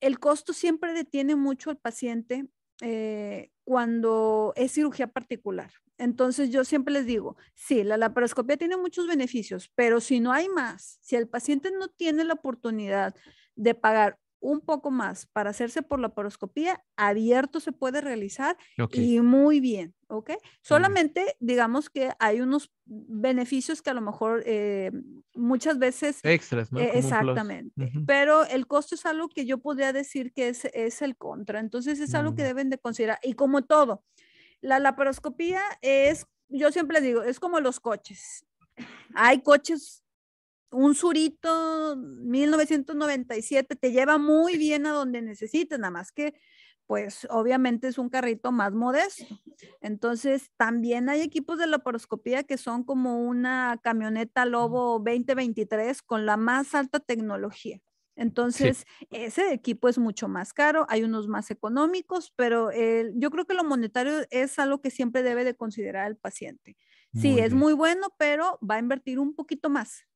el 0.00 0.18
costo 0.18 0.52
siempre 0.52 0.92
detiene 0.94 1.36
mucho 1.36 1.70
al 1.70 1.78
paciente 1.78 2.48
eh, 2.80 3.50
cuando 3.64 4.52
es 4.56 4.72
cirugía 4.72 5.06
particular. 5.08 5.70
Entonces 5.98 6.50
yo 6.50 6.64
siempre 6.64 6.94
les 6.94 7.06
digo, 7.06 7.36
sí, 7.54 7.84
la 7.84 7.96
laparoscopia 7.98 8.56
tiene 8.56 8.76
muchos 8.76 9.06
beneficios, 9.06 9.70
pero 9.74 10.00
si 10.00 10.20
no 10.20 10.32
hay 10.32 10.48
más, 10.48 10.98
si 11.02 11.16
el 11.16 11.28
paciente 11.28 11.70
no 11.70 11.88
tiene 11.88 12.24
la 12.24 12.34
oportunidad 12.34 13.14
de 13.54 13.74
pagar 13.74 14.18
un 14.40 14.60
poco 14.60 14.90
más 14.90 15.26
para 15.26 15.50
hacerse 15.50 15.82
por 15.82 16.00
laparoscopía, 16.00 16.82
abierto 16.96 17.60
se 17.60 17.72
puede 17.72 18.00
realizar 18.00 18.56
y 18.92 19.20
muy 19.20 19.60
bien, 19.60 19.94
¿ok? 20.08 20.30
Solamente 20.62 21.36
digamos 21.40 21.90
que 21.90 22.10
hay 22.18 22.40
unos 22.40 22.72
beneficios 22.86 23.82
que 23.82 23.90
a 23.90 23.94
lo 23.94 24.00
mejor 24.00 24.42
eh, 24.46 24.90
muchas 25.34 25.78
veces 25.78 26.20
Extras, 26.24 26.72
¿no? 26.72 26.80
eh, 26.80 26.92
exactamente. 26.94 27.92
Pero 28.06 28.44
el 28.46 28.66
costo 28.66 28.94
es 28.94 29.06
algo 29.06 29.28
que 29.28 29.44
yo 29.46 29.58
podría 29.58 29.92
decir 29.92 30.32
que 30.32 30.48
es, 30.48 30.64
es 30.72 31.02
el 31.02 31.16
contra. 31.16 31.60
Entonces 31.60 32.00
es 32.00 32.14
algo 32.14 32.34
que 32.34 32.42
Mm. 32.42 32.46
deben 32.46 32.70
de 32.70 32.78
considerar. 32.78 33.18
Y 33.22 33.34
como 33.34 33.62
todo, 33.62 34.04
la 34.62 34.78
laparoscopía 34.78 35.62
es, 35.82 36.26
yo 36.48 36.72
siempre 36.72 37.00
digo, 37.00 37.22
es 37.22 37.40
como 37.40 37.60
los 37.60 37.80
coches. 37.80 38.46
Hay 39.14 39.42
coches, 39.42 40.02
un 40.72 40.94
Surito 40.94 41.96
1997 41.96 43.76
te 43.76 43.92
lleva 43.92 44.18
muy 44.18 44.56
bien 44.58 44.86
a 44.86 44.92
donde 44.92 45.22
necesites, 45.22 45.78
nada 45.78 45.90
más 45.90 46.12
que 46.12 46.34
pues 46.86 47.26
obviamente 47.30 47.88
es 47.88 47.98
un 47.98 48.08
carrito 48.10 48.52
más 48.52 48.72
modesto. 48.74 49.40
Entonces, 49.80 50.50
también 50.56 51.08
hay 51.08 51.20
equipos 51.22 51.58
de 51.58 51.66
laparoscopía 51.66 52.42
que 52.44 52.58
son 52.58 52.84
como 52.84 53.22
una 53.22 53.78
camioneta 53.82 54.44
Lobo 54.44 54.98
2023 54.98 56.02
con 56.02 56.26
la 56.26 56.36
más 56.36 56.74
alta 56.74 57.00
tecnología. 57.00 57.80
Entonces, 58.16 58.84
ese 59.10 59.52
equipo 59.54 59.88
es 59.88 59.96
mucho 59.98 60.28
más 60.28 60.52
caro, 60.52 60.84
hay 60.90 61.02
unos 61.04 61.28
más 61.28 61.50
económicos, 61.50 62.32
pero 62.36 62.70
el- 62.70 63.12
yo 63.16 63.30
creo 63.30 63.46
que 63.46 63.54
lo 63.54 63.64
monetario 63.64 64.26
es 64.30 64.58
algo 64.58 64.80
que 64.82 64.90
siempre 64.90 65.22
debe 65.22 65.44
de 65.44 65.54
considerar 65.56 66.06
el 66.08 66.16
paciente. 66.18 66.76
Sí, 67.14 67.38
Muy 67.38 67.40
es 67.40 67.54
bien. 67.54 67.54
muy 67.54 67.72
bueno, 67.72 68.08
pero 68.18 68.58
va 68.68 68.74
a 68.76 68.78
invertir 68.80 69.18
un 69.18 69.34
poquito 69.34 69.70
más. 69.70 70.06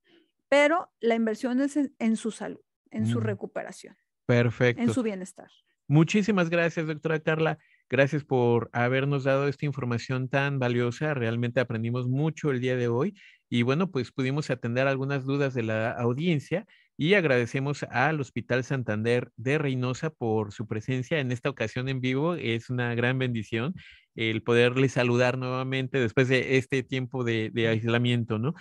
Pero 0.55 0.92
la 1.00 1.16
inversión 1.16 1.61
es 1.61 1.76
en, 1.76 1.94
en 1.98 2.16
su 2.16 2.30
salud, 2.30 2.61
en 2.92 3.07
su 3.07 3.18
Mm. 3.18 3.24
recuperación, 3.24 3.96
Perfecto. 4.24 4.80
en 4.82 4.92
su 4.92 5.02
bienestar. 5.02 5.48
Muchísimas 5.88 6.48
gracias, 6.48 6.86
doctora 6.86 7.18
Carla. 7.18 7.59
Gracias 7.90 8.22
por 8.24 8.70
habernos 8.72 9.24
dado 9.24 9.48
esta 9.48 9.66
información 9.66 10.28
tan 10.28 10.59
valiosa. 10.61 11.12
Realmente 11.12 11.59
aprendimos 11.61 12.09
mucho 12.09 12.50
el 12.52 12.61
día 12.61 12.76
de 12.76 12.86
hoy 12.88 13.14
y 13.50 13.62
bueno, 13.62 13.90
pues 13.90 14.12
pudimos 14.12 14.48
atender 14.48 14.86
algunas 14.86 15.24
dudas 15.24 15.55
de 15.55 15.64
la 15.64 15.90
audiencia 15.90 16.66
y 16.96 17.14
agradecemos 17.14 17.82
al 17.90 18.20
Hospital 18.20 18.62
Santander 18.62 19.32
de 19.36 19.59
Reynosa 19.59 20.11
por 20.11 20.52
su 20.52 20.66
presencia 20.68 21.18
en 21.18 21.32
esta 21.32 21.50
ocasión 21.50 21.88
en 21.88 22.00
vivo. 22.00 22.36
Es 22.36 22.70
una 22.70 22.94
gran 22.94 23.18
bendición 23.18 23.74
el 24.14 24.42
poderle 24.44 24.88
saludar 24.88 25.36
nuevamente 25.36 25.98
después 25.98 26.28
de 26.28 26.57
este 26.59 26.84
tiempo 26.84 27.24
de, 27.24 27.50
de 27.52 27.66
aislamiento, 27.68 28.38
¿no? 28.38 28.55